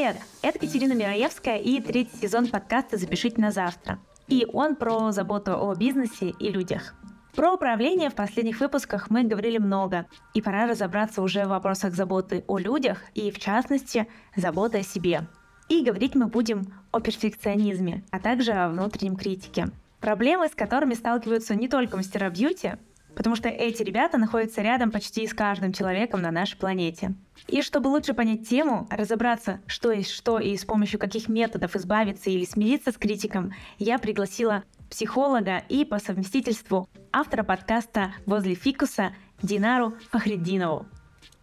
Привет! 0.00 0.16
Это 0.40 0.58
Катерина 0.58 0.94
Мираевская 0.94 1.58
и 1.58 1.78
третий 1.78 2.16
сезон 2.16 2.46
подкаста 2.48 2.96
«Запишите 2.96 3.38
на 3.38 3.50
завтра». 3.50 3.98
И 4.28 4.46
он 4.50 4.74
про 4.74 5.12
заботу 5.12 5.52
о 5.52 5.74
бизнесе 5.74 6.30
и 6.30 6.48
людях. 6.48 6.94
Про 7.34 7.52
управление 7.52 8.08
в 8.08 8.14
последних 8.14 8.60
выпусках 8.60 9.10
мы 9.10 9.24
говорили 9.24 9.58
много, 9.58 10.06
и 10.32 10.40
пора 10.40 10.66
разобраться 10.66 11.20
уже 11.20 11.44
в 11.44 11.50
вопросах 11.50 11.92
заботы 11.92 12.44
о 12.46 12.56
людях 12.56 13.02
и, 13.12 13.30
в 13.30 13.38
частности, 13.38 14.06
заботы 14.34 14.78
о 14.78 14.82
себе. 14.82 15.26
И 15.68 15.84
говорить 15.84 16.14
мы 16.14 16.28
будем 16.28 16.72
о 16.92 17.00
перфекционизме, 17.00 18.02
а 18.10 18.20
также 18.20 18.52
о 18.52 18.70
внутреннем 18.70 19.16
критике. 19.16 19.68
Проблемы, 20.00 20.48
с 20.48 20.54
которыми 20.54 20.94
сталкиваются 20.94 21.54
не 21.54 21.68
только 21.68 21.98
мастера 21.98 22.30
бьюти, 22.30 22.76
потому 23.14 23.36
что 23.36 23.48
эти 23.48 23.82
ребята 23.82 24.18
находятся 24.18 24.62
рядом 24.62 24.90
почти 24.90 25.26
с 25.26 25.34
каждым 25.34 25.72
человеком 25.72 26.22
на 26.22 26.30
нашей 26.30 26.56
планете. 26.56 27.14
И 27.48 27.62
чтобы 27.62 27.88
лучше 27.88 28.14
понять 28.14 28.48
тему, 28.48 28.86
разобраться, 28.90 29.60
что 29.66 29.92
есть 29.92 30.10
что 30.10 30.38
и 30.38 30.56
с 30.56 30.64
помощью 30.64 30.98
каких 31.00 31.28
методов 31.28 31.76
избавиться 31.76 32.30
или 32.30 32.44
смириться 32.44 32.92
с 32.92 32.96
критиком, 32.96 33.52
я 33.78 33.98
пригласила 33.98 34.64
психолога 34.90 35.62
и 35.68 35.84
по 35.84 35.98
совместительству 35.98 36.88
автора 37.12 37.42
подкаста 37.42 38.12
«Возле 38.26 38.54
фикуса» 38.54 39.12
Динару 39.42 39.94
Фахреддинову. 40.10 40.86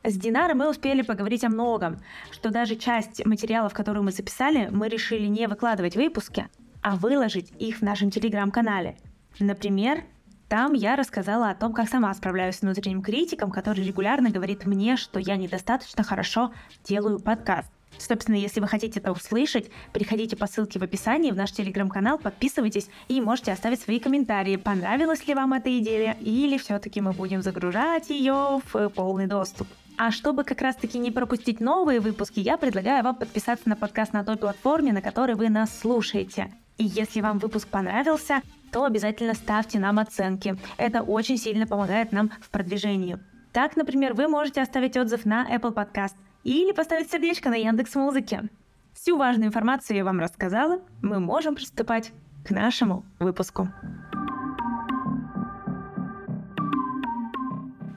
С 0.04 0.15
Динарой 0.15 0.55
мы 0.55 0.70
успели 0.70 1.02
поговорить 1.02 1.43
о 1.43 1.49
многом, 1.49 1.98
что 2.31 2.49
даже 2.49 2.76
часть 2.76 3.26
материалов, 3.26 3.73
которые 3.73 4.04
мы 4.04 4.12
записали, 4.12 4.70
мы 4.71 4.88
решили 4.88 5.27
не 5.27 5.48
выкладывать 5.48 5.93
в 5.93 5.98
выпуске, 5.98 6.48
а 6.81 6.95
выложить 6.95 7.52
их 7.59 7.79
в 7.79 7.81
нашем 7.81 8.12
телеграм-канале. 8.12 8.98
Например, 9.40 10.04
там 10.49 10.73
я 10.73 10.95
рассказала 10.95 11.49
о 11.49 11.55
том, 11.55 11.73
как 11.73 11.90
сама 11.90 12.13
справляюсь 12.13 12.55
с 12.55 12.62
внутренним 12.62 13.01
критиком, 13.01 13.51
который 13.51 13.84
регулярно 13.84 14.29
говорит 14.29 14.65
мне, 14.65 14.95
что 14.95 15.20
я 15.20 15.35
недостаточно 15.35 16.04
хорошо 16.04 16.54
делаю 16.85 17.20
подкаст. 17.20 17.70
Собственно, 17.98 18.35
если 18.35 18.59
вы 18.59 18.67
хотите 18.67 18.99
это 18.99 19.12
услышать, 19.12 19.70
переходите 19.91 20.35
по 20.35 20.48
ссылке 20.48 20.79
в 20.79 20.84
описании 20.84 21.31
в 21.31 21.35
наш 21.35 21.51
телеграм-канал, 21.51 22.17
подписывайтесь 22.17 22.89
и 23.07 23.20
можете 23.20 23.51
оставить 23.51 23.81
свои 23.81 23.99
комментарии, 23.99 24.55
понравилась 24.55 25.27
ли 25.27 25.34
вам 25.34 25.54
эта 25.54 25.77
идея 25.79 26.15
или 26.21 26.57
все-таки 26.57 27.01
мы 27.01 27.11
будем 27.11 27.41
загружать 27.41 28.09
ее 28.09 28.61
в 28.71 28.89
полный 28.89 29.27
доступ. 29.27 29.67
А 29.98 30.11
чтобы 30.11 30.43
как 30.43 30.61
раз-таки 30.61 30.99
не 30.99 31.09
пропустить 31.09 31.59
новые 31.59 31.99
выпуски, 31.99 32.39
я 32.39 32.57
предлагаю 32.57 33.04
вам 33.04 33.15
подписаться 33.15 33.67
на 33.67 33.76
подкаст 33.76 34.13
на 34.13 34.23
той 34.23 34.37
платформе, 34.37 34.93
на 34.93 35.01
которой 35.01 35.35
вы 35.35 35.49
нас 35.49 35.76
слушаете. 35.79 36.54
И 36.77 36.84
если 36.84 37.21
вам 37.21 37.39
выпуск 37.39 37.67
понравился, 37.67 38.41
то 38.71 38.85
обязательно 38.85 39.34
ставьте 39.34 39.79
нам 39.79 39.99
оценки. 39.99 40.57
Это 40.77 41.01
очень 41.01 41.37
сильно 41.37 41.68
помогает 41.68 42.12
нам 42.12 42.32
в 42.41 42.49
продвижении. 42.49 43.20
Так, 43.54 43.76
например, 43.76 44.13
вы 44.13 44.27
можете 44.27 44.62
оставить 44.62 44.98
отзыв 44.98 45.26
на 45.26 45.48
Apple 45.49 45.73
Podcast 45.73 46.13
или 46.43 46.71
поставить 46.71 47.10
сердечко 47.10 47.49
на 47.49 47.55
Яндекс 47.55 47.95
Музыке. 47.95 48.49
Всю 48.93 49.18
важную 49.18 49.48
информацию 49.48 49.98
я 49.98 50.04
вам 50.04 50.20
рассказала. 50.20 50.82
Мы 51.01 51.20
можем 51.20 51.55
приступать 51.55 52.12
к 52.45 52.51
нашему 52.51 53.05
выпуску. 53.20 53.70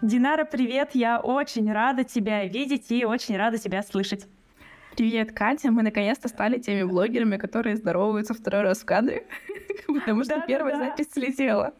Динара, 0.02 0.44
привет! 0.44 0.90
Я 0.94 1.20
очень 1.20 1.70
рада 1.72 2.04
тебя 2.04 2.44
видеть 2.44 2.90
и 2.90 3.04
очень 3.04 3.36
рада 3.36 3.58
тебя 3.58 3.82
слышать. 3.82 4.26
Привет, 5.00 5.32
Катя. 5.32 5.70
Мы 5.70 5.82
наконец-то 5.82 6.28
стали 6.28 6.58
теми 6.58 6.82
блогерами, 6.82 7.38
которые 7.38 7.76
здороваются 7.76 8.34
второй 8.34 8.60
раз 8.60 8.80
в 8.80 8.84
кадре, 8.84 9.26
потому 9.86 10.24
что 10.24 10.44
первая 10.46 10.76
запись 10.76 11.08
слетела. 11.10 11.72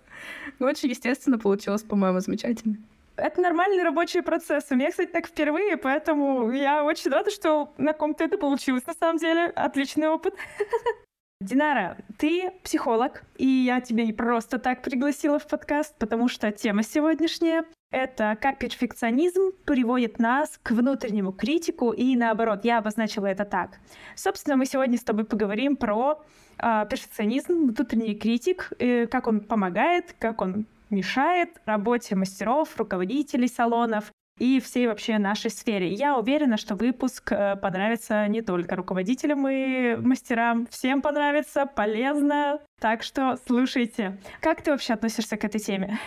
Ну, 0.59 0.67
очень 0.67 0.89
естественно 0.89 1.39
получилось, 1.39 1.83
по-моему, 1.83 2.21
замечательно. 2.21 2.79
Это 3.17 3.43
нормальный 3.43 3.83
рабочий 3.83 4.23
процесс. 4.23 4.69
У 4.71 4.75
меня, 4.75 4.91
кстати, 4.91 5.11
так 5.11 5.27
впервые, 5.27 5.77
поэтому 5.77 6.51
я 6.51 6.83
очень 6.83 7.11
рада, 7.11 7.31
что 7.31 7.75
на 7.77 7.93
ком-то 7.93 8.25
это 8.25 8.39
получилось. 8.39 8.87
На 8.87 8.95
самом 8.95 9.19
деле, 9.19 9.49
отличный 9.49 10.09
опыт. 10.09 10.35
Динара, 11.43 11.99
ты 12.17 12.53
психолог, 12.65 13.25
и 13.37 13.47
я 13.47 13.83
тебя 13.83 14.07
не 14.07 14.15
просто 14.15 14.59
так 14.59 14.81
пригласила 14.81 15.39
в 15.39 15.47
подкаст, 15.47 15.95
потому 15.99 16.29
что 16.29 16.51
тема 16.53 16.83
сегодняшняя— 16.83 17.67
это 17.91 18.37
как 18.41 18.59
перфекционизм 18.59 19.53
приводит 19.65 20.19
нас 20.19 20.59
к 20.63 20.71
внутреннему 20.71 21.33
критику, 21.33 21.91
и 21.91 22.17
наоборот, 22.17 22.65
я 22.65 22.79
обозначила 22.79 23.27
это 23.27 23.45
так. 23.45 23.79
Собственно, 24.15 24.57
мы 24.57 24.67
сегодня 24.67 24.97
с 24.97 25.03
тобой 25.03 25.25
поговорим 25.25 25.77
про 25.77 26.23
э, 26.59 26.87
перфекционизм, 26.89 27.67
внутренний 27.67 28.15
критик, 28.15 28.73
э, 28.79 29.07
как 29.07 29.27
он 29.27 29.41
помогает, 29.41 30.15
как 30.19 30.41
он 30.41 30.67
мешает 30.91 31.51
работе 31.67 32.17
мастеров, 32.17 32.77
руководителей 32.77 33.49
салонов, 33.49 34.13
и 34.39 34.59
всей 34.59 34.87
вообще 34.87 35.19
нашей 35.19 35.51
сфере. 35.51 35.93
Я 35.93 36.17
уверена, 36.17 36.57
что 36.57 36.75
выпуск 36.75 37.31
э, 37.31 37.57
понравится 37.57 38.27
не 38.27 38.41
только 38.41 38.75
руководителям 38.75 39.47
и 39.47 39.97
мастерам, 39.97 40.67
всем 40.71 41.03
понравится, 41.03 41.67
полезно. 41.67 42.59
Так 42.81 43.03
что 43.03 43.37
слушайте. 43.47 44.19
Как 44.41 44.63
ты 44.63 44.71
вообще 44.71 44.95
относишься 44.95 45.37
к 45.37 45.45
этой 45.45 45.61
теме? 45.61 45.99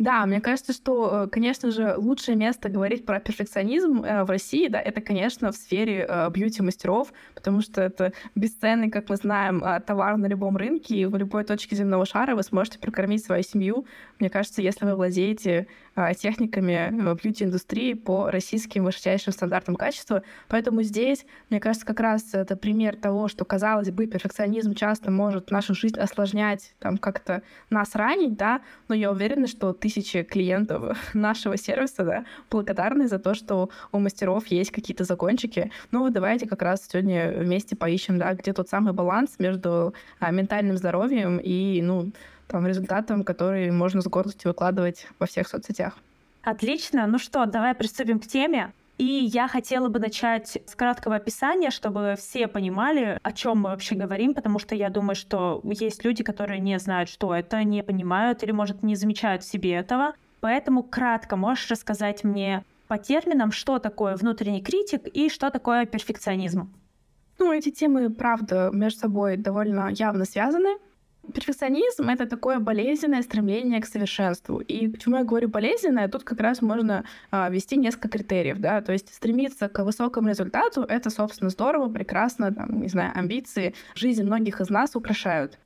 Да, 0.00 0.24
мне 0.24 0.40
кажется, 0.40 0.72
что, 0.72 1.24
э, 1.24 1.28
конечно 1.28 1.70
же, 1.70 1.94
лучшее 1.98 2.34
место 2.34 2.70
говорить 2.70 3.04
про 3.04 3.20
перфекционизм 3.20 4.02
э, 4.02 4.24
в 4.24 4.30
России, 4.30 4.66
да, 4.66 4.80
это, 4.80 5.02
конечно, 5.02 5.52
в 5.52 5.56
сфере 5.56 6.08
бьюти-мастеров, 6.30 7.12
потому 7.34 7.60
что 7.60 7.82
это 7.82 8.14
бесценный, 8.34 8.90
как 8.90 9.10
мы 9.10 9.16
знаем, 9.16 9.62
товар 9.86 10.16
на 10.16 10.24
любом 10.24 10.56
рынке, 10.56 10.96
и 10.96 11.04
в 11.04 11.14
любой 11.16 11.44
точке 11.44 11.76
земного 11.76 12.06
шара 12.06 12.34
вы 12.34 12.42
сможете 12.42 12.78
прокормить 12.78 13.22
свою 13.22 13.42
семью. 13.42 13.84
Мне 14.18 14.30
кажется, 14.30 14.62
если 14.62 14.86
вы 14.86 14.94
владеете 14.94 15.66
а, 15.96 16.14
техниками 16.14 17.14
бьюти-индустрии 17.14 17.94
по 17.94 18.30
российским 18.30 18.84
высочайшим 18.84 19.32
стандартам 19.32 19.74
качества. 19.74 20.22
Поэтому 20.48 20.82
здесь, 20.82 21.26
мне 21.50 21.60
кажется, 21.60 21.84
как 21.84 22.00
раз 22.00 22.32
это 22.32 22.56
пример 22.56 22.96
того, 22.96 23.28
что, 23.28 23.44
казалось 23.44 23.90
бы, 23.90 24.06
перфекционизм 24.06 24.74
часто 24.74 25.10
может 25.10 25.50
нашу 25.50 25.74
жизнь 25.74 25.98
осложнять, 25.98 26.74
там 26.78 26.96
как-то 26.96 27.42
нас 27.70 27.94
ранить, 27.94 28.36
да, 28.36 28.62
но 28.88 28.94
я 28.94 29.10
уверена, 29.10 29.46
что 29.46 29.72
тысячи 29.90 30.22
клиентов 30.22 30.96
нашего 31.14 31.56
сервиса, 31.56 32.04
да, 32.04 32.24
благодарны 32.50 33.08
за 33.08 33.18
то, 33.18 33.34
что 33.34 33.70
у 33.92 33.98
мастеров 33.98 34.46
есть 34.46 34.70
какие-то 34.70 35.04
закончики. 35.04 35.70
Ну 35.90 36.00
вот 36.00 36.12
давайте 36.12 36.46
как 36.46 36.62
раз 36.62 36.86
сегодня 36.88 37.32
вместе 37.36 37.76
поищем, 37.76 38.18
да, 38.18 38.34
где 38.34 38.52
тот 38.52 38.68
самый 38.68 38.92
баланс 38.92 39.36
между 39.38 39.94
а, 40.20 40.30
ментальным 40.30 40.76
здоровьем 40.76 41.38
и, 41.38 41.82
ну, 41.82 42.12
там, 42.46 42.66
результатом, 42.66 43.24
который 43.24 43.70
можно 43.70 44.00
с 44.00 44.06
гордостью 44.06 44.50
выкладывать 44.50 45.06
во 45.18 45.26
всех 45.26 45.48
соцсетях. 45.48 45.96
Отлично. 46.42 47.06
Ну 47.06 47.18
что, 47.18 47.44
давай 47.46 47.74
приступим 47.74 48.18
к 48.18 48.26
теме. 48.26 48.72
И 49.00 49.24
я 49.32 49.48
хотела 49.48 49.88
бы 49.88 49.98
начать 49.98 50.58
с 50.66 50.74
краткого 50.74 51.16
описания, 51.16 51.70
чтобы 51.70 52.16
все 52.18 52.46
понимали, 52.48 53.18
о 53.22 53.32
чем 53.32 53.60
мы 53.60 53.70
вообще 53.70 53.94
говорим, 53.94 54.34
потому 54.34 54.58
что 54.58 54.74
я 54.74 54.90
думаю, 54.90 55.14
что 55.14 55.62
есть 55.64 56.04
люди, 56.04 56.22
которые 56.22 56.60
не 56.60 56.78
знают, 56.78 57.08
что 57.08 57.34
это, 57.34 57.64
не 57.64 57.82
понимают 57.82 58.42
или, 58.42 58.52
может, 58.52 58.82
не 58.82 58.96
замечают 58.96 59.42
в 59.42 59.50
себе 59.50 59.72
этого. 59.72 60.12
Поэтому 60.40 60.82
кратко 60.82 61.36
можешь 61.36 61.70
рассказать 61.70 62.24
мне 62.24 62.62
по 62.88 62.98
терминам, 62.98 63.52
что 63.52 63.78
такое 63.78 64.16
внутренний 64.16 64.60
критик 64.60 65.06
и 65.06 65.30
что 65.30 65.48
такое 65.48 65.86
перфекционизм? 65.86 66.70
Ну, 67.38 67.54
эти 67.54 67.70
темы, 67.70 68.10
правда, 68.10 68.68
между 68.70 69.00
собой 69.00 69.38
довольно 69.38 69.88
явно 69.88 70.26
связаны. 70.26 70.76
Перфекционизм— 71.32 72.08
это 72.08 72.26
такое 72.26 72.58
болезненное 72.58 73.22
стремление 73.22 73.80
к 73.80 73.86
совершенству. 73.86 74.60
И 74.60 74.88
почему 74.88 75.16
я 75.16 75.24
говорю 75.24 75.48
болезненное, 75.48 76.08
тут 76.08 76.24
как 76.24 76.40
раз 76.40 76.62
можно 76.62 77.04
а, 77.30 77.50
несколько 77.50 78.08
критериев, 78.08 78.58
да, 78.58 78.80
то 78.80 78.92
есть 78.92 79.14
стремиться 79.14 79.68
к 79.68 79.84
высокому 79.84 80.28
результату— 80.28 80.82
это, 80.88 81.10
собственно, 81.10 81.50
здорово, 81.50 81.88
прекрасно, 81.90 82.52
там, 82.52 82.80
не 82.80 82.88
знаю, 82.88 83.12
амбиции 83.14 83.74
жизни 83.94 84.22
многих 84.22 84.60
из 84.60 84.70
нас 84.70 84.96
украшают. 84.96 85.58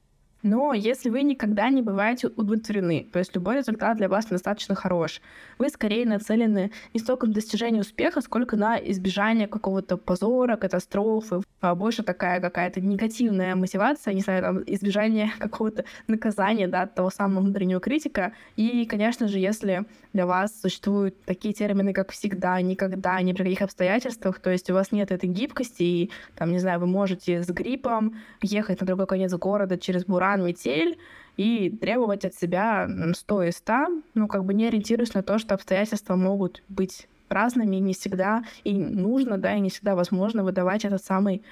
Но 0.44 0.75
если 0.75 1.08
вы 1.08 1.23
никогда 1.23 1.70
не 1.70 1.81
бываете 1.81 2.26
удовлетворены, 2.26 3.08
то 3.11 3.19
есть 3.19 3.35
любой 3.35 3.56
результат 3.56 3.96
для 3.96 4.11
вас 4.11 4.26
недостаточно 4.26 4.75
хорош, 4.75 5.23
вы 5.58 5.70
скорее 5.70 6.05
нацелены 6.05 6.70
не 6.93 7.00
столько 7.00 7.26
на 7.26 7.32
достижение 7.32 7.81
успеха, 7.81 8.20
сколько 8.20 8.55
на 8.55 8.76
избежание 8.76 9.49
какого-то 9.49 9.96
позора, 9.96 10.56
катастрофы, 10.56 11.41
а 11.62 11.75
больше 11.75 12.02
такая 12.02 12.43
какая-то 12.43 12.82
негативная 12.82 13.56
мотивация, 13.56 14.12
не 14.12 14.20
знаю, 14.20 14.43
там, 14.43 14.62
избежание 14.67 15.32
какого-то 15.38 15.87
наказания, 16.08 16.69
да, 16.69 16.87
того 16.87 17.08
самого 17.08 17.41
внутреннего 17.41 17.81
критика. 17.81 18.35
И, 18.56 18.85
конечно 18.85 19.29
же, 19.29 19.38
если 19.38 19.87
для 20.12 20.26
вас 20.26 20.61
существуют 20.61 21.25
такие 21.25 21.55
термины, 21.55 21.94
как 21.94 22.12
всегда, 22.12 22.61
никогда, 22.61 23.19
ни 23.23 23.32
при 23.32 23.44
каких 23.44 23.62
обстоятельствах, 23.62 24.41
то 24.41 24.50
есть 24.50 24.69
у 24.69 24.75
вас 24.75 24.93
нет 24.93 25.11
этой 25.11 25.31
гибкости, 25.31 25.82
и, 25.82 26.11
там, 26.35 26.52
не 26.52 26.58
знаю, 26.58 26.81
вы 26.81 26.87
можете 26.87 27.43
с 27.43 27.49
гриппом 27.49 28.17
ехать 28.43 28.82
на 28.82 28.87
другой 28.87 29.06
конец 29.06 29.32
города 29.32 29.79
через 29.79 30.05
буран, 30.05 30.33
буран, 30.34 30.46
метель, 30.46 30.98
и 31.36 31.70
требовать 31.70 32.25
от 32.25 32.34
себя 32.34 32.88
100 33.12 33.42
из 33.44 33.56
100, 33.56 33.75
ну, 34.14 34.28
как 34.28 34.44
бы 34.44 34.54
не 34.54 34.69
ориентируясь 34.69 35.14
на 35.14 35.22
то, 35.22 35.38
что 35.38 35.54
обстоятельства 35.54 36.14
могут 36.14 36.62
быть 36.69 37.08
разными, 37.28 37.76
и 37.76 37.81
не 37.81 37.92
всегда, 37.92 38.44
и 38.62 38.75
нужно, 38.75 39.38
да, 39.38 39.54
и 39.54 39.60
не 39.60 39.70
всегда 39.70 39.96
возможно 39.96 40.44
выдавать 40.44 40.84
этот 40.84 41.02
самый 41.04 41.42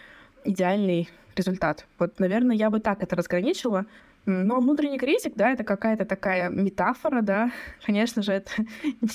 идеальный 0.45 1.09
результат. 1.35 1.87
Вот, 1.99 2.21
наверное, 2.21 2.55
я 2.55 2.71
бы 2.71 2.79
так 2.79 3.03
это 3.03 3.17
разграничила. 3.17 3.87
Но 4.25 4.61
внутренний 4.61 4.99
критик, 4.99 5.33
да, 5.35 5.51
это 5.51 5.65
какая-то 5.65 6.05
такая 6.05 6.49
метафора, 6.49 7.23
да. 7.23 7.51
Конечно 7.85 8.23
же, 8.23 8.33
это 8.33 8.53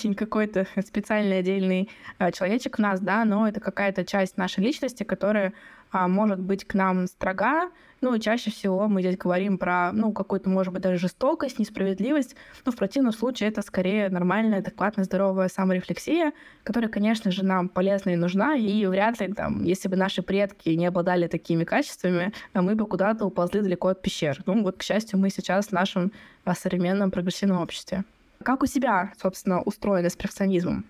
не 0.03 0.15
какой-то 0.15 0.67
специальный 0.85 1.39
отдельный 1.39 1.89
а, 2.17 2.33
человечек 2.33 2.77
в 2.77 2.81
нас, 2.81 2.99
да, 2.99 3.23
но 3.23 3.47
это 3.47 3.61
какая-то 3.61 4.03
часть 4.03 4.35
нашей 4.35 4.65
личности, 4.65 5.03
которая 5.03 5.53
может 5.91 6.39
быть 6.39 6.65
к 6.65 6.73
нам 6.73 7.07
строга, 7.07 7.69
ну, 8.01 8.17
чаще 8.19 8.51
всего 8.51 8.87
мы 8.87 9.01
здесь 9.01 9.17
говорим 9.17 9.57
про, 9.57 9.91
ну, 9.91 10.11
какую-то, 10.11 10.49
может 10.49 10.71
быть, 10.71 10.83
даже 10.83 10.97
жестокость, 10.97 11.57
несправедливость, 11.57 12.35
но 12.65 12.71
в 12.71 12.75
противном 12.75 13.11
случае 13.11 13.49
это 13.49 13.61
скорее 13.61 14.09
нормальная, 14.09 14.59
адекватная, 14.59 15.05
здоровая 15.05 15.47
саморефлексия, 15.47 16.33
которая, 16.63 16.89
конечно 16.89 17.31
же, 17.31 17.43
нам 17.43 17.69
полезна 17.69 18.11
и 18.11 18.15
нужна, 18.15 18.55
и 18.55 18.85
вряд 18.85 19.19
ли, 19.19 19.33
там, 19.33 19.63
если 19.63 19.87
бы 19.87 19.95
наши 19.95 20.21
предки 20.21 20.69
не 20.69 20.85
обладали 20.85 21.27
такими 21.27 21.63
качествами, 21.63 22.33
мы 22.53 22.75
бы 22.75 22.85
куда-то 22.85 23.25
уползли 23.25 23.61
далеко 23.61 23.87
от 23.87 24.01
пещер. 24.01 24.41
Ну, 24.45 24.61
вот, 24.61 24.77
к 24.77 24.83
счастью, 24.83 25.17
мы 25.17 25.29
сейчас 25.29 25.67
в 25.67 25.71
нашем 25.71 26.11
а, 26.45 26.53
современном 26.53 27.09
прогрессивном 27.09 27.61
обществе. 27.61 28.03
Как 28.43 28.61
у 28.61 28.67
себя, 28.67 29.13
собственно, 29.19 29.61
устроено 29.61 30.09
с 30.09 30.15
перфекционизмом? 30.15 30.85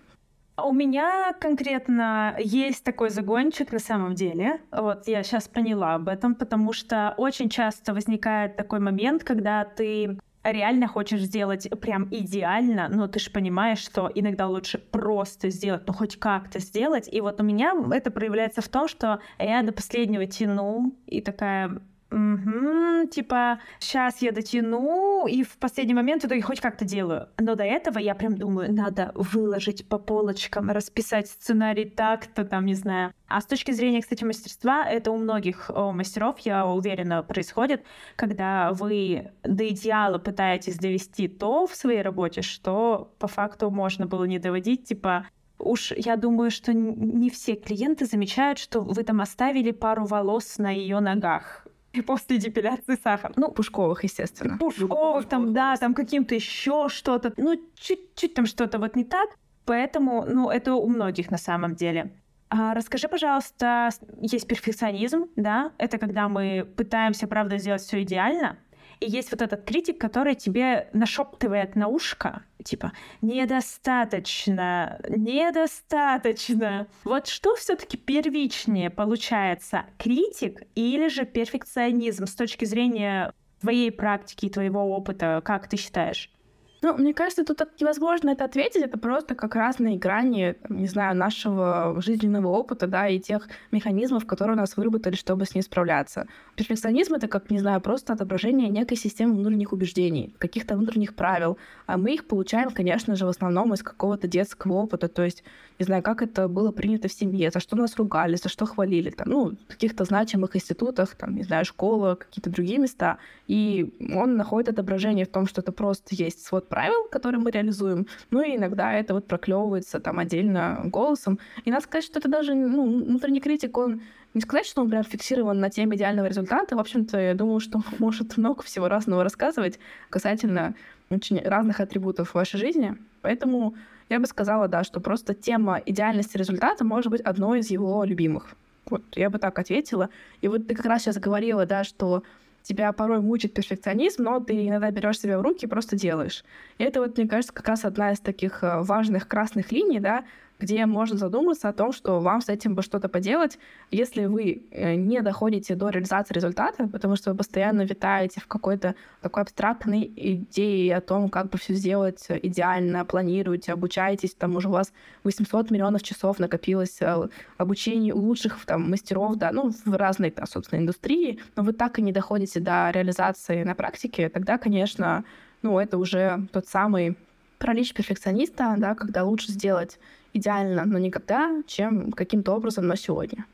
У 0.64 0.72
меня 0.72 1.34
конкретно 1.40 2.34
есть 2.38 2.82
такой 2.82 3.10
загончик 3.10 3.70
на 3.70 3.78
самом 3.78 4.14
деле. 4.14 4.60
Вот 4.72 5.06
я 5.06 5.22
сейчас 5.22 5.46
поняла 5.46 5.94
об 5.94 6.08
этом, 6.08 6.34
потому 6.34 6.72
что 6.72 7.14
очень 7.16 7.48
часто 7.48 7.94
возникает 7.94 8.56
такой 8.56 8.80
момент, 8.80 9.22
когда 9.22 9.64
ты 9.64 10.18
реально 10.42 10.88
хочешь 10.88 11.20
сделать 11.20 11.68
прям 11.80 12.08
идеально, 12.10 12.88
но 12.88 13.06
ты 13.06 13.18
же 13.20 13.30
понимаешь, 13.30 13.78
что 13.78 14.10
иногда 14.14 14.48
лучше 14.48 14.78
просто 14.78 15.50
сделать, 15.50 15.82
ну 15.86 15.92
хоть 15.92 16.18
как-то 16.18 16.58
сделать. 16.58 17.08
И 17.12 17.20
вот 17.20 17.40
у 17.40 17.44
меня 17.44 17.74
это 17.92 18.10
проявляется 18.10 18.60
в 18.60 18.68
том, 18.68 18.88
что 18.88 19.20
я 19.38 19.62
до 19.62 19.72
последнего 19.72 20.26
тяну 20.26 20.94
и 21.06 21.20
такая, 21.20 21.80
Угу, 22.10 23.08
типа, 23.10 23.60
сейчас 23.78 24.22
я 24.22 24.32
дотяну, 24.32 25.26
и 25.26 25.42
в 25.42 25.58
последний 25.58 25.92
момент 25.92 26.24
итоге 26.24 26.40
хоть 26.40 26.60
как-то 26.60 26.86
делаю. 26.86 27.28
Но 27.38 27.54
до 27.54 27.64
этого 27.64 27.98
я 27.98 28.14
прям 28.14 28.38
думаю, 28.38 28.72
надо 28.72 29.12
выложить 29.14 29.86
по 29.86 29.98
полочкам, 29.98 30.70
расписать 30.70 31.28
сценарий 31.28 31.84
так-то, 31.84 32.46
там, 32.46 32.64
не 32.64 32.74
знаю. 32.74 33.12
А 33.26 33.42
с 33.42 33.46
точки 33.46 33.72
зрения, 33.72 34.00
кстати, 34.00 34.24
мастерства, 34.24 34.88
это 34.88 35.10
у 35.10 35.18
многих 35.18 35.70
о, 35.70 35.92
мастеров, 35.92 36.38
я 36.40 36.64
уверена, 36.64 37.22
происходит, 37.22 37.84
когда 38.16 38.72
вы 38.72 39.30
до 39.42 39.68
идеала 39.68 40.16
пытаетесь 40.16 40.78
довести 40.78 41.28
то 41.28 41.66
в 41.66 41.74
своей 41.74 42.00
работе, 42.00 42.40
что 42.40 43.12
по 43.18 43.28
факту 43.28 43.70
можно 43.70 44.06
было 44.06 44.24
не 44.24 44.38
доводить, 44.38 44.84
типа, 44.84 45.26
Уж 45.58 45.90
я 45.96 46.16
думаю, 46.16 46.52
что 46.52 46.72
не 46.72 47.30
все 47.30 47.56
клиенты 47.56 48.06
замечают, 48.06 48.60
что 48.60 48.80
вы 48.80 49.02
там 49.02 49.20
оставили 49.20 49.72
пару 49.72 50.04
волос 50.04 50.56
на 50.58 50.70
ее 50.70 51.00
ногах 51.00 51.66
после 52.06 52.38
депиляции 52.38 52.98
сахар. 53.02 53.32
Ну, 53.36 53.50
пушковых, 53.50 54.04
естественно. 54.04 54.58
Пушковых, 54.58 55.26
там, 55.28 55.52
да, 55.52 55.76
там 55.76 55.94
каким-то 55.94 56.34
еще 56.34 56.88
что-то. 56.88 57.32
Ну, 57.36 57.60
чуть-чуть 57.74 58.34
там 58.34 58.46
что-то 58.46 58.78
вот 58.78 58.96
не 58.96 59.04
так. 59.04 59.30
Поэтому, 59.64 60.24
ну, 60.26 60.50
это 60.50 60.74
у 60.74 60.88
многих 60.88 61.30
на 61.30 61.38
самом 61.38 61.74
деле. 61.74 62.12
А 62.50 62.72
расскажи, 62.72 63.08
пожалуйста, 63.08 63.90
есть 64.20 64.46
перфекционизм, 64.48 65.26
да? 65.36 65.72
Это 65.76 65.98
когда 65.98 66.28
мы 66.28 66.66
пытаемся, 66.76 67.26
правда, 67.26 67.58
сделать 67.58 67.82
все 67.82 68.02
идеально, 68.02 68.56
и 69.00 69.08
есть 69.08 69.30
вот 69.30 69.42
этот 69.42 69.64
критик, 69.64 69.98
который 69.98 70.34
тебе 70.34 70.88
нашептывает 70.92 71.76
на 71.76 71.88
ушко, 71.88 72.42
типа, 72.62 72.92
недостаточно, 73.20 75.00
недостаточно. 75.08 76.86
Вот 77.04 77.26
что 77.26 77.54
все-таки 77.54 77.96
первичнее 77.96 78.90
получается, 78.90 79.84
критик 79.98 80.62
или 80.74 81.08
же 81.08 81.24
перфекционизм 81.24 82.26
с 82.26 82.34
точки 82.34 82.64
зрения 82.64 83.32
твоей 83.60 83.90
практики 83.90 84.46
и 84.46 84.50
твоего 84.50 84.84
опыта, 84.96 85.42
как 85.44 85.68
ты 85.68 85.76
считаешь? 85.76 86.30
Ну, 86.80 86.96
мне 86.96 87.12
кажется, 87.12 87.44
тут 87.44 87.60
невозможно 87.80 88.30
это 88.30 88.44
ответить. 88.44 88.82
Это 88.82 88.98
просто 88.98 89.34
как 89.34 89.56
разные 89.56 89.98
грани, 89.98 90.54
не 90.68 90.86
знаю, 90.86 91.16
нашего 91.16 92.00
жизненного 92.00 92.48
опыта, 92.48 92.86
да, 92.86 93.08
и 93.08 93.18
тех 93.18 93.48
механизмов, 93.72 94.26
которые 94.26 94.56
у 94.56 94.60
нас 94.60 94.76
выработали, 94.76 95.16
чтобы 95.16 95.44
с 95.44 95.54
ней 95.54 95.62
справляться. 95.62 96.26
Перфекционизм— 96.54 97.14
это, 97.16 97.26
как, 97.26 97.50
не 97.50 97.58
знаю, 97.58 97.80
просто 97.80 98.12
отображение 98.12 98.68
некой 98.68 98.96
системы 98.96 99.34
внутренних 99.34 99.72
убеждений, 99.72 100.34
каких-то 100.38 100.76
внутренних 100.76 101.16
правил. 101.16 101.58
А 101.86 101.96
мы 101.96 102.14
их 102.14 102.26
получаем, 102.26 102.70
конечно 102.70 103.16
же, 103.16 103.26
в 103.26 103.28
основном 103.28 103.74
из 103.74 103.82
какого-то 103.82 104.28
детского 104.28 104.74
опыта. 104.74 105.08
То 105.08 105.24
есть, 105.24 105.42
не 105.80 105.84
знаю, 105.84 106.02
как 106.04 106.22
это 106.22 106.46
было 106.46 106.70
принято 106.70 107.08
в 107.08 107.12
семье, 107.12 107.50
за 107.50 107.58
что 107.58 107.76
нас 107.76 107.96
ругали, 107.96 108.36
за 108.36 108.48
что 108.48 108.66
хвалили. 108.66 109.10
Там, 109.10 109.28
ну, 109.28 109.50
в 109.50 109.66
каких-то 109.66 110.04
значимых 110.04 110.54
институтах, 110.54 111.16
там, 111.16 111.34
не 111.34 111.42
знаю, 111.42 111.64
школа, 111.64 112.14
какие-то 112.14 112.50
другие 112.50 112.78
места. 112.78 113.18
И 113.48 113.92
он 114.14 114.36
находит 114.36 114.68
отображение 114.68 115.24
в 115.24 115.30
том, 115.30 115.46
что 115.46 115.60
это 115.60 115.72
просто 115.72 116.14
есть 116.14 116.44
свод 116.44 116.67
правил, 116.68 117.08
которые 117.10 117.40
мы 117.40 117.50
реализуем, 117.50 118.06
ну 118.30 118.42
и 118.42 118.56
иногда 118.56 118.92
это 118.92 119.14
вот 119.14 119.26
проклевывается 119.26 120.00
там 120.00 120.18
отдельно 120.18 120.82
голосом. 120.84 121.38
И 121.64 121.70
надо 121.70 121.84
сказать, 121.84 122.04
что 122.04 122.18
это 122.18 122.28
даже, 122.28 122.54
ну, 122.54 123.04
внутренний 123.04 123.40
критик, 123.40 123.76
он 123.78 124.02
не 124.34 124.40
сказать, 124.40 124.66
что 124.66 124.82
он 124.82 124.90
прям 124.90 125.04
фиксирован 125.04 125.58
на 125.58 125.70
теме 125.70 125.96
идеального 125.96 126.26
результата. 126.26 126.76
В 126.76 126.80
общем-то, 126.80 127.18
я 127.18 127.34
думаю, 127.34 127.60
что 127.60 127.82
может 127.98 128.36
много 128.36 128.62
всего 128.62 128.88
разного 128.88 129.24
рассказывать 129.24 129.78
касательно 130.10 130.74
очень 131.10 131.40
разных 131.40 131.80
атрибутов 131.80 132.34
вашей 132.34 132.58
жизни. 132.58 132.96
Поэтому 133.22 133.74
я 134.08 134.20
бы 134.20 134.26
сказала, 134.26 134.68
да, 134.68 134.84
что 134.84 135.00
просто 135.00 135.34
тема 135.34 135.80
идеальности 135.84 136.36
результата 136.36 136.84
может 136.84 137.10
быть 137.10 137.20
одной 137.22 137.60
из 137.60 137.70
его 137.70 138.04
любимых. 138.04 138.54
Вот 138.90 139.02
я 139.16 139.28
бы 139.28 139.38
так 139.38 139.58
ответила. 139.58 140.08
И 140.40 140.48
вот 140.48 140.66
ты 140.66 140.74
как 140.74 140.86
раз 140.86 141.02
сейчас 141.02 141.18
говорила, 141.18 141.66
да, 141.66 141.84
что 141.84 142.22
тебя 142.62 142.92
порой 142.92 143.20
мучит 143.20 143.54
перфекционизм, 143.54 144.24
но 144.24 144.40
ты 144.40 144.66
иногда 144.66 144.90
берешь 144.90 145.20
себя 145.20 145.38
в 145.38 145.42
руки 145.42 145.66
и 145.66 145.68
просто 145.68 145.96
делаешь. 145.96 146.44
И 146.78 146.84
это 146.84 147.00
вот, 147.00 147.16
мне 147.16 147.26
кажется, 147.26 147.52
как 147.52 147.68
раз 147.68 147.84
одна 147.84 148.12
из 148.12 148.20
таких 148.20 148.62
э, 148.62 148.82
важных 148.82 149.26
красных 149.28 149.72
линий, 149.72 150.00
да, 150.00 150.24
где 150.58 150.86
можно 150.86 151.16
задуматься 151.16 151.68
о 151.68 151.72
том, 151.72 151.92
что 151.92 152.20
вам 152.20 152.40
с 152.40 152.48
этим 152.48 152.74
бы 152.74 152.82
что-то 152.82 153.08
поделать, 153.08 153.58
если 153.90 154.26
вы 154.26 154.62
э, 154.70 154.94
не 154.94 155.20
доходите 155.22 155.74
до 155.74 155.88
реализации 155.90 156.34
результата, 156.34 156.88
потому 156.88 157.16
что 157.16 157.30
вы 157.30 157.36
постоянно 157.36 157.82
витаете 157.82 158.40
в 158.40 158.46
какой-то 158.46 158.94
такой 159.20 159.42
абстрактной 159.42 160.12
идее 160.16 160.96
о 160.96 161.00
том, 161.00 161.28
как 161.28 161.50
бы 161.50 161.58
все 161.58 161.74
сделать 161.74 162.26
идеально, 162.28 163.04
планируете, 163.04 163.72
обучаетесь, 163.72 164.34
там 164.34 164.56
уже 164.56 164.68
у 164.68 164.72
вас 164.72 164.92
800 165.24 165.70
миллионов 165.70 166.02
часов 166.02 166.38
накопилось 166.38 167.00
э, 167.00 167.28
обучение 167.56 168.12
лучших 168.12 168.58
там, 168.66 168.90
мастеров, 168.90 169.36
да, 169.36 169.52
ну, 169.52 169.70
в 169.84 169.94
разной, 169.94 170.32
да, 170.36 170.46
собственно, 170.46 170.80
индустрии, 170.80 171.38
но 171.56 171.62
вы 171.62 171.72
так 171.72 171.98
и 171.98 172.02
не 172.02 172.12
доходите 172.12 172.60
до 172.60 172.90
реализации 172.90 173.62
на 173.62 173.74
практике, 173.74 174.28
тогда, 174.28 174.58
конечно, 174.58 175.24
ну, 175.62 175.78
это 175.78 175.98
уже 175.98 176.46
тот 176.52 176.66
самый 176.66 177.16
пролич 177.58 177.94
перфекциониста, 177.94 178.74
да, 178.78 178.94
когда 178.94 179.24
лучше 179.24 179.52
сделать 179.52 179.98
идеально, 180.32 180.84
но 180.84 180.98
никогда, 180.98 181.62
чем 181.66 182.12
каким-то 182.12 182.52
образом 182.52 182.86
на 182.86 182.96
сегодня. 182.96 183.46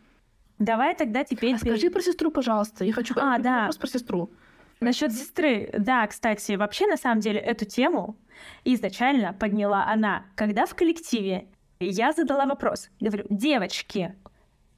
Давай 0.59 0.95
тогда 0.95 1.25
теперь... 1.25 1.55
А 1.55 1.59
скажи 1.59 1.91
про 1.91 2.01
сестру, 2.01 2.31
пожалуйста. 2.31 2.85
Я 2.85 2.93
хочу 2.93 3.15
а, 3.17 3.39
да. 3.39 3.61
вопрос 3.61 3.77
про 3.79 3.87
сестру. 3.89 4.31
Насчет 4.81 5.13
сестры, 5.13 5.71
да, 5.77 6.07
кстати, 6.07 6.53
вообще 6.53 6.87
на 6.87 6.97
самом 6.97 7.21
деле 7.21 7.41
эту 7.41 7.65
тему 7.65 8.17
изначально 8.65 9.33
подняла 9.33 9.87
она, 9.87 10.27
когда 10.35 10.67
в 10.67 10.75
коллективе 10.75 11.49
я 11.81 12.13
задала 12.13 12.47
вопрос. 12.47 12.91
Говорю, 13.01 13.25
девочки, 13.31 14.15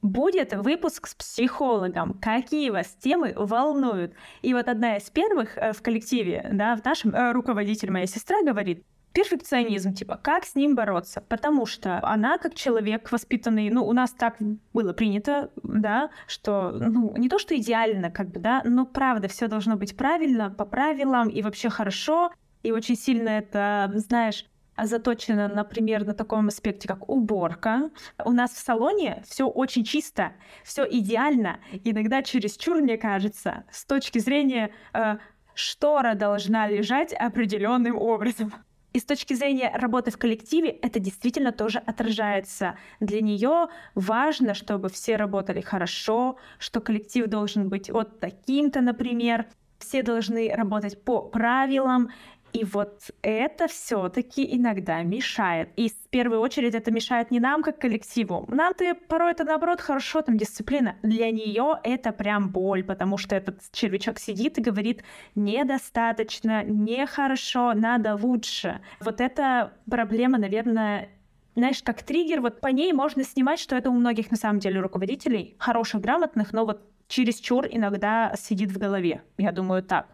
будет 0.01 0.53
выпуск 0.53 1.07
с 1.07 1.15
психологом. 1.15 2.13
Какие 2.21 2.69
вас 2.69 2.95
темы 2.99 3.33
волнуют? 3.35 4.13
И 4.41 4.53
вот 4.53 4.67
одна 4.67 4.97
из 4.97 5.09
первых 5.09 5.57
э, 5.57 5.73
в 5.73 5.81
коллективе, 5.81 6.47
да, 6.51 6.75
в 6.75 6.85
нашем 6.85 7.13
э, 7.13 7.31
руководитель, 7.31 7.91
моя 7.91 8.05
сестра, 8.05 8.41
говорит, 8.43 8.83
перфекционизм, 9.13 9.93
типа, 9.93 10.19
как 10.21 10.45
с 10.45 10.55
ним 10.55 10.75
бороться? 10.75 11.21
Потому 11.21 11.65
что 11.65 11.99
она, 12.03 12.37
как 12.37 12.55
человек 12.55 13.11
воспитанный, 13.11 13.69
ну, 13.69 13.85
у 13.85 13.93
нас 13.93 14.11
так 14.11 14.35
было 14.73 14.93
принято, 14.93 15.51
да, 15.63 16.09
что, 16.27 16.71
ну, 16.71 17.15
не 17.17 17.29
то, 17.29 17.39
что 17.39 17.55
идеально, 17.55 18.11
как 18.11 18.29
бы, 18.29 18.39
да, 18.39 18.61
но 18.63 18.85
правда, 18.85 19.27
все 19.27 19.47
должно 19.47 19.75
быть 19.75 19.97
правильно, 19.97 20.51
по 20.51 20.65
правилам 20.65 21.29
и 21.29 21.41
вообще 21.41 21.69
хорошо, 21.69 22.31
и 22.63 22.71
очень 22.71 22.95
сильно 22.95 23.29
это, 23.29 23.91
знаешь, 23.95 24.45
заточено, 24.85 25.47
например, 25.47 26.05
на 26.05 26.13
таком 26.13 26.47
аспекте, 26.47 26.87
как 26.87 27.09
уборка. 27.09 27.89
У 28.23 28.31
нас 28.31 28.51
в 28.51 28.59
салоне 28.59 29.23
все 29.27 29.47
очень 29.47 29.83
чисто, 29.83 30.33
все 30.63 30.87
идеально. 30.87 31.59
Иногда 31.83 32.21
чересчур, 32.21 32.77
мне 32.81 32.97
кажется, 32.97 33.63
с 33.71 33.85
точки 33.85 34.19
зрения 34.19 34.71
э, 34.93 35.17
штора 35.55 36.13
должна 36.13 36.67
лежать 36.67 37.13
определенным 37.13 37.97
образом. 37.97 38.53
И 38.97 38.99
с 38.99 39.05
точки 39.05 39.35
зрения 39.35 39.71
работы 39.75 40.09
в 40.09 40.17
коллективе 40.17 40.69
это 40.69 40.99
действительно 40.99 41.51
тоже 41.51 41.77
отражается. 41.77 42.79
Для 42.99 43.21
нее 43.21 43.67
важно, 43.93 44.55
чтобы 44.55 44.89
все 44.89 45.17
работали 45.17 45.61
хорошо, 45.61 46.37
что 46.57 46.81
коллектив 46.81 47.27
должен 47.27 47.69
быть 47.69 47.91
вот 47.91 48.19
таким-то, 48.19 48.81
например. 48.81 49.45
Все 49.77 50.01
должны 50.01 50.51
работать 50.51 50.99
по 51.03 51.21
правилам. 51.21 52.09
И 52.53 52.63
вот 52.63 53.11
это 53.21 53.67
все-таки 53.67 54.47
иногда 54.55 55.01
мешает. 55.03 55.69
И 55.75 55.89
в 55.89 56.09
первую 56.09 56.39
очередь 56.39 56.75
это 56.75 56.91
мешает 56.91 57.31
не 57.31 57.39
нам 57.39 57.63
как 57.63 57.79
коллективу. 57.79 58.45
Нам-то 58.47 58.95
порой 59.07 59.31
это 59.31 59.43
наоборот 59.43 59.81
хорошо, 59.81 60.21
там 60.21 60.37
дисциплина. 60.37 60.95
Для 61.03 61.31
нее 61.31 61.79
это 61.83 62.11
прям 62.11 62.49
боль, 62.49 62.83
потому 62.83 63.17
что 63.17 63.35
этот 63.35 63.61
червячок 63.71 64.19
сидит 64.19 64.57
и 64.57 64.61
говорит 64.61 65.03
недостаточно, 65.35 66.63
нехорошо, 66.63 67.73
надо 67.73 68.15
лучше. 68.15 68.81
Вот 69.01 69.21
эта 69.21 69.73
проблема, 69.89 70.37
наверное, 70.37 71.09
знаешь, 71.55 71.81
как 71.81 72.03
триггер, 72.03 72.41
вот 72.41 72.61
по 72.61 72.67
ней 72.67 72.93
можно 72.93 73.23
снимать, 73.23 73.59
что 73.59 73.75
это 73.75 73.89
у 73.89 73.93
многих 73.93 74.29
на 74.31 74.37
самом 74.37 74.59
деле 74.59 74.79
руководителей, 74.79 75.55
хороших, 75.57 76.01
грамотных, 76.01 76.53
но 76.53 76.65
вот 76.65 76.81
чересчур 77.07 77.65
иногда 77.69 78.33
сидит 78.37 78.71
в 78.71 78.77
голове. 78.77 79.23
Я 79.37 79.51
думаю, 79.51 79.81
так. 79.81 80.07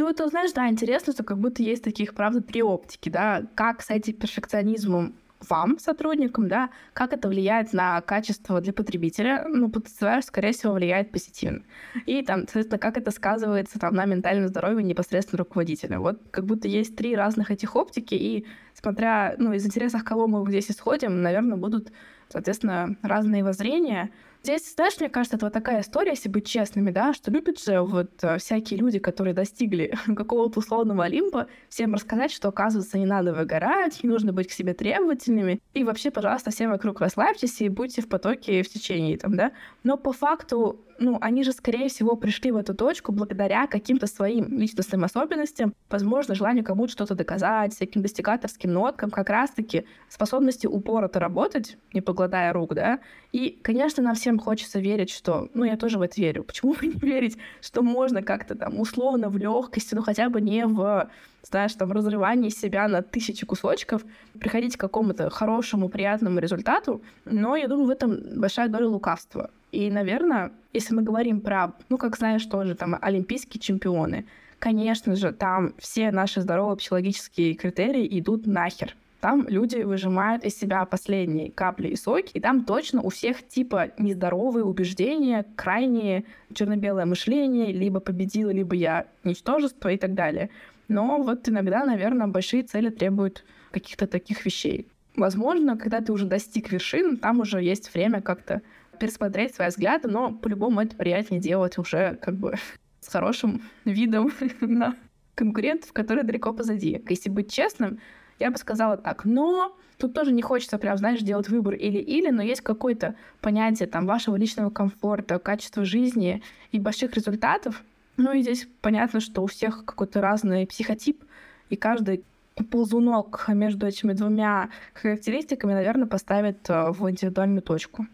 Ну 0.00 0.06
вот, 0.06 0.18
знаешь, 0.30 0.52
да, 0.52 0.66
интересно, 0.70 1.12
что 1.12 1.24
как 1.24 1.36
будто 1.36 1.62
есть 1.62 1.84
таких, 1.84 2.14
правда, 2.14 2.40
три 2.40 2.62
оптики, 2.62 3.10
да, 3.10 3.42
как 3.54 3.82
с 3.82 3.90
этим 3.90 4.14
перфекционизмом 4.14 5.14
вам, 5.46 5.78
сотрудникам, 5.78 6.48
да, 6.48 6.70
как 6.94 7.12
это 7.12 7.28
влияет 7.28 7.74
на 7.74 8.00
качество 8.00 8.62
для 8.62 8.72
потребителя, 8.72 9.44
ну, 9.46 9.70
ПТЦВ, 9.70 10.24
скорее 10.24 10.52
всего, 10.52 10.72
влияет 10.72 11.12
позитивно. 11.12 11.64
И 12.06 12.22
там, 12.22 12.40
соответственно, 12.44 12.78
как 12.78 12.96
это 12.96 13.10
сказывается 13.10 13.78
там 13.78 13.94
на 13.94 14.06
ментальном 14.06 14.48
здоровье 14.48 14.82
непосредственно 14.82 15.40
руководителя. 15.40 16.00
Вот 16.00 16.18
как 16.30 16.46
будто 16.46 16.66
есть 16.66 16.96
три 16.96 17.14
разных 17.14 17.50
этих 17.50 17.76
оптики, 17.76 18.14
и 18.14 18.46
смотря, 18.72 19.34
ну, 19.36 19.52
из 19.52 19.66
интересов 19.66 20.02
кого 20.02 20.26
мы 20.26 20.48
здесь 20.48 20.70
исходим, 20.70 21.20
наверное, 21.20 21.58
будут, 21.58 21.92
соответственно, 22.30 22.96
разные 23.02 23.44
воззрения, 23.44 24.08
Здесь, 24.42 24.74
знаешь, 24.74 24.98
мне 24.98 25.10
кажется, 25.10 25.36
это 25.36 25.46
вот 25.46 25.52
такая 25.52 25.82
история, 25.82 26.12
если 26.12 26.30
быть 26.30 26.46
честными, 26.46 26.90
да, 26.90 27.12
что 27.12 27.30
любят 27.30 27.60
же 27.60 27.82
вот 27.82 28.10
э, 28.22 28.38
всякие 28.38 28.80
люди, 28.80 28.98
которые 28.98 29.34
достигли 29.34 29.94
какого-то 30.16 30.60
условного 30.60 31.04
Олимпа, 31.04 31.46
всем 31.68 31.92
рассказать, 31.92 32.32
что, 32.32 32.48
оказывается, 32.48 32.96
не 32.96 33.04
надо 33.04 33.34
выгорать, 33.34 34.02
не 34.02 34.08
нужно 34.08 34.32
быть 34.32 34.48
к 34.48 34.52
себе 34.52 34.72
требовательными, 34.72 35.60
и 35.74 35.84
вообще, 35.84 36.10
пожалуйста, 36.10 36.50
всем 36.50 36.70
вокруг 36.70 37.00
расслабьтесь 37.00 37.60
и 37.60 37.68
будьте 37.68 38.00
в 38.00 38.08
потоке 38.08 38.62
в 38.62 38.68
течение, 38.68 39.18
там, 39.18 39.36
да. 39.36 39.52
Но 39.84 39.98
по 39.98 40.12
факту 40.12 40.80
ну, 41.00 41.16
они 41.20 41.42
же, 41.42 41.52
скорее 41.52 41.88
всего, 41.88 42.14
пришли 42.14 42.52
в 42.52 42.56
эту 42.56 42.74
точку 42.74 43.10
благодаря 43.10 43.66
каким-то 43.66 44.06
своим 44.06 44.58
личностным 44.58 45.02
особенностям, 45.02 45.74
возможно, 45.88 46.34
желанию 46.34 46.62
кому-то 46.62 46.92
что-то 46.92 47.14
доказать, 47.14 47.74
всяким 47.74 48.02
достигаторским 48.02 48.70
ноткам, 48.70 49.10
как 49.10 49.30
раз-таки 49.30 49.86
способности 50.08 50.66
упорото 50.66 51.18
работать, 51.18 51.78
не 51.94 52.02
погладая 52.02 52.52
рук, 52.52 52.74
да. 52.74 53.00
И, 53.32 53.58
конечно, 53.62 54.02
нам 54.02 54.14
всем 54.14 54.38
хочется 54.38 54.78
верить, 54.78 55.10
что, 55.10 55.48
ну, 55.54 55.64
я 55.64 55.78
тоже 55.78 55.98
в 55.98 56.02
это 56.02 56.20
верю. 56.20 56.44
Почему 56.44 56.74
бы 56.74 56.86
не 56.86 57.00
верить, 57.00 57.38
что 57.62 57.82
можно 57.82 58.22
как-то 58.22 58.54
там 58.54 58.78
условно 58.78 59.30
в 59.30 59.38
легкости, 59.38 59.94
ну, 59.94 60.02
хотя 60.02 60.28
бы 60.28 60.40
не 60.40 60.66
в 60.66 61.10
знаешь, 61.42 61.72
там, 61.74 61.90
разрывании 61.92 62.50
себя 62.50 62.86
на 62.86 63.00
тысячи 63.00 63.46
кусочков, 63.46 64.04
приходить 64.38 64.76
к 64.76 64.80
какому-то 64.80 65.30
хорошему, 65.30 65.88
приятному 65.88 66.38
результату, 66.38 67.02
но 67.24 67.56
я 67.56 67.66
думаю, 67.66 67.86
в 67.86 67.90
этом 67.90 68.18
большая 68.36 68.68
доля 68.68 68.88
лукавства. 68.88 69.50
И, 69.72 69.90
наверное, 69.90 70.52
если 70.72 70.94
мы 70.94 71.02
говорим 71.02 71.40
про, 71.40 71.72
ну, 71.88 71.98
как 71.98 72.16
знаешь, 72.16 72.44
тоже 72.46 72.74
там 72.74 72.96
олимпийские 73.00 73.60
чемпионы, 73.60 74.26
конечно 74.58 75.16
же, 75.16 75.32
там 75.32 75.74
все 75.78 76.10
наши 76.10 76.40
здоровые 76.40 76.76
психологические 76.76 77.54
критерии 77.54 78.18
идут 78.18 78.46
нахер. 78.46 78.96
Там 79.20 79.46
люди 79.48 79.82
выжимают 79.82 80.44
из 80.44 80.58
себя 80.58 80.84
последние 80.86 81.50
капли 81.50 81.88
и 81.88 81.96
соки, 81.96 82.38
и 82.38 82.40
там 82.40 82.64
точно 82.64 83.02
у 83.02 83.10
всех 83.10 83.46
типа 83.46 83.90
нездоровые 83.98 84.64
убеждения, 84.64 85.44
крайние 85.56 86.24
черно-белое 86.54 87.04
мышление, 87.04 87.70
либо 87.70 88.00
победила, 88.00 88.50
либо 88.50 88.74
я 88.74 89.06
ничтожество 89.22 89.90
и 89.90 89.98
так 89.98 90.14
далее. 90.14 90.48
Но 90.88 91.22
вот 91.22 91.46
иногда, 91.48 91.84
наверное, 91.84 92.28
большие 92.28 92.62
цели 92.62 92.88
требуют 92.88 93.44
каких-то 93.72 94.06
таких 94.06 94.46
вещей. 94.46 94.88
Возможно, 95.16 95.76
когда 95.76 96.00
ты 96.00 96.12
уже 96.12 96.24
достиг 96.24 96.72
вершин, 96.72 97.18
там 97.18 97.40
уже 97.40 97.62
есть 97.62 97.92
время 97.92 98.22
как-то 98.22 98.62
пересмотреть 99.00 99.54
свои 99.54 99.68
взгляды, 99.68 100.08
но 100.08 100.32
по-любому 100.32 100.80
это 100.80 100.94
приятнее 100.94 101.40
делать 101.40 101.78
уже 101.78 102.16
как 102.22 102.36
бы 102.36 102.54
с 103.00 103.08
хорошим 103.08 103.62
видом 103.84 104.30
на 104.60 104.94
конкурентов, 105.34 105.92
которые 105.92 106.24
далеко 106.24 106.52
позади. 106.52 107.02
Если 107.08 107.30
быть 107.30 107.50
честным, 107.50 107.98
я 108.38 108.50
бы 108.50 108.58
сказала 108.58 108.96
так, 108.96 109.24
но 109.24 109.76
тут 109.98 110.14
тоже 110.14 110.32
не 110.32 110.42
хочется 110.42 110.78
прям, 110.78 110.96
знаешь, 110.96 111.20
делать 111.20 111.48
выбор 111.48 111.74
или-или, 111.74 112.30
но 112.30 112.42
есть 112.42 112.60
какое-то 112.60 113.16
понятие 113.40 113.88
там 113.88 114.06
вашего 114.06 114.36
личного 114.36 114.70
комфорта, 114.70 115.38
качества 115.38 115.84
жизни 115.84 116.42
и 116.72 116.78
больших 116.78 117.14
результатов. 117.14 117.82
Ну 118.16 118.32
и 118.32 118.42
здесь 118.42 118.68
понятно, 118.82 119.20
что 119.20 119.42
у 119.42 119.46
всех 119.46 119.84
какой-то 119.84 120.20
разный 120.20 120.66
психотип, 120.66 121.24
и 121.70 121.76
каждый 121.76 122.24
ползунок 122.70 123.46
между 123.48 123.86
этими 123.86 124.12
двумя 124.12 124.68
характеристиками, 124.94 125.72
наверное, 125.72 126.06
поставит 126.06 126.68
э, 126.68 126.90
в 126.90 127.08
индивидуальную 127.08 127.62
точку. 127.62 128.06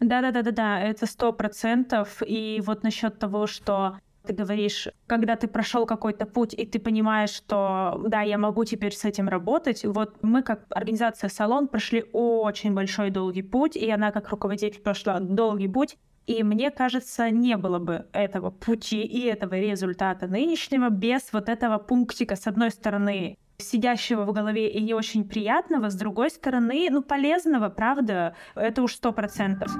Да-да-да-да-да, 0.00 0.80
это 0.80 1.06
сто 1.06 1.32
процентов. 1.32 2.22
И 2.26 2.62
вот 2.64 2.82
насчет 2.82 3.18
того, 3.18 3.46
что 3.46 3.98
ты 4.26 4.32
говоришь, 4.34 4.88
когда 5.06 5.36
ты 5.36 5.48
прошел 5.48 5.86
какой-то 5.86 6.26
путь, 6.26 6.54
и 6.54 6.66
ты 6.66 6.78
понимаешь, 6.78 7.30
что 7.30 8.00
да, 8.06 8.22
я 8.22 8.38
могу 8.38 8.64
теперь 8.64 8.94
с 8.94 9.04
этим 9.04 9.28
работать. 9.28 9.84
Вот 9.84 10.22
мы, 10.22 10.42
как 10.42 10.64
организация 10.70 11.28
Салон, 11.28 11.68
прошли 11.68 12.04
очень 12.12 12.74
большой 12.74 13.10
долгий 13.10 13.42
путь, 13.42 13.76
и 13.76 13.90
она, 13.90 14.10
как 14.10 14.28
руководитель, 14.28 14.80
прошла 14.80 15.20
долгий 15.20 15.68
путь. 15.68 15.96
И 16.30 16.44
мне 16.44 16.70
кажется, 16.70 17.28
не 17.28 17.56
было 17.56 17.80
бы 17.80 18.06
этого 18.12 18.50
пути 18.50 19.02
и 19.02 19.22
этого 19.22 19.54
результата 19.54 20.28
нынешнего 20.28 20.88
без 20.88 21.32
вот 21.32 21.48
этого 21.48 21.78
пунктика, 21.78 22.36
с 22.36 22.46
одной 22.46 22.70
стороны, 22.70 23.36
сидящего 23.58 24.24
в 24.24 24.32
голове 24.32 24.70
и 24.70 24.80
не 24.80 24.94
очень 24.94 25.28
приятного, 25.28 25.90
с 25.90 25.96
другой 25.96 26.30
стороны, 26.30 26.86
ну, 26.88 27.02
полезного, 27.02 27.68
правда, 27.68 28.36
это 28.54 28.80
уж 28.80 28.94
сто 28.94 29.12
процентов. 29.12 29.72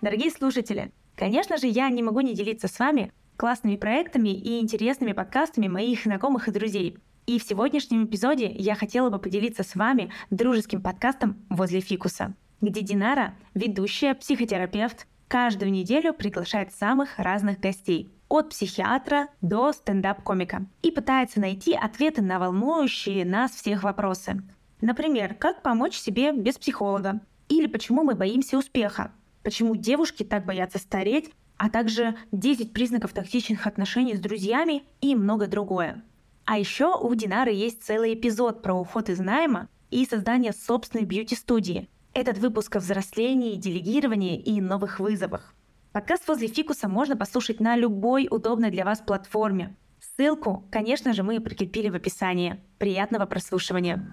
Дорогие 0.00 0.30
слушатели, 0.30 0.92
конечно 1.16 1.56
же, 1.56 1.66
я 1.66 1.90
не 1.90 2.04
могу 2.04 2.20
не 2.20 2.34
делиться 2.34 2.68
с 2.68 2.78
вами 2.78 3.12
классными 3.36 3.74
проектами 3.74 4.28
и 4.28 4.60
интересными 4.60 5.12
подкастами 5.12 5.66
моих 5.66 6.04
знакомых 6.04 6.46
и 6.46 6.52
друзей. 6.52 6.98
И 7.26 7.38
в 7.38 7.44
сегодняшнем 7.44 8.04
эпизоде 8.04 8.50
я 8.50 8.74
хотела 8.74 9.10
бы 9.10 9.18
поделиться 9.18 9.62
с 9.62 9.74
вами 9.74 10.10
дружеским 10.30 10.82
подкастом 10.82 11.36
«Возле 11.48 11.80
фикуса», 11.80 12.34
где 12.60 12.80
Динара, 12.80 13.34
ведущая 13.54 14.14
психотерапевт, 14.14 15.06
каждую 15.28 15.70
неделю 15.70 16.14
приглашает 16.14 16.72
самых 16.72 17.18
разных 17.18 17.60
гостей– 17.60 18.10
от 18.32 18.48
психиатра 18.48 19.28
до 19.42 19.72
стендап-комика 19.72 20.64
и 20.80 20.90
пытается 20.90 21.38
найти 21.38 21.74
ответы 21.74 22.22
на 22.22 22.38
волнующие 22.38 23.26
нас 23.26 23.50
всех 23.50 23.82
вопросы. 23.82 24.42
Например, 24.80 25.34
как 25.34 25.62
помочь 25.62 25.98
себе 25.98 26.32
без 26.32 26.56
психолога? 26.56 27.20
Или 27.50 27.66
почему 27.66 28.04
мы 28.04 28.14
боимся 28.14 28.56
успеха? 28.56 29.12
Почему 29.42 29.76
девушки 29.76 30.22
так 30.22 30.46
боятся 30.46 30.78
стареть? 30.78 31.30
А 31.58 31.68
также 31.68 32.16
10 32.32 32.72
признаков 32.72 33.12
токсичных 33.12 33.66
отношений 33.66 34.16
с 34.16 34.20
друзьями 34.20 34.84
и 35.02 35.14
многое 35.14 35.48
другое. 35.48 36.02
А 36.44 36.58
еще 36.58 36.96
у 36.96 37.14
Динары 37.14 37.52
есть 37.52 37.84
целый 37.84 38.14
эпизод 38.14 38.62
про 38.62 38.74
уход 38.74 39.08
из 39.08 39.20
найма 39.20 39.68
и 39.90 40.04
создание 40.04 40.52
собственной 40.52 41.04
бьюти-студии. 41.04 41.88
Этот 42.14 42.38
выпуск 42.38 42.74
о 42.74 42.80
взрослении, 42.80 43.54
делегировании 43.54 44.40
и 44.40 44.60
новых 44.60 44.98
вызовах. 44.98 45.54
Подкаст 45.92 46.26
«Возле 46.26 46.48
фикуса» 46.48 46.88
можно 46.88 47.16
послушать 47.16 47.60
на 47.60 47.76
любой 47.76 48.26
удобной 48.28 48.70
для 48.70 48.84
вас 48.84 49.00
платформе. 49.00 49.76
Ссылку, 50.00 50.66
конечно 50.72 51.12
же, 51.12 51.22
мы 51.22 51.38
прикрепили 51.40 51.88
в 51.90 51.94
описании. 51.94 52.60
Приятного 52.78 53.26
прослушивания! 53.26 54.04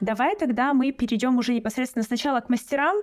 Давай 0.00 0.34
тогда 0.36 0.72
мы 0.72 0.92
перейдем 0.92 1.36
уже 1.36 1.52
непосредственно 1.52 2.04
сначала 2.04 2.40
к 2.40 2.48
мастерам, 2.48 2.96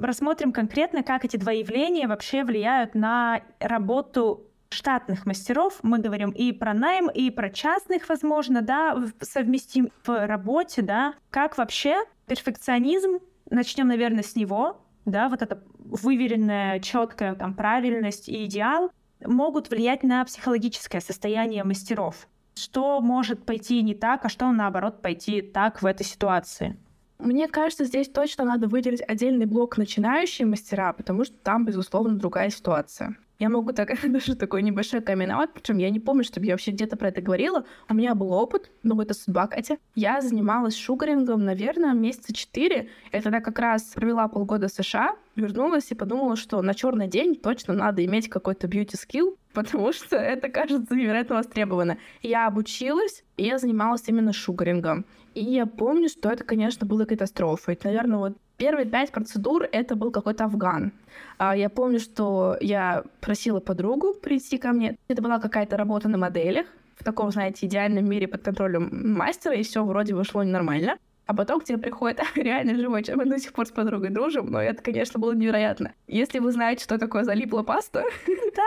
рассмотрим 0.00 0.52
конкретно, 0.52 1.02
как 1.02 1.24
эти 1.24 1.36
два 1.36 1.52
явления 1.52 2.08
вообще 2.08 2.44
влияют 2.44 2.94
на 2.94 3.42
работу 3.60 4.45
штатных 4.70 5.26
мастеров. 5.26 5.78
Мы 5.82 5.98
говорим 5.98 6.30
и 6.30 6.52
про 6.52 6.74
найм, 6.74 7.08
и 7.08 7.30
про 7.30 7.50
частных, 7.50 8.08
возможно, 8.08 8.62
да, 8.62 8.96
совместим 9.20 9.90
в 10.04 10.26
работе, 10.26 10.82
да. 10.82 11.14
Как 11.30 11.58
вообще 11.58 12.04
перфекционизм 12.26 13.18
начнем, 13.50 13.88
наверное, 13.88 14.22
с 14.22 14.36
него, 14.36 14.80
да, 15.04 15.28
вот 15.28 15.42
эта 15.42 15.62
выверенная, 15.78 16.80
четкая 16.80 17.34
там 17.34 17.54
правильность 17.54 18.28
и 18.28 18.44
идеал 18.44 18.90
могут 19.24 19.70
влиять 19.70 20.02
на 20.02 20.24
психологическое 20.24 21.00
состояние 21.00 21.64
мастеров. 21.64 22.28
Что 22.54 23.00
может 23.00 23.44
пойти 23.44 23.82
не 23.82 23.94
так, 23.94 24.24
а 24.24 24.28
что 24.28 24.50
наоборот 24.50 25.02
пойти 25.02 25.42
так 25.42 25.82
в 25.82 25.86
этой 25.86 26.04
ситуации? 26.04 26.76
Мне 27.18 27.48
кажется, 27.48 27.84
здесь 27.84 28.08
точно 28.08 28.44
надо 28.44 28.66
выделить 28.68 29.02
отдельный 29.06 29.46
блок 29.46 29.78
начинающие 29.78 30.46
мастера, 30.46 30.92
потому 30.92 31.24
что 31.24 31.34
там, 31.36 31.64
безусловно, 31.64 32.16
другая 32.16 32.50
ситуация. 32.50 33.16
Я 33.38 33.50
могу 33.50 33.72
так, 33.72 33.90
даже 34.10 34.34
такой 34.34 34.62
небольшой 34.62 35.02
камин 35.02 35.32
причем 35.52 35.78
я 35.78 35.90
не 35.90 36.00
помню, 36.00 36.24
чтобы 36.24 36.46
я 36.46 36.54
вообще 36.54 36.70
где-то 36.70 36.96
про 36.96 37.08
это 37.08 37.20
говорила. 37.20 37.64
У 37.88 37.94
меня 37.94 38.14
был 38.14 38.32
опыт, 38.32 38.70
ну 38.82 39.00
это 39.00 39.12
судьба, 39.12 39.46
Катя. 39.46 39.78
Я 39.94 40.20
занималась 40.20 40.76
шугарингом, 40.76 41.44
наверное, 41.44 41.92
месяца 41.92 42.32
четыре. 42.32 42.88
Я 43.12 43.20
тогда 43.20 43.40
как 43.40 43.58
раз 43.58 43.82
провела 43.94 44.28
полгода 44.28 44.68
в 44.68 44.72
США, 44.72 45.16
вернулась 45.34 45.90
и 45.90 45.94
подумала, 45.94 46.36
что 46.36 46.62
на 46.62 46.74
черный 46.74 47.08
день 47.08 47.34
точно 47.36 47.74
надо 47.74 48.04
иметь 48.04 48.28
какой-то 48.28 48.68
бьюти-скилл, 48.68 49.36
потому 49.52 49.92
что 49.92 50.16
это 50.16 50.48
кажется 50.48 50.94
невероятно 50.94 51.36
востребовано. 51.36 51.98
Я 52.22 52.46
обучилась, 52.46 53.24
и 53.36 53.44
я 53.44 53.58
занималась 53.58 54.04
именно 54.06 54.32
шугарингом. 54.32 55.04
И 55.36 55.44
я 55.44 55.66
помню, 55.66 56.08
что 56.08 56.30
это, 56.30 56.44
конечно, 56.44 56.86
было 56.86 57.04
катастрофой. 57.04 57.74
Это, 57.74 57.88
наверное, 57.88 58.16
вот 58.16 58.38
первые 58.56 58.86
пять 58.86 59.12
процедур 59.12 59.68
это 59.70 59.94
был 59.94 60.10
какой-то 60.10 60.46
афган. 60.46 60.92
А 61.36 61.54
я 61.54 61.68
помню, 61.68 62.00
что 62.00 62.56
я 62.62 63.04
просила 63.20 63.60
подругу 63.60 64.14
прийти 64.14 64.56
ко 64.56 64.72
мне. 64.72 64.96
Это 65.08 65.20
была 65.20 65.38
какая-то 65.38 65.76
работа 65.76 66.08
на 66.08 66.16
моделях, 66.16 66.66
в 66.96 67.04
таком, 67.04 67.30
знаете, 67.32 67.66
идеальном 67.66 68.08
мире 68.08 68.28
под 68.28 68.44
контролем 68.44 68.88
мастера, 69.14 69.54
и 69.54 69.62
все 69.62 69.84
вроде 69.84 70.14
вышло 70.14 70.42
нормально. 70.42 70.96
А 71.26 71.34
потом 71.34 71.60
к 71.60 71.64
тебе 71.64 71.76
приходит 71.76 72.22
реально 72.34 72.76
живой 72.76 73.02
человек. 73.02 73.26
Мы 73.26 73.30
до 73.30 73.38
сих 73.38 73.52
пор 73.52 73.66
с 73.66 73.70
подругой 73.70 74.08
дружим, 74.08 74.50
но 74.50 74.62
это, 74.62 74.82
конечно, 74.82 75.20
было 75.20 75.34
невероятно. 75.34 75.92
Если 76.06 76.38
вы 76.38 76.50
знаете, 76.50 76.82
что 76.82 76.96
такое 76.96 77.24
залипла 77.24 77.62
паста, 77.62 78.04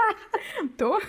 то 0.77 0.99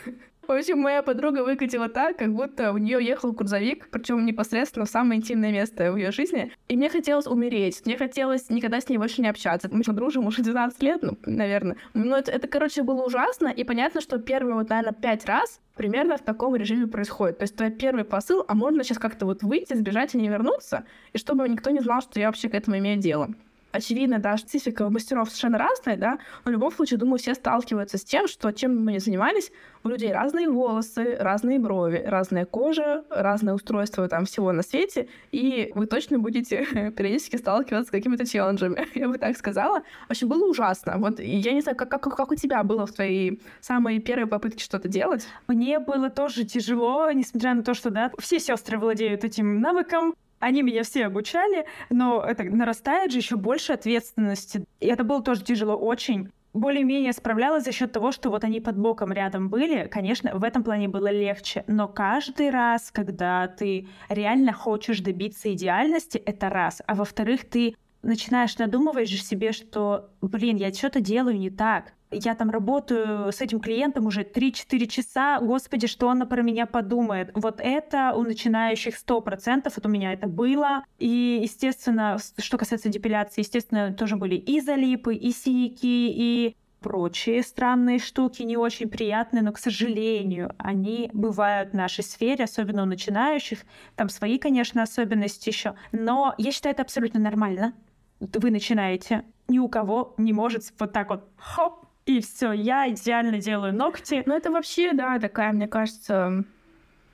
в 0.54 0.58
общем, 0.58 0.78
моя 0.78 1.02
подруга 1.02 1.44
выкатила 1.44 1.88
так, 1.88 2.16
как 2.16 2.34
будто 2.34 2.72
у 2.72 2.78
нее 2.78 3.04
ехал 3.04 3.32
грузовик, 3.32 3.88
причем 3.90 4.24
непосредственно 4.24 4.86
в 4.86 4.90
самое 4.90 5.20
интимное 5.20 5.52
место 5.52 5.92
в 5.92 5.96
ее 5.96 6.10
жизни. 6.10 6.52
И 6.68 6.76
мне 6.76 6.88
хотелось 6.88 7.26
умереть. 7.26 7.82
Мне 7.84 7.96
хотелось 7.96 8.50
никогда 8.50 8.80
с 8.80 8.88
ней 8.88 8.98
больше 8.98 9.22
не 9.22 9.28
общаться. 9.28 9.68
Мы 9.70 9.82
дружим 9.84 10.26
уже 10.26 10.42
12 10.42 10.82
лет, 10.82 11.02
ну, 11.02 11.18
наверное. 11.26 11.76
Но 11.94 12.16
это, 12.16 12.30
это, 12.30 12.48
короче, 12.48 12.82
было 12.82 13.04
ужасно. 13.04 13.48
И 13.48 13.64
понятно, 13.64 14.00
что 14.00 14.18
первые, 14.18 14.54
вот, 14.54 14.68
наверное, 14.68 14.92
пять 14.92 15.26
раз 15.26 15.60
примерно 15.76 16.16
в 16.16 16.22
таком 16.22 16.54
режиме 16.54 16.86
происходит. 16.86 17.38
То 17.38 17.44
есть 17.44 17.56
твой 17.56 17.70
первый 17.70 18.04
посыл, 18.04 18.44
а 18.46 18.54
можно 18.54 18.84
сейчас 18.84 18.98
как-то 18.98 19.26
вот 19.26 19.42
выйти, 19.42 19.74
сбежать 19.74 20.14
и 20.14 20.18
не 20.18 20.28
вернуться, 20.28 20.84
и 21.12 21.18
чтобы 21.18 21.48
никто 21.48 21.70
не 21.70 21.80
знал, 21.80 22.02
что 22.02 22.20
я 22.20 22.26
вообще 22.26 22.48
к 22.48 22.54
этому 22.54 22.78
имею 22.78 22.98
дело 22.98 23.30
очевидно, 23.72 24.18
да, 24.18 24.36
специфика 24.36 24.88
мастеров 24.90 25.28
совершенно 25.28 25.58
разная, 25.58 25.96
да, 25.96 26.18
но 26.44 26.50
в 26.50 26.52
любом 26.52 26.72
случае, 26.72 26.98
думаю, 26.98 27.18
все 27.18 27.34
сталкиваются 27.34 27.98
с 27.98 28.04
тем, 28.04 28.28
что 28.28 28.50
чем 28.52 28.84
мы 28.84 28.92
ни 28.92 28.98
занимались, 28.98 29.52
у 29.82 29.88
людей 29.88 30.12
разные 30.12 30.48
волосы, 30.48 31.16
разные 31.18 31.58
брови, 31.58 32.02
разная 32.06 32.44
кожа, 32.44 33.04
разное 33.08 33.54
устройство 33.54 34.08
там 34.08 34.26
всего 34.26 34.52
на 34.52 34.62
свете, 34.62 35.08
и 35.32 35.72
вы 35.74 35.86
точно 35.86 36.18
будете 36.18 36.64
периодически 36.96 37.36
сталкиваться 37.36 37.88
с 37.88 37.90
какими-то 37.90 38.26
челленджами, 38.26 38.86
я 38.98 39.08
бы 39.08 39.18
так 39.18 39.36
сказала. 39.36 39.80
В 40.08 40.10
общем, 40.10 40.28
было 40.28 40.48
ужасно. 40.48 40.98
Вот 40.98 41.20
я 41.20 41.52
не 41.52 41.60
знаю, 41.60 41.76
как, 41.76 41.90
как, 41.90 42.02
как 42.02 42.30
у 42.30 42.34
тебя 42.34 42.62
было 42.62 42.86
в 42.86 42.92
твоей 42.92 43.40
самой 43.60 44.00
первой 44.00 44.26
попытке 44.26 44.62
что-то 44.62 44.88
делать? 44.88 45.26
Мне 45.46 45.78
было 45.78 46.10
тоже 46.10 46.44
тяжело, 46.44 47.10
несмотря 47.10 47.54
на 47.54 47.62
то, 47.62 47.74
что, 47.74 47.90
да, 47.90 48.10
все 48.18 48.38
сестры 48.38 48.78
владеют 48.78 49.24
этим 49.24 49.60
навыком, 49.60 50.14
они 50.40 50.62
меня 50.62 50.82
все 50.82 51.06
обучали, 51.06 51.66
но 51.90 52.22
это 52.22 52.42
нарастает 52.44 53.12
же 53.12 53.18
еще 53.18 53.36
больше 53.36 53.74
ответственности. 53.74 54.64
И 54.80 54.86
это 54.86 55.04
было 55.04 55.22
тоже 55.22 55.44
тяжело 55.44 55.76
очень. 55.76 56.30
Более-менее 56.52 57.12
справлялась 57.12 57.64
за 57.64 57.70
счет 57.70 57.92
того, 57.92 58.10
что 58.10 58.30
вот 58.30 58.42
они 58.42 58.60
под 58.60 58.76
боком 58.76 59.12
рядом 59.12 59.50
были. 59.50 59.86
Конечно, 59.86 60.34
в 60.34 60.42
этом 60.42 60.64
плане 60.64 60.88
было 60.88 61.12
легче. 61.12 61.62
Но 61.68 61.86
каждый 61.86 62.50
раз, 62.50 62.90
когда 62.90 63.46
ты 63.46 63.86
реально 64.08 64.52
хочешь 64.52 65.00
добиться 65.00 65.52
идеальности, 65.52 66.18
это 66.18 66.48
раз. 66.48 66.82
А 66.86 66.94
во-вторых, 66.94 67.48
ты 67.48 67.76
начинаешь 68.02 68.58
надумываешь 68.58 69.24
себе, 69.24 69.52
что, 69.52 70.10
блин, 70.20 70.56
я 70.56 70.72
что-то 70.72 71.00
делаю 71.00 71.38
не 71.38 71.50
так 71.50 71.92
я 72.10 72.34
там 72.34 72.50
работаю 72.50 73.32
с 73.32 73.40
этим 73.40 73.60
клиентом 73.60 74.06
уже 74.06 74.22
3-4 74.22 74.86
часа, 74.86 75.40
господи, 75.40 75.86
что 75.86 76.08
он 76.08 76.26
про 76.26 76.42
меня 76.42 76.66
подумает. 76.66 77.30
Вот 77.34 77.60
это 77.60 78.12
у 78.16 78.22
начинающих 78.22 78.94
100%, 78.96 79.72
вот 79.74 79.86
у 79.86 79.88
меня 79.88 80.12
это 80.12 80.26
было. 80.26 80.84
И, 80.98 81.40
естественно, 81.42 82.18
что 82.38 82.58
касается 82.58 82.88
депиляции, 82.88 83.42
естественно, 83.42 83.92
тоже 83.92 84.16
были 84.16 84.34
и 84.34 84.60
залипы, 84.60 85.14
и 85.14 85.30
синяки, 85.32 86.10
и 86.10 86.56
прочие 86.80 87.42
странные 87.42 87.98
штуки, 87.98 88.42
не 88.42 88.56
очень 88.56 88.88
приятные, 88.88 89.42
но, 89.42 89.52
к 89.52 89.58
сожалению, 89.58 90.54
они 90.58 91.10
бывают 91.12 91.70
в 91.70 91.74
нашей 91.74 92.02
сфере, 92.02 92.44
особенно 92.44 92.82
у 92.82 92.86
начинающих. 92.86 93.60
Там 93.96 94.08
свои, 94.08 94.38
конечно, 94.38 94.82
особенности 94.82 95.50
еще. 95.50 95.74
Но 95.92 96.34
я 96.38 96.52
считаю, 96.52 96.72
это 96.72 96.82
абсолютно 96.82 97.20
нормально. 97.20 97.74
Вы 98.18 98.50
начинаете, 98.50 99.24
ни 99.48 99.58
у 99.58 99.68
кого 99.68 100.14
не 100.18 100.32
может 100.32 100.72
вот 100.78 100.92
так 100.92 101.10
вот 101.10 101.28
хоп, 101.36 101.86
и 102.10 102.20
все, 102.20 102.52
я 102.52 102.90
идеально 102.90 103.38
делаю 103.38 103.72
ногти. 103.72 104.22
Ну, 104.26 104.34
это 104.34 104.50
вообще, 104.50 104.92
да, 104.92 105.18
такая, 105.18 105.52
мне 105.52 105.68
кажется, 105.68 106.44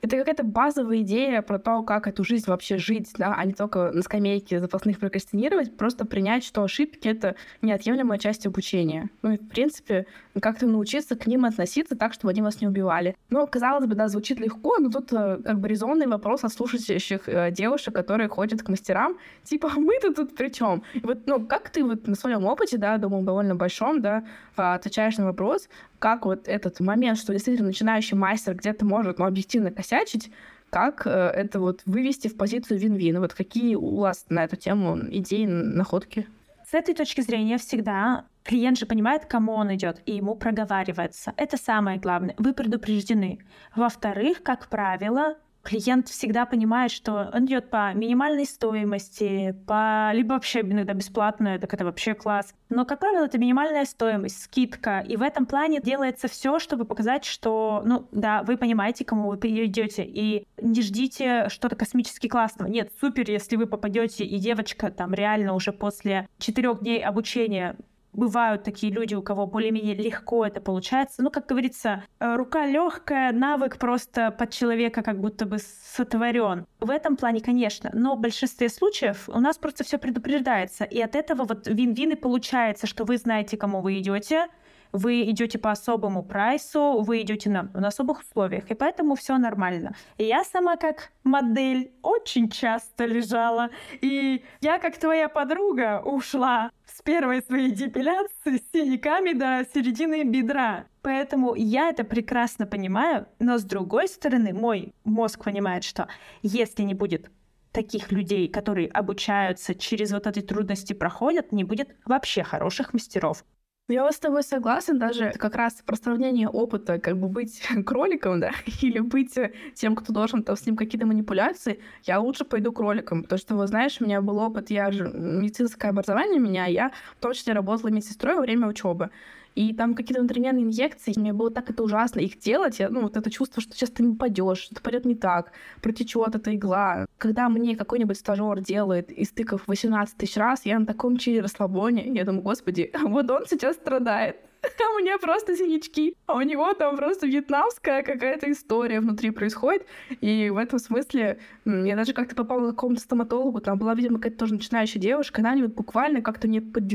это 0.01 0.17
какая-то 0.17 0.43
базовая 0.43 1.01
идея 1.01 1.41
про 1.41 1.59
то, 1.59 1.81
как 1.83 2.07
эту 2.07 2.23
жизнь 2.23 2.45
вообще 2.47 2.77
жить, 2.77 3.11
да, 3.17 3.33
а 3.37 3.45
не 3.45 3.53
только 3.53 3.91
на 3.91 4.01
скамейке 4.01 4.59
запасных 4.59 4.99
прокрастинировать, 4.99 5.75
просто 5.75 6.05
принять, 6.05 6.43
что 6.43 6.63
ошибки— 6.63 7.07
это 7.09 7.35
неотъемлемая 7.61 8.19
часть 8.19 8.45
обучения. 8.45 9.09
Ну 9.21 9.31
и, 9.33 9.37
в 9.37 9.47
принципе, 9.47 10.05
как-то 10.39 10.67
научиться 10.67 11.15
к 11.15 11.25
ним 11.25 11.45
относиться 11.45 11.95
так, 11.95 12.13
чтобы 12.13 12.31
они 12.31 12.41
вас 12.41 12.61
не 12.61 12.67
убивали. 12.67 13.15
Ну, 13.29 13.45
казалось 13.47 13.85
бы, 13.85 13.95
да, 13.95 14.07
звучит 14.07 14.39
легко, 14.39 14.77
но 14.77 14.89
тут 14.89 15.11
э, 15.11 15.39
как 15.43 15.59
бы 15.59 15.67
резонный 15.67 16.07
вопрос 16.07 16.43
от 16.43 16.53
слушающих 16.53 17.27
э, 17.27 17.51
девушек, 17.51 17.95
которые 17.95 18.29
ходят 18.29 18.61
к 18.61 18.69
мастерам, 18.69 19.17
типа, 19.43 19.71
«А 19.75 19.79
мы-то 19.79 20.13
тут 20.13 20.35
при 20.35 20.49
чем? 20.49 20.83
Вот, 21.01 21.25
ну, 21.25 21.45
как 21.45 21.69
ты 21.69 21.83
вот 21.83 22.07
на 22.07 22.15
своем 22.15 22.45
опыте, 22.45 22.77
да, 22.77 22.97
думаю, 22.97 23.23
довольно 23.23 23.55
большом, 23.55 24.01
да, 24.01 24.23
отвечаешь 24.55 25.17
на 25.17 25.25
вопрос, 25.25 25.69
как 25.99 26.25
вот 26.25 26.47
этот 26.47 26.79
момент, 26.79 27.17
что 27.17 27.33
действительно 27.33 27.67
начинающий 27.67 28.17
мастер 28.17 28.55
где-то 28.55 28.85
может, 28.85 29.19
ну, 29.19 29.25
объективно 29.25 29.71
косячить, 29.71 30.31
как 30.69 31.07
э, 31.07 31.09
это 31.09 31.59
вот 31.59 31.81
вывести 31.85 32.27
в 32.27 32.35
позицию 32.35 32.79
вин-вин? 32.79 33.19
Вот 33.19 33.33
какие 33.33 33.75
у 33.75 33.97
вас 33.97 34.25
на 34.29 34.43
эту 34.43 34.55
тему 34.55 34.97
идеи, 35.09 35.45
находки? 35.45 36.27
С 36.69 36.73
этой 36.73 36.93
точки 36.93 37.21
зрения 37.21 37.57
всегда 37.57 38.25
клиент 38.43 38.77
же 38.77 38.85
понимает, 38.85 39.25
кому 39.25 39.53
он 39.53 39.73
идет, 39.75 40.01
и 40.05 40.15
ему 40.15 40.35
проговаривается. 40.35 41.33
Это 41.37 41.57
самое 41.57 41.99
главное. 41.99 42.35
Вы 42.37 42.53
предупреждены. 42.53 43.39
Во-вторых, 43.75 44.43
как 44.43 44.67
правило, 44.67 45.37
клиент 45.63 46.07
всегда 46.07 46.45
понимает, 46.45 46.91
что 46.91 47.29
он 47.33 47.45
идет 47.45 47.69
по 47.69 47.93
минимальной 47.93 48.45
стоимости, 48.45 49.55
по 49.65 50.11
либо 50.13 50.33
вообще 50.33 50.61
иногда 50.61 50.93
бесплатно, 50.93 51.59
так 51.59 51.73
это 51.73 51.85
вообще 51.85 52.13
класс. 52.13 52.53
Но, 52.69 52.85
как 52.85 52.99
правило, 52.99 53.25
это 53.25 53.37
минимальная 53.37 53.85
стоимость, 53.85 54.41
скидка. 54.41 54.99
И 54.99 55.15
в 55.17 55.21
этом 55.21 55.45
плане 55.45 55.81
делается 55.81 56.27
все, 56.27 56.59
чтобы 56.59 56.85
показать, 56.85 57.25
что, 57.25 57.81
ну, 57.85 58.07
да, 58.11 58.43
вы 58.43 58.57
понимаете, 58.57 59.05
кому 59.05 59.29
вы 59.29 59.37
идете, 59.37 60.03
и 60.03 60.47
не 60.61 60.81
ждите 60.81 61.49
что-то 61.49 61.75
космически 61.75 62.27
классного. 62.27 62.69
Нет, 62.69 62.91
супер, 62.99 63.29
если 63.29 63.55
вы 63.55 63.67
попадете, 63.67 64.25
и 64.25 64.37
девочка 64.39 64.91
там 64.91 65.13
реально 65.13 65.53
уже 65.53 65.71
после 65.71 66.27
четырех 66.37 66.79
дней 66.79 67.03
обучения 67.03 67.75
бывают 68.13 68.63
такие 68.63 68.91
люди, 68.91 69.15
у 69.15 69.21
кого 69.21 69.45
более-менее 69.45 69.95
легко 69.95 70.45
это 70.45 70.59
получается. 70.61 71.21
Ну, 71.21 71.29
как 71.29 71.45
говорится, 71.47 72.03
э, 72.19 72.35
рука 72.35 72.65
легкая, 72.65 73.31
навык 73.31 73.77
просто 73.77 74.31
под 74.31 74.51
человека 74.51 75.01
как 75.01 75.19
будто 75.19 75.45
бы 75.45 75.57
сотворен. 75.59 76.65
В 76.79 76.89
этом 76.89 77.15
плане, 77.15 77.41
конечно, 77.41 77.89
но 77.93 78.15
в 78.15 78.19
большинстве 78.19 78.69
случаев 78.69 79.29
у 79.29 79.39
нас 79.39 79.57
просто 79.57 79.83
все 79.83 79.97
предупреждается, 79.97 80.83
и 80.83 80.99
от 80.99 81.15
этого 81.15 81.43
вот 81.45 81.67
вин-вин 81.67 82.11
и 82.11 82.15
получается, 82.15 82.87
что 82.87 83.05
вы 83.05 83.17
знаете, 83.17 83.57
кому 83.57 83.81
вы 83.81 83.99
идете, 83.99 84.47
вы 84.91 85.23
идете 85.29 85.57
по 85.57 85.71
особому 85.71 86.23
прайсу, 86.23 87.01
вы 87.01 87.21
идете 87.21 87.49
на, 87.49 87.63
на 87.73 87.87
особых 87.87 88.21
условиях, 88.21 88.69
и 88.71 88.75
поэтому 88.75 89.15
все 89.15 89.37
нормально. 89.37 89.95
И 90.17 90.23
я 90.23 90.43
сама 90.43 90.77
как 90.77 91.11
модель 91.23 91.91
очень 92.01 92.49
часто 92.49 93.05
лежала, 93.05 93.69
и 94.01 94.43
я 94.61 94.79
как 94.79 94.97
твоя 94.97 95.29
подруга 95.29 96.01
ушла 96.03 96.71
с 96.85 97.01
первой 97.01 97.41
своей 97.41 97.71
депиляции 97.71 98.57
с 98.57 98.71
синяками 98.71 99.33
до 99.33 99.65
середины 99.73 100.23
бедра. 100.23 100.85
Поэтому 101.01 101.55
я 101.55 101.89
это 101.89 102.03
прекрасно 102.03 102.65
понимаю, 102.65 103.27
но 103.39 103.57
с 103.57 103.63
другой 103.63 104.07
стороны, 104.07 104.53
мой 104.53 104.93
мозг 105.03 105.43
понимает, 105.43 105.83
что 105.83 106.07
если 106.41 106.83
не 106.83 106.93
будет 106.93 107.31
таких 107.71 108.11
людей, 108.11 108.47
которые 108.47 108.87
обучаются, 108.87 109.75
через 109.75 110.11
вот 110.11 110.25
эти 110.25 110.41
трудности 110.41 110.93
проходят, 110.93 111.51
не 111.51 111.63
будет 111.63 111.95
вообще 112.05 112.43
хороших 112.43 112.93
мастеров. 112.93 113.45
Я 113.89 114.03
вот 114.03 114.13
с 114.13 114.19
тобой 114.19 114.43
согласен, 114.43 114.99
даже 114.99 115.31
как 115.31 115.55
раз 115.55 115.75
про 115.85 115.95
сравнение 115.95 116.49
опыта, 116.49 116.99
как 116.99 117.17
бы 117.17 117.29
быть 117.29 117.61
кроликом, 117.85 118.41
да, 118.41 118.51
или 118.81 118.99
быть 118.99 119.37
тем, 119.75 119.95
кто 119.95 120.11
должен 120.11 120.43
там 120.43 120.57
с 120.57 120.65
ним 120.65 120.75
какие-то 120.75 121.07
манипуляции, 121.07 121.79
я 122.03 122.19
лучше 122.19 122.43
пойду 122.43 122.73
кроликом, 122.73 123.23
потому 123.23 123.39
что, 123.39 123.55
вы 123.55 123.65
знаешь, 123.67 124.01
у 124.01 124.03
меня 124.03 124.21
был 124.21 124.39
опыт, 124.39 124.71
я 124.71 124.91
же 124.91 125.07
медицинское 125.07 125.87
образование 125.87 126.41
у 126.41 126.43
меня, 126.43 126.65
я 126.65 126.91
в 127.17 127.21
том 127.21 127.31
числе 127.31 127.53
работала 127.53 127.89
медсестрой 127.89 128.35
во 128.35 128.41
время 128.41 128.67
учебы. 128.67 129.09
И 129.57 129.73
там 129.73 129.95
какие-то 129.95 130.21
внутривенные 130.21 130.65
инъекции, 130.65 131.13
мне 131.15 131.33
было 131.33 131.49
так 131.49 131.67
это 131.71 131.81
ужасно 131.81 132.19
их 132.19 132.37
делать. 132.37 132.77
Я, 132.77 132.89
ну, 132.89 133.01
вот 133.01 133.17
это 133.17 133.31
чувство, 133.31 133.59
что 133.59 133.73
сейчас 133.73 133.89
ты 133.89 134.03
не 134.03 134.15
пойдешь, 134.15 134.59
что-то 134.59 134.83
пойдет 134.83 135.05
не 135.05 135.15
так, 135.15 135.51
протечет 135.81 136.35
эта 136.35 136.55
игла. 136.55 137.07
Когда 137.17 137.49
мне 137.49 137.75
какой-нибудь 137.75 138.19
стажер 138.19 138.59
делает 138.59 139.09
из 139.09 139.31
тыков 139.31 139.63
18 139.65 140.15
тысяч 140.15 140.37
раз, 140.37 140.63
я 140.65 140.77
на 140.77 140.85
таком 140.85 141.17
чили 141.17 141.39
расслабоне, 141.39 142.07
я 142.13 142.23
думаю, 142.23 142.43
господи, 142.43 142.91
вот 143.03 143.31
он 143.31 143.47
сейчас 143.47 143.77
страдает. 143.77 144.35
а 144.79 144.95
у 144.95 144.99
меня 144.99 145.17
просто 145.17 145.55
синячки, 145.55 146.15
а 146.25 146.35
у 146.35 146.41
него 146.41 146.73
там 146.73 146.95
просто 146.95 147.27
вьетнамская 147.27 148.03
какая-то 148.03 148.51
история 148.51 148.99
внутри 148.99 149.31
происходит, 149.31 149.85
и 150.21 150.49
в 150.49 150.57
этом 150.57 150.79
смысле 150.79 151.39
я 151.65 151.95
даже 151.95 152.13
как-то 152.13 152.35
попала 152.35 152.67
к 152.67 152.75
какому-то 152.75 153.01
стоматологу, 153.01 153.61
там 153.61 153.77
была, 153.77 153.93
видимо, 153.95 154.17
какая-то 154.17 154.37
тоже 154.37 154.55
начинающая 154.55 155.01
девушка, 155.01 155.41
она 155.41 155.55
вот 155.55 155.73
буквально 155.73 156.21
как-то 156.21 156.47
мне 156.47 156.61
под 156.61 156.87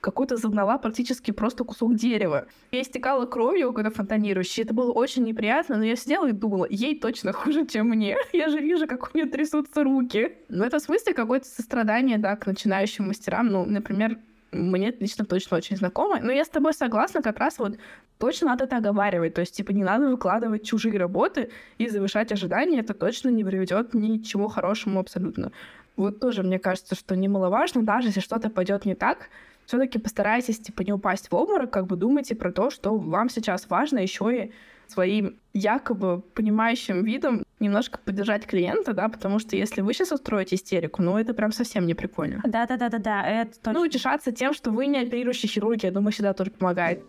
какой-то 0.00 0.36
загнала 0.36 0.78
практически 0.78 1.30
просто 1.30 1.64
кусок 1.64 1.94
дерева. 1.94 2.46
Я 2.70 2.82
истекала 2.82 3.26
кровью, 3.26 3.72
когда 3.72 3.90
фонтанирующей. 3.90 4.62
Это 4.62 4.74
было 4.74 4.92
очень 4.92 5.24
неприятно, 5.24 5.76
но 5.76 5.84
я 5.84 5.96
сидела 5.96 6.28
и 6.28 6.32
думала, 6.32 6.66
ей 6.70 6.98
точно 6.98 7.32
хуже, 7.34 7.66
чем 7.66 7.88
мне. 7.88 8.16
Я 8.32 8.48
же 8.48 8.58
вижу, 8.58 8.86
как 8.86 9.10
у 9.12 9.18
нее 9.18 9.26
трясутся 9.26 9.82
руки. 9.82 10.32
В 10.48 10.78
смысле 10.78 11.14
какое-то 11.14 11.46
сострадание, 11.46 12.18
да, 12.18 12.36
к 12.36 12.46
начинающим 12.46 13.08
мастерам. 13.08 13.48
Ну, 13.48 13.64
например, 13.64 14.18
мне 14.52 14.94
лично 14.98 15.24
точно 15.24 15.56
очень 15.56 15.76
знакомо. 15.76 16.20
Но 16.20 16.32
я 16.32 16.44
с 16.44 16.48
тобой 16.48 16.72
согласна, 16.72 17.20
как 17.20 17.38
раз 17.38 17.58
вот 17.58 17.76
точно 18.18 18.48
надо 18.48 18.64
это 18.64 18.76
оговаривать. 18.76 19.34
То 19.34 19.40
есть, 19.40 19.54
типа, 19.54 19.72
не 19.72 19.84
надо 19.84 20.08
выкладывать 20.08 20.64
чужие 20.64 20.98
работы 20.98 21.50
и 21.78 21.88
завышать 21.88 22.32
ожидания. 22.32 22.80
Это 22.80 22.94
точно 22.94 23.28
не 23.28 23.44
приведет 23.44 23.94
ни 23.94 24.18
к 24.18 24.24
чему 24.24 24.48
хорошему 24.48 25.00
абсолютно. 25.00 25.52
Вот 25.96 26.20
тоже 26.20 26.44
мне 26.44 26.60
кажется, 26.60 26.94
что 26.94 27.16
немаловажно, 27.16 27.82
даже 27.82 28.08
если 28.08 28.20
что-то 28.20 28.50
пойдет 28.50 28.84
не 28.84 28.94
так, 28.94 29.30
все-таки 29.68 29.98
постарайтесь 29.98 30.58
типа 30.58 30.80
не 30.80 30.94
упасть 30.94 31.30
в 31.30 31.34
обморок, 31.34 31.70
как 31.70 31.86
бы 31.86 31.96
думайте 31.96 32.34
про 32.34 32.50
то, 32.52 32.70
что 32.70 32.96
вам 32.96 33.28
сейчас 33.28 33.68
важно 33.68 33.98
еще 33.98 34.44
и 34.46 34.52
своим 34.86 35.38
якобы 35.52 36.22
понимающим 36.22 37.04
видом 37.04 37.44
немножко 37.60 37.98
поддержать 37.98 38.46
клиента, 38.46 38.94
да, 38.94 39.10
потому 39.10 39.38
что 39.38 39.56
если 39.56 39.82
вы 39.82 39.92
сейчас 39.92 40.10
устроите 40.10 40.56
истерику, 40.56 41.02
ну 41.02 41.18
это 41.18 41.34
прям 41.34 41.52
совсем 41.52 41.86
не 41.86 41.92
прикольно. 41.92 42.40
Да, 42.46 42.66
да, 42.66 42.78
да, 42.78 42.88
да, 42.88 42.98
да, 42.98 43.28
это 43.28 43.58
точно. 43.60 43.72
Ну, 43.74 43.80
утешаться 43.82 44.32
тем, 44.32 44.54
что 44.54 44.70
вы 44.70 44.86
не 44.86 45.00
оперирующий 45.00 45.50
хирург, 45.50 45.82
я 45.82 45.90
думаю, 45.90 46.12
всегда 46.12 46.32
тоже 46.32 46.50
помогает. 46.50 47.04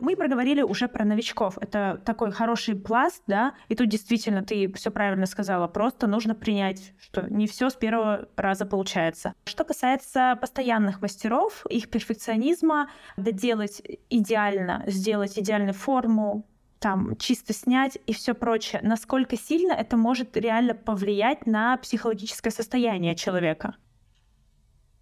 Мы 0.00 0.16
проговорили 0.16 0.62
уже 0.62 0.88
про 0.88 1.04
новичков. 1.04 1.58
Это 1.60 2.00
такой 2.04 2.32
хороший 2.32 2.74
пласт, 2.74 3.22
да, 3.26 3.54
и 3.68 3.74
тут 3.74 3.88
действительно 3.88 4.42
ты 4.42 4.72
все 4.72 4.90
правильно 4.90 5.26
сказала. 5.26 5.68
Просто 5.68 6.06
нужно 6.06 6.34
принять, 6.34 6.92
что 6.98 7.22
не 7.30 7.46
все 7.46 7.68
с 7.68 7.74
первого 7.74 8.28
раза 8.36 8.66
получается. 8.66 9.34
Что 9.44 9.64
касается 9.64 10.38
постоянных 10.40 11.02
мастеров, 11.02 11.66
их 11.68 11.90
перфекционизма, 11.90 12.90
доделать 13.16 13.82
идеально, 14.08 14.84
сделать 14.86 15.38
идеальную 15.38 15.74
форму, 15.74 16.46
там 16.78 17.14
чисто 17.16 17.52
снять 17.52 17.98
и 18.06 18.14
все 18.14 18.34
прочее, 18.34 18.80
насколько 18.82 19.36
сильно 19.36 19.72
это 19.74 19.98
может 19.98 20.36
реально 20.36 20.74
повлиять 20.74 21.46
на 21.46 21.76
психологическое 21.76 22.50
состояние 22.50 23.14
человека? 23.14 23.76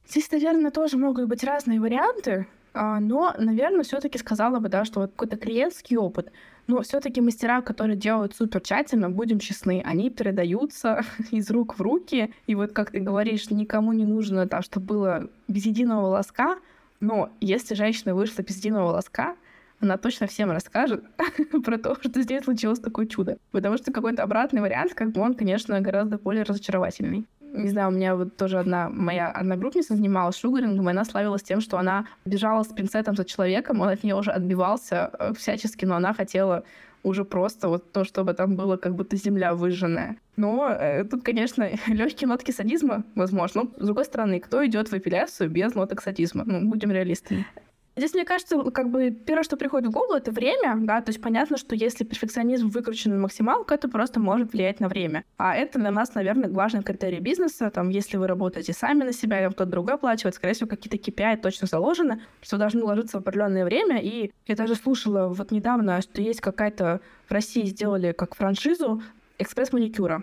Здесь, 0.08 0.30
наверное, 0.32 0.70
тоже 0.70 0.96
могут 0.96 1.28
быть 1.28 1.44
разные 1.44 1.80
варианты. 1.80 2.48
А, 2.74 3.00
но, 3.00 3.34
наверное, 3.38 3.82
все-таки 3.82 4.18
сказала 4.18 4.58
бы, 4.60 4.68
да, 4.68 4.84
что 4.84 5.00
вот 5.00 5.10
какой-то 5.10 5.36
клиентский 5.36 5.96
опыт. 5.96 6.30
Но 6.66 6.82
все-таки 6.82 7.20
мастера, 7.20 7.62
которые 7.62 7.96
делают 7.96 8.34
супер 8.34 8.60
тщательно, 8.60 9.08
будем 9.08 9.38
честны, 9.38 9.82
они 9.84 10.10
передаются 10.10 11.02
из 11.30 11.50
рук 11.50 11.78
в 11.78 11.82
руки. 11.82 12.32
И 12.46 12.54
вот, 12.54 12.72
как 12.72 12.90
ты 12.90 13.00
говоришь, 13.00 13.50
никому 13.50 13.92
не 13.92 14.04
нужно 14.04 14.46
там, 14.46 14.62
чтобы 14.62 14.86
было 14.86 15.30
без 15.48 15.66
единого 15.66 16.02
волоска. 16.02 16.58
Но 17.00 17.30
если 17.40 17.74
женщина 17.74 18.14
вышла 18.14 18.42
без 18.42 18.56
единого 18.58 18.88
волоска, 18.88 19.36
она 19.80 19.96
точно 19.96 20.26
всем 20.26 20.50
расскажет 20.50 21.04
про 21.64 21.78
то, 21.78 21.96
что 22.00 22.20
здесь 22.20 22.44
случилось 22.44 22.80
такое 22.80 23.06
чудо. 23.06 23.38
Потому 23.52 23.78
что 23.78 23.92
какой-то 23.92 24.22
обратный 24.22 24.60
вариант, 24.60 24.94
как 24.94 25.12
бы 25.12 25.20
он, 25.20 25.34
конечно, 25.34 25.80
гораздо 25.80 26.18
более 26.18 26.42
разочаровательный 26.42 27.26
не 27.52 27.70
знаю, 27.70 27.88
у 27.88 27.92
меня 27.92 28.16
вот 28.16 28.36
тоже 28.36 28.58
одна 28.58 28.88
моя 28.88 29.30
одногруппница 29.30 29.96
занималась 29.96 30.38
шугарингом, 30.38 30.88
и 30.88 30.92
она 30.92 31.04
славилась 31.04 31.42
тем, 31.42 31.60
что 31.60 31.78
она 31.78 32.06
бежала 32.24 32.62
с 32.62 32.68
пинцетом 32.68 33.16
за 33.16 33.24
человеком, 33.24 33.80
он 33.80 33.88
от 33.88 34.02
нее 34.04 34.16
уже 34.16 34.30
отбивался 34.30 35.10
э, 35.18 35.32
всячески, 35.34 35.84
но 35.84 35.96
она 35.96 36.14
хотела 36.14 36.64
уже 37.02 37.24
просто 37.24 37.68
вот 37.68 37.92
то, 37.92 38.04
чтобы 38.04 38.34
там 38.34 38.56
было 38.56 38.76
как 38.76 38.94
будто 38.94 39.16
земля 39.16 39.54
выжженная. 39.54 40.16
Но 40.36 40.68
э, 40.68 41.04
тут, 41.04 41.22
конечно, 41.24 41.68
легкие 41.86 42.28
нотки 42.28 42.50
садизма, 42.50 43.04
возможно. 43.14 43.62
Но, 43.62 43.70
с 43.82 43.86
другой 43.86 44.04
стороны, 44.04 44.40
кто 44.40 44.64
идет 44.66 44.90
в 44.90 44.94
эпиляцию 44.94 45.50
без 45.50 45.74
ноток 45.74 46.02
садизма? 46.02 46.44
Ну, 46.46 46.68
будем 46.68 46.90
реалистами. 46.90 47.46
Здесь, 47.98 48.14
мне 48.14 48.24
кажется, 48.24 48.62
как 48.70 48.90
бы 48.90 49.10
первое, 49.10 49.42
что 49.42 49.56
приходит 49.56 49.88
в 49.88 49.90
голову, 49.90 50.14
это 50.14 50.30
время, 50.30 50.76
да, 50.76 51.00
то 51.00 51.10
есть 51.10 51.20
понятно, 51.20 51.56
что 51.56 51.74
если 51.74 52.04
перфекционизм 52.04 52.68
выкручен 52.68 53.10
на 53.10 53.18
максималку, 53.18 53.74
это 53.74 53.88
просто 53.88 54.20
может 54.20 54.52
влиять 54.52 54.78
на 54.78 54.88
время. 54.88 55.24
А 55.36 55.56
это 55.56 55.80
для 55.80 55.90
нас, 55.90 56.14
наверное, 56.14 56.48
важный 56.48 56.84
критерий 56.84 57.18
бизнеса, 57.18 57.70
там, 57.70 57.88
если 57.88 58.16
вы 58.16 58.28
работаете 58.28 58.72
сами 58.72 59.02
на 59.02 59.12
себя, 59.12 59.40
или 59.40 59.48
кто-то 59.48 59.68
другой 59.68 59.94
оплачивает, 59.94 60.36
скорее 60.36 60.54
всего, 60.54 60.68
какие-то 60.68 60.96
KPI 60.96 61.38
точно 61.38 61.66
заложены, 61.66 62.22
что 62.40 62.56
должны 62.56 62.84
ложиться 62.84 63.18
в 63.18 63.20
определенное 63.22 63.64
время, 63.64 64.00
и 64.00 64.30
я 64.46 64.54
даже 64.54 64.76
слушала 64.76 65.26
вот 65.26 65.50
недавно, 65.50 66.00
что 66.00 66.22
есть 66.22 66.40
какая-то 66.40 67.00
в 67.28 67.32
России 67.32 67.64
сделали 67.64 68.12
как 68.12 68.36
франшизу 68.36 69.02
экспресс-маникюра. 69.38 70.22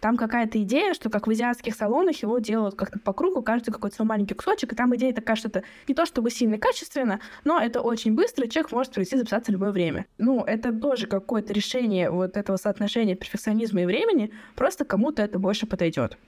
Там 0.00 0.16
какая-то 0.16 0.62
идея, 0.62 0.94
что 0.94 1.10
как 1.10 1.26
в 1.26 1.30
азиатских 1.30 1.74
салонах 1.74 2.22
его 2.22 2.38
делают 2.38 2.74
как-то 2.74 2.98
по 2.98 3.12
кругу, 3.12 3.42
каждый 3.42 3.72
какой-то 3.72 3.96
свой 3.96 4.08
маленький 4.08 4.34
кусочек, 4.34 4.72
и 4.72 4.76
там 4.76 4.94
идея 4.96 5.12
такая, 5.12 5.36
что 5.36 5.48
это 5.48 5.62
не 5.88 5.94
то 5.94 6.06
чтобы 6.06 6.30
сильно 6.30 6.58
качественно, 6.58 7.20
но 7.44 7.60
это 7.60 7.80
очень 7.80 8.14
быстро, 8.14 8.46
и 8.46 8.50
человек 8.50 8.72
может 8.72 8.92
прийти 8.92 9.16
записаться 9.16 9.50
в 9.50 9.54
любое 9.54 9.70
время. 9.70 10.06
Ну, 10.18 10.44
это 10.44 10.72
тоже 10.72 11.06
какое-то 11.06 11.52
решение 11.52 12.10
вот 12.10 12.36
этого 12.36 12.56
соотношения 12.56 13.14
перфекционизма 13.14 13.82
и 13.82 13.86
времени, 13.86 14.32
просто 14.54 14.84
кому-то 14.84 15.22
это 15.22 15.38
больше 15.38 15.66
подойдет. 15.66 16.18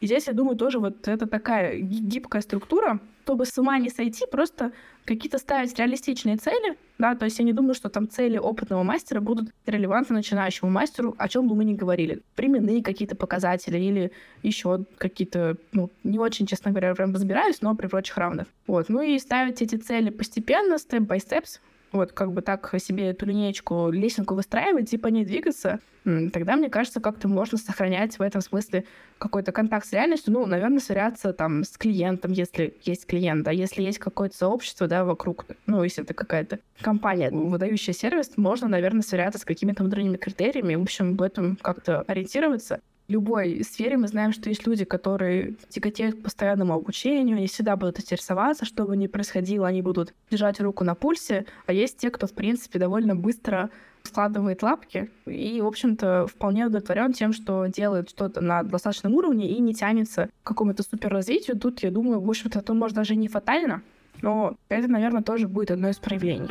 И 0.00 0.06
здесь, 0.06 0.26
я 0.26 0.32
думаю, 0.32 0.56
тоже 0.56 0.78
вот 0.78 1.06
это 1.06 1.26
такая 1.26 1.78
гибкая 1.78 2.42
структура, 2.42 3.00
чтобы 3.30 3.46
с 3.46 3.56
ума 3.58 3.78
не 3.78 3.90
сойти, 3.90 4.26
просто 4.26 4.72
какие-то 5.04 5.38
ставить 5.38 5.78
реалистичные 5.78 6.36
цели, 6.36 6.76
да, 6.98 7.14
то 7.14 7.26
есть 7.26 7.38
я 7.38 7.44
не 7.44 7.52
думаю, 7.52 7.74
что 7.74 7.88
там 7.88 8.08
цели 8.08 8.38
опытного 8.38 8.82
мастера 8.82 9.20
будут 9.20 9.50
релевантны 9.66 10.16
начинающему 10.16 10.68
мастеру, 10.68 11.14
о 11.16 11.28
чем 11.28 11.46
бы 11.46 11.54
мы 11.54 11.64
ни 11.64 11.74
говорили. 11.74 12.22
Временные 12.36 12.82
какие-то 12.82 13.14
показатели 13.14 13.78
или 13.78 14.10
еще 14.42 14.84
какие-то, 14.98 15.56
ну, 15.70 15.90
не 16.02 16.18
очень, 16.18 16.46
честно 16.46 16.72
говоря, 16.72 16.92
прям 16.96 17.14
разбираюсь, 17.14 17.62
но 17.62 17.76
при 17.76 17.86
прочих 17.86 18.16
равных. 18.18 18.48
Вот, 18.66 18.88
ну 18.88 19.00
и 19.00 19.16
ставить 19.20 19.62
эти 19.62 19.76
цели 19.76 20.10
постепенно, 20.10 20.76
степ-by-степс, 20.76 21.60
вот 21.92 22.12
как 22.12 22.32
бы 22.32 22.42
так 22.42 22.74
себе 22.78 23.10
эту 23.10 23.26
линеечку, 23.26 23.90
лесенку 23.90 24.34
выстраивать 24.34 24.92
и 24.92 24.98
по 24.98 25.08
ней 25.08 25.24
двигаться, 25.24 25.80
тогда, 26.04 26.56
мне 26.56 26.70
кажется, 26.70 27.00
как-то 27.00 27.28
можно 27.28 27.58
сохранять 27.58 28.18
в 28.18 28.22
этом 28.22 28.40
смысле 28.40 28.84
какой-то 29.18 29.52
контакт 29.52 29.86
с 29.86 29.92
реальностью, 29.92 30.32
ну, 30.32 30.46
наверное, 30.46 30.80
сверяться 30.80 31.32
там 31.32 31.64
с 31.64 31.76
клиентом, 31.76 32.32
если 32.32 32.76
есть 32.82 33.06
клиент, 33.06 33.46
а 33.48 33.52
если 33.52 33.82
есть 33.82 33.98
какое-то 33.98 34.36
сообщество, 34.36 34.86
да, 34.86 35.04
вокруг, 35.04 35.46
ну, 35.66 35.82
если 35.82 36.04
это 36.04 36.14
какая-то 36.14 36.60
компания, 36.80 37.30
выдающая 37.30 37.94
сервис, 37.94 38.32
можно, 38.36 38.68
наверное, 38.68 39.02
сверяться 39.02 39.38
с 39.38 39.44
какими-то 39.44 39.82
внутренними 39.82 40.16
критериями, 40.16 40.74
в 40.74 40.82
общем, 40.82 41.16
в 41.16 41.22
этом 41.22 41.56
как-то 41.56 42.02
ориентироваться 42.02 42.80
любой 43.10 43.62
сфере 43.64 43.96
мы 43.96 44.08
знаем, 44.08 44.32
что 44.32 44.48
есть 44.48 44.66
люди, 44.66 44.84
которые 44.84 45.54
тяготеют 45.68 46.16
к 46.16 46.22
постоянному 46.22 46.74
обучению, 46.74 47.36
они 47.36 47.48
всегда 47.48 47.76
будут 47.76 47.98
интересоваться, 48.00 48.64
что 48.64 48.84
бы 48.84 48.96
ни 48.96 49.08
происходило, 49.08 49.66
они 49.66 49.82
будут 49.82 50.14
держать 50.30 50.60
руку 50.60 50.84
на 50.84 50.94
пульсе, 50.94 51.44
а 51.66 51.72
есть 51.72 51.98
те, 51.98 52.10
кто, 52.10 52.26
в 52.26 52.32
принципе, 52.32 52.78
довольно 52.78 53.16
быстро 53.16 53.70
складывает 54.04 54.62
лапки 54.62 55.10
и, 55.26 55.60
в 55.60 55.66
общем-то, 55.66 56.26
вполне 56.26 56.66
удовлетворен 56.66 57.12
тем, 57.12 57.32
что 57.32 57.66
делает 57.66 58.08
что-то 58.08 58.40
на 58.40 58.62
достаточном 58.62 59.14
уровне 59.14 59.50
и 59.50 59.60
не 59.60 59.74
тянется 59.74 60.30
к 60.42 60.46
какому-то 60.46 60.82
суперразвитию. 60.82 61.58
Тут, 61.58 61.80
я 61.82 61.90
думаю, 61.90 62.20
в 62.20 62.28
общем-то, 62.28 62.60
это 62.60 62.72
может 62.72 62.96
даже 62.96 63.14
не 63.16 63.28
фатально, 63.28 63.82
но 64.22 64.56
это, 64.68 64.88
наверное, 64.88 65.22
тоже 65.22 65.48
будет 65.48 65.70
одно 65.72 65.90
из 65.90 65.96
проявлений. 65.98 66.48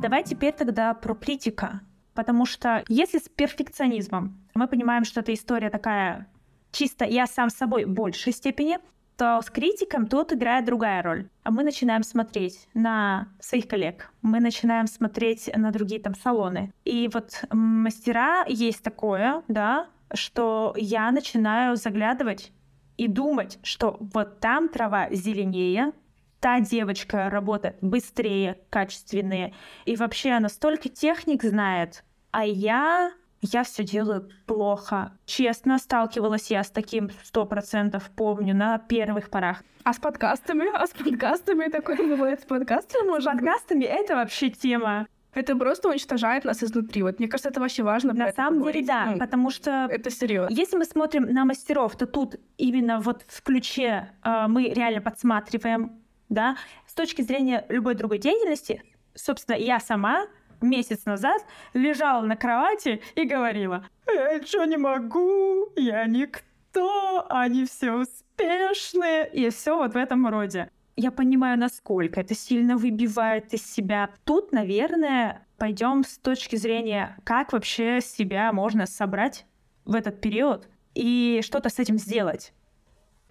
Давай 0.00 0.22
теперь 0.22 0.52
тогда 0.52 0.94
про 0.94 1.14
критика. 1.14 1.80
Потому 2.18 2.46
что 2.46 2.82
если 2.88 3.18
с 3.18 3.28
перфекционизмом 3.28 4.44
мы 4.52 4.66
понимаем, 4.66 5.04
что 5.04 5.20
эта 5.20 5.32
история 5.32 5.70
такая 5.70 6.26
чисто 6.72 7.04
я 7.04 7.28
сам 7.28 7.48
собой 7.48 7.84
в 7.84 7.90
большей 7.90 8.32
степени, 8.32 8.80
то 9.16 9.40
с 9.40 9.48
критиком 9.48 10.08
тут 10.08 10.32
играет 10.32 10.64
другая 10.64 11.00
роль. 11.04 11.28
А 11.44 11.52
мы 11.52 11.62
начинаем 11.62 12.02
смотреть 12.02 12.66
на 12.74 13.28
своих 13.38 13.68
коллег, 13.68 14.12
мы 14.20 14.40
начинаем 14.40 14.88
смотреть 14.88 15.48
на 15.54 15.70
другие 15.70 16.00
там 16.00 16.16
салоны. 16.16 16.72
И 16.84 17.08
вот 17.14 17.44
мастера 17.52 18.44
есть 18.48 18.82
такое, 18.82 19.44
да, 19.46 19.86
что 20.12 20.74
я 20.76 21.12
начинаю 21.12 21.76
заглядывать 21.76 22.50
и 22.96 23.06
думать, 23.06 23.60
что 23.62 23.96
вот 24.00 24.40
там 24.40 24.68
трава 24.68 25.08
зеленее, 25.12 25.92
та 26.40 26.58
девочка 26.58 27.30
работает 27.30 27.76
быстрее, 27.80 28.58
качественнее, 28.70 29.54
и 29.84 29.94
вообще 29.94 30.32
она 30.32 30.48
столько 30.48 30.88
техник 30.88 31.44
знает, 31.44 32.04
а 32.30 32.44
я 32.44 33.12
я 33.40 33.62
все 33.62 33.84
делаю 33.84 34.28
плохо. 34.46 35.12
Честно, 35.24 35.78
сталкивалась 35.78 36.50
я 36.50 36.64
с 36.64 36.70
таким 36.70 37.10
сто 37.22 37.46
процентов, 37.46 38.10
помню, 38.16 38.54
на 38.54 38.78
первых 38.78 39.30
порах. 39.30 39.62
А 39.84 39.92
с 39.92 39.98
подкастами? 39.98 40.66
А 40.74 40.86
с 40.86 40.90
подкастами 40.90 41.70
такое 41.70 41.96
бывает? 41.96 42.40
С 42.40 42.44
подкастами, 42.44 43.06
может? 43.06 43.30
С 43.30 43.32
подкастами 43.32 43.84
это 43.84 44.16
вообще 44.16 44.50
тема. 44.50 45.06
Это 45.34 45.54
просто 45.54 45.88
уничтожает 45.88 46.44
нас 46.44 46.64
изнутри. 46.64 47.02
Вот 47.02 47.20
мне 47.20 47.28
кажется, 47.28 47.50
это 47.50 47.60
вообще 47.60 47.84
важно. 47.84 48.12
На 48.12 48.32
самом 48.32 48.64
деле, 48.64 48.84
да, 48.84 49.12
ну, 49.12 49.18
потому 49.18 49.50
что 49.50 49.86
это 49.88 50.10
серьезно. 50.10 50.52
Если 50.52 50.76
мы 50.76 50.84
смотрим 50.84 51.24
на 51.32 51.44
мастеров, 51.44 51.96
то 51.96 52.06
тут 52.06 52.36
именно 52.56 52.98
вот 52.98 53.24
в 53.28 53.42
ключе 53.42 54.10
э, 54.24 54.46
мы 54.48 54.68
реально 54.70 55.00
подсматриваем, 55.00 56.02
да, 56.28 56.56
с 56.86 56.94
точки 56.94 57.22
зрения 57.22 57.64
любой 57.68 57.94
другой 57.94 58.18
деятельности. 58.18 58.82
Собственно, 59.14 59.56
я 59.56 59.78
сама 59.78 60.26
месяц 60.60 61.04
назад 61.04 61.44
лежала 61.74 62.22
на 62.22 62.36
кровати 62.36 63.02
и 63.14 63.24
говорила, 63.24 63.86
я 64.06 64.42
что 64.44 64.64
не 64.64 64.76
могу, 64.76 65.72
я 65.76 66.06
никто, 66.06 67.26
они 67.28 67.64
все 67.64 67.92
успешные, 67.92 69.28
и 69.32 69.50
все 69.50 69.76
вот 69.76 69.94
в 69.94 69.96
этом 69.96 70.26
роде 70.26 70.70
я 70.98 71.12
понимаю, 71.12 71.56
насколько 71.56 72.20
это 72.20 72.34
сильно 72.34 72.76
выбивает 72.76 73.54
из 73.54 73.64
себя. 73.64 74.10
Тут, 74.24 74.50
наверное, 74.50 75.46
пойдем 75.56 76.02
с 76.02 76.18
точки 76.18 76.56
зрения, 76.56 77.16
как 77.22 77.52
вообще 77.52 78.00
себя 78.00 78.52
можно 78.52 78.84
собрать 78.84 79.46
в 79.84 79.94
этот 79.94 80.20
период 80.20 80.68
и 80.94 81.40
что-то 81.44 81.68
с 81.68 81.78
этим 81.78 81.98
сделать. 81.98 82.52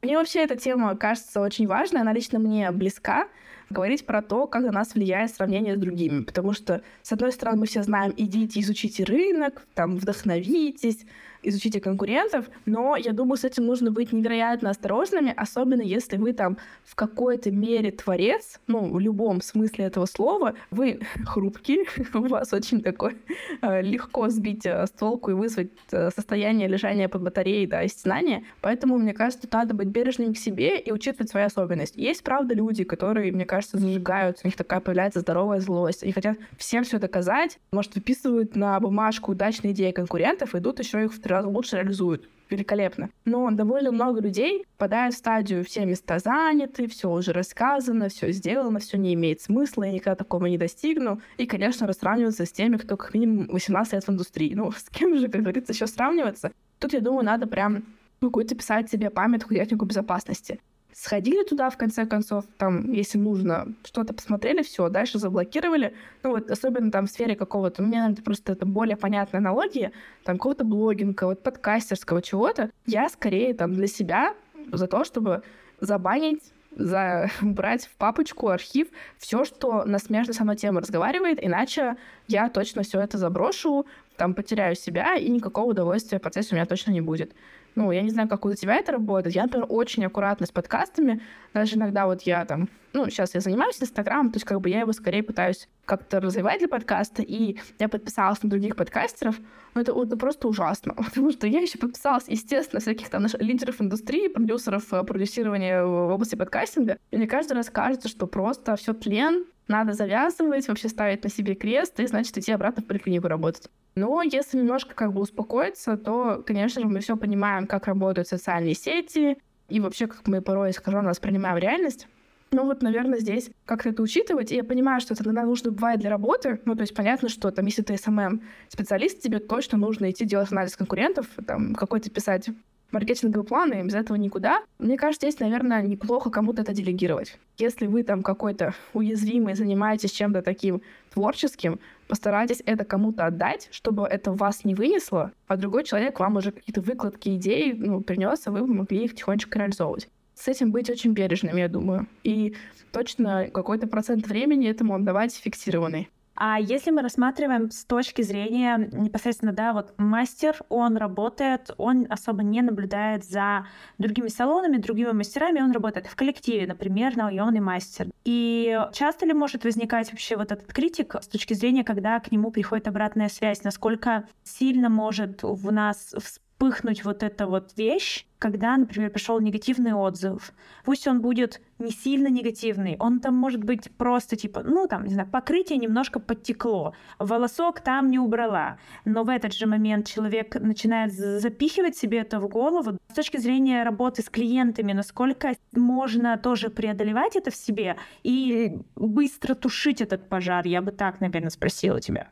Мне 0.01 0.17
вообще 0.17 0.43
эта 0.43 0.55
тема 0.55 0.95
кажется 0.95 1.41
очень 1.41 1.67
важной, 1.67 2.01
она 2.01 2.13
лично 2.13 2.39
мне 2.39 2.71
близка, 2.71 3.27
говорить 3.69 4.05
про 4.05 4.21
то, 4.21 4.47
как 4.47 4.63
на 4.63 4.71
нас 4.71 4.93
влияет 4.93 5.33
сравнение 5.33 5.75
с 5.75 5.79
другими. 5.79 6.23
Потому 6.23 6.53
что, 6.53 6.81
с 7.01 7.11
одной 7.11 7.31
стороны, 7.31 7.59
мы 7.59 7.65
все 7.65 7.83
знаем, 7.83 8.13
идите, 8.15 8.59
изучите 8.59 9.03
рынок, 9.03 9.65
там, 9.73 9.97
вдохновитесь, 9.97 11.05
изучите 11.43 11.79
конкурентов, 11.79 12.49
но 12.65 12.95
я 12.95 13.13
думаю, 13.13 13.37
с 13.37 13.43
этим 13.43 13.65
нужно 13.65 13.91
быть 13.91 14.11
невероятно 14.13 14.69
осторожными, 14.69 15.33
особенно 15.35 15.81
если 15.81 16.17
вы 16.17 16.33
там 16.33 16.57
в 16.83 16.95
какой-то 16.95 17.51
мере 17.51 17.91
творец, 17.91 18.59
ну, 18.67 18.91
в 18.91 18.99
любом 18.99 19.41
смысле 19.41 19.85
этого 19.85 20.05
слова, 20.05 20.55
вы 20.71 20.99
хрупкий, 21.25 21.87
у 22.13 22.27
вас 22.27 22.53
очень 22.53 22.81
такой 22.81 23.17
э, 23.61 23.81
легко 23.81 24.29
сбить 24.29 24.65
э, 24.65 24.85
с 24.85 24.91
толку 24.91 25.31
и 25.31 25.33
вызвать 25.33 25.71
э, 25.91 26.09
состояние 26.11 26.67
лежания 26.67 27.07
под 27.09 27.23
батареей, 27.23 27.67
да, 27.67 27.83
и 27.83 27.87
знания. 27.87 28.43
Поэтому, 28.61 28.97
мне 28.97 29.13
кажется, 29.13 29.47
надо 29.51 29.73
быть 29.73 29.87
бережным 29.87 30.33
к 30.33 30.37
себе 30.37 30.79
и 30.79 30.91
учитывать 30.91 31.29
свои 31.29 31.43
особенности. 31.43 31.99
Есть, 31.99 32.23
правда, 32.23 32.53
люди, 32.53 32.83
которые, 32.83 33.31
мне 33.31 33.45
кажется, 33.45 33.77
зажигаются, 33.77 34.45
у 34.45 34.47
них 34.47 34.55
такая 34.55 34.79
появляется 34.79 35.19
здоровая 35.21 35.59
злость, 35.59 36.03
они 36.03 36.11
хотят 36.11 36.37
всем 36.57 36.83
все 36.83 36.99
доказать, 36.99 37.59
может, 37.71 37.95
выписывают 37.95 38.55
на 38.55 38.79
бумажку 38.79 39.31
удачные 39.31 39.73
идеи 39.73 39.91
конкурентов, 39.91 40.55
идут 40.55 40.79
еще 40.79 41.03
их 41.03 41.13
в 41.13 41.21
три 41.27 41.33
раза 41.33 41.49
лучше 41.49 41.75
реализуют. 41.75 42.27
Великолепно. 42.49 43.09
Но 43.25 43.51
довольно 43.51 43.91
много 43.91 44.21
людей 44.21 44.65
попадают 44.77 45.13
в 45.13 45.17
стадию 45.17 45.65
все 45.65 45.85
места 45.85 46.19
заняты, 46.19 46.87
все 46.87 47.11
уже 47.11 47.33
рассказано, 47.33 48.07
все 48.07 48.31
сделано, 48.31 48.79
все 48.79 48.97
не 48.97 49.13
имеет 49.15 49.41
смысла, 49.41 49.83
я 49.83 49.91
никогда 49.91 50.15
такого 50.15 50.45
не 50.45 50.57
достигну. 50.57 51.19
И, 51.37 51.45
конечно, 51.45 51.85
расстраиваются 51.85 52.45
с 52.45 52.51
теми, 52.53 52.77
кто 52.77 52.95
как 52.95 53.13
минимум 53.13 53.47
18 53.49 53.93
лет 53.93 54.03
в 54.05 54.09
индустрии. 54.09 54.53
Ну, 54.55 54.71
с 54.71 54.89
кем 54.89 55.17
же, 55.17 55.27
как 55.27 55.41
говорится, 55.41 55.73
еще 55.73 55.87
сравниваться? 55.87 56.53
Тут, 56.79 56.93
я 56.93 57.01
думаю, 57.01 57.25
надо 57.25 57.47
прям 57.47 57.83
какую-то 58.21 58.55
писать 58.55 58.89
себе 58.89 59.09
памятку 59.09 59.53
технику 59.53 59.83
безопасности 59.83 60.61
сходили 60.93 61.43
туда, 61.43 61.69
в 61.69 61.77
конце 61.77 62.05
концов, 62.05 62.45
там, 62.57 62.91
если 62.91 63.17
нужно, 63.17 63.67
что-то 63.83 64.13
посмотрели, 64.13 64.63
все, 64.63 64.89
дальше 64.89 65.19
заблокировали. 65.19 65.93
Ну 66.23 66.31
вот, 66.31 66.49
особенно 66.49 66.91
там 66.91 67.05
в 67.05 67.11
сфере 67.11 67.35
какого-то, 67.35 67.83
мне, 67.83 67.99
наверное, 67.99 68.23
просто 68.23 68.53
это 68.53 68.65
более 68.65 68.97
понятная 68.97 69.39
аналогия, 69.39 69.91
там, 70.23 70.37
какого-то 70.37 70.63
блогинга, 70.65 71.25
вот 71.25 71.43
подкастерского 71.43 72.21
чего-то. 72.21 72.71
Я 72.85 73.09
скорее 73.09 73.53
там 73.53 73.73
для 73.73 73.87
себя 73.87 74.33
за 74.71 74.87
то, 74.87 75.03
чтобы 75.03 75.43
забанить 75.79 76.51
за 76.77 77.29
брать 77.41 77.85
в 77.85 77.95
папочку, 77.95 78.49
архив 78.49 78.87
все, 79.17 79.45
что 79.45 79.83
на 79.83 79.99
смежной 79.99 80.33
со 80.33 80.43
мной 80.43 80.55
тему 80.55 80.79
разговаривает, 80.79 81.43
иначе 81.43 81.95
я 82.27 82.49
точно 82.49 82.83
все 82.83 83.01
это 83.01 83.17
заброшу, 83.17 83.85
там 84.15 84.33
потеряю 84.33 84.75
себя, 84.75 85.15
и 85.15 85.29
никакого 85.29 85.71
удовольствия 85.71 86.19
в 86.19 86.21
процессе 86.21 86.49
у 86.51 86.55
меня 86.55 86.65
точно 86.65 86.91
не 86.91 87.01
будет. 87.01 87.33
Ну, 87.77 87.91
я 87.91 88.01
не 88.01 88.09
знаю, 88.09 88.27
как 88.27 88.43
у 88.43 88.53
тебя 88.55 88.77
это 88.77 88.93
работает. 88.93 89.35
Я, 89.35 89.43
например, 89.43 89.67
очень 89.69 90.03
аккуратна 90.03 90.47
с 90.47 90.51
подкастами. 90.51 91.21
Даже 91.53 91.75
иногда 91.75 92.07
вот 92.07 92.23
я 92.23 92.43
там, 92.43 92.69
ну, 92.91 93.07
сейчас 93.11 93.35
я 93.35 93.39
занимаюсь 93.39 93.79
Инстаграмом, 93.79 94.31
то 94.31 94.37
есть 94.37 94.47
как 94.47 94.59
бы 94.61 94.69
я 94.71 94.79
его 94.79 94.93
скорее 94.93 95.21
пытаюсь 95.21 95.69
как-то 95.85 96.19
развивать 96.19 96.57
для 96.57 96.67
подкаста, 96.67 97.21
и 97.21 97.59
я 97.77 97.87
подписалась 97.87 98.41
на 98.41 98.49
других 98.49 98.75
подкастеров, 98.75 99.35
но 99.75 99.81
это, 99.81 99.91
это 99.91 100.17
просто 100.17 100.47
ужасно, 100.47 100.95
потому 101.05 101.31
что 101.31 101.45
я 101.45 101.59
еще 101.59 101.77
подписалась, 101.77 102.23
естественно, 102.27 102.79
всяких 102.79 103.09
там 103.09 103.27
лидеров 103.37 103.79
индустрии, 103.79 104.27
продюсеров 104.27 104.91
э, 104.91 105.03
продюсирования 105.03 105.83
в 105.83 106.09
области 106.09 106.33
подкастинга, 106.33 106.97
и 107.11 107.17
мне 107.17 107.27
каждый 107.27 107.53
раз 107.53 107.69
кажется, 107.69 108.07
что 108.07 108.25
просто 108.25 108.75
все 108.75 108.95
тлен, 108.95 109.45
надо 109.67 109.93
завязывать, 109.93 110.67
вообще 110.67 110.89
ставить 110.89 111.23
на 111.23 111.29
себе 111.29 111.53
крест 111.53 111.99
и, 111.99 112.07
значит, 112.07 112.35
идти 112.39 112.51
обратно 112.51 112.81
в 112.81 112.87
поликлинику 112.87 113.27
работать. 113.27 113.69
Но 113.97 114.21
если 114.21 114.59
немножко 114.59 114.93
как 114.93 115.11
бы 115.11 115.21
успокоиться, 115.21 115.97
то, 115.97 116.43
конечно 116.45 116.81
же, 116.81 116.87
мы 116.87 116.99
все 116.99 117.17
понимаем, 117.17 117.65
как 117.65 117.87
работают 117.87 118.27
социальные 118.27 118.75
сети, 118.75 119.37
и 119.69 119.79
вообще, 119.79 120.05
как 120.05 120.27
мы 120.27 120.39
порой 120.41 120.69
искаженно 120.69 121.09
воспринимаем 121.09 121.57
реальность. 121.57 122.07
Ну 122.51 122.65
вот, 122.65 122.83
наверное, 122.83 123.17
здесь 123.17 123.49
как-то 123.65 123.89
это 123.89 124.03
учитывать. 124.03 124.51
И 124.51 124.55
я 124.55 124.63
понимаю, 124.63 125.01
что 125.01 125.15
это 125.15 125.23
иногда 125.23 125.45
нужно 125.45 125.71
бывает 125.71 125.99
для 125.99 126.11
работы. 126.11 126.61
Ну, 126.65 126.75
то 126.75 126.81
есть 126.81 126.93
понятно, 126.93 127.27
что 127.27 127.49
там, 127.49 127.65
если 127.65 127.81
ты 127.81 127.95
SMM-специалист, 127.95 129.19
тебе 129.19 129.39
точно 129.39 129.79
нужно 129.79 130.11
идти 130.11 130.25
делать 130.25 130.51
анализ 130.51 130.77
конкурентов, 130.77 131.25
там, 131.47 131.73
какой-то 131.73 132.11
писать 132.11 132.49
маркетинговые 132.91 133.45
планы, 133.45 133.83
без 133.83 133.93
этого 133.93 134.17
никуда. 134.17 134.63
Мне 134.79 134.97
кажется, 134.97 135.29
здесь, 135.29 135.39
наверное, 135.39 135.81
неплохо 135.81 136.29
кому-то 136.29 136.61
это 136.61 136.73
делегировать. 136.73 137.37
Если 137.57 137.87
вы 137.87 138.03
там 138.03 138.21
какой-то 138.21 138.73
уязвимый, 138.93 139.55
занимаетесь 139.55 140.11
чем-то 140.11 140.41
таким 140.41 140.81
творческим, 141.13 141.79
постарайтесь 142.07 142.61
это 142.65 142.85
кому-то 142.85 143.25
отдать, 143.25 143.67
чтобы 143.71 144.07
это 144.07 144.31
вас 144.31 144.63
не 144.63 144.75
вынесло, 144.75 145.31
а 145.47 145.57
другой 145.57 145.83
человек 145.83 146.19
вам 146.19 146.37
уже 146.37 146.51
какие-то 146.51 146.81
выкладки 146.81 147.35
идей 147.35 147.73
ну, 147.73 148.01
принес, 148.01 148.45
а 148.45 148.51
вы 148.51 148.65
могли 148.65 149.05
их 149.05 149.15
тихонечко 149.15 149.59
реализовывать. 149.59 150.09
С 150.35 150.47
этим 150.47 150.71
быть 150.71 150.89
очень 150.89 151.13
бережным, 151.13 151.57
я 151.57 151.67
думаю. 151.67 152.07
И 152.23 152.55
точно 152.91 153.49
какой-то 153.51 153.87
процент 153.87 154.27
времени 154.27 154.69
этому 154.69 154.93
отдавать 154.93 155.33
фиксированный. 155.33 156.09
А 156.39 156.59
если 156.59 156.91
мы 156.91 157.01
рассматриваем 157.01 157.71
с 157.71 157.83
точки 157.83 158.21
зрения 158.21 158.77
непосредственно, 158.93 159.53
да, 159.53 159.73
вот 159.73 159.95
мастер, 159.97 160.55
он 160.69 160.95
работает, 160.95 161.71
он 161.77 162.05
особо 162.11 162.43
не 162.43 162.61
наблюдает 162.61 163.25
за 163.25 163.65
другими 163.97 164.27
салонами, 164.27 164.77
другими 164.77 165.13
мастерами, 165.13 165.61
он 165.61 165.71
работает 165.71 166.05
в 166.05 166.15
коллективе, 166.15 166.67
например, 166.67 167.17
наемный 167.17 167.59
мастер. 167.59 168.09
И 168.23 168.79
часто 168.93 169.25
ли 169.25 169.33
может 169.33 169.63
возникать 169.63 170.11
вообще 170.11 170.37
вот 170.37 170.51
этот 170.51 170.71
критик 170.71 171.15
с 171.19 171.27
точки 171.27 171.55
зрения, 171.55 171.83
когда 171.83 172.19
к 172.19 172.31
нему 172.31 172.51
приходит 172.51 172.87
обратная 172.87 173.29
связь, 173.29 173.63
насколько 173.63 174.27
сильно 174.43 174.89
может 174.89 175.41
в 175.41 175.71
нас 175.71 176.13
вспыхнуть 176.57 177.05
вот 177.05 177.21
эта 177.21 177.45
вот 177.45 177.77
вещь, 177.77 178.25
когда, 178.39 178.77
например, 178.77 179.11
пришел 179.11 179.39
негативный 179.39 179.93
отзыв. 179.93 180.53
Пусть 180.83 181.07
он 181.07 181.21
будет 181.21 181.61
не 181.77 181.91
сильно 181.91 182.27
негативный, 182.27 182.95
он 182.99 183.19
там 183.19 183.35
может 183.35 183.63
быть 183.63 183.91
просто 183.97 184.35
типа, 184.35 184.63
ну 184.63 184.87
там, 184.87 185.05
не 185.05 185.13
знаю, 185.13 185.29
покрытие 185.29 185.77
немножко 185.77 186.19
подтекло, 186.19 186.95
волосок 187.19 187.81
там 187.81 188.09
не 188.09 188.17
убрала. 188.17 188.77
Но 189.05 189.23
в 189.23 189.29
этот 189.29 189.53
же 189.53 189.67
момент 189.67 190.07
человек 190.07 190.55
начинает 190.59 191.13
запихивать 191.13 191.95
себе 191.95 192.19
это 192.19 192.39
в 192.39 192.47
голову. 192.47 192.97
С 193.11 193.13
точки 193.13 193.37
зрения 193.37 193.83
работы 193.83 194.23
с 194.23 194.29
клиентами, 194.29 194.93
насколько 194.93 195.53
можно 195.73 196.37
тоже 196.37 196.69
преодолевать 196.69 197.35
это 197.35 197.51
в 197.51 197.55
себе 197.55 197.97
и 198.23 198.79
быстро 198.95 199.53
тушить 199.53 200.01
этот 200.01 200.27
пожар, 200.27 200.65
я 200.65 200.81
бы 200.81 200.91
так, 200.91 201.21
наверное, 201.21 201.51
спросила 201.51 202.01
тебя. 202.01 202.29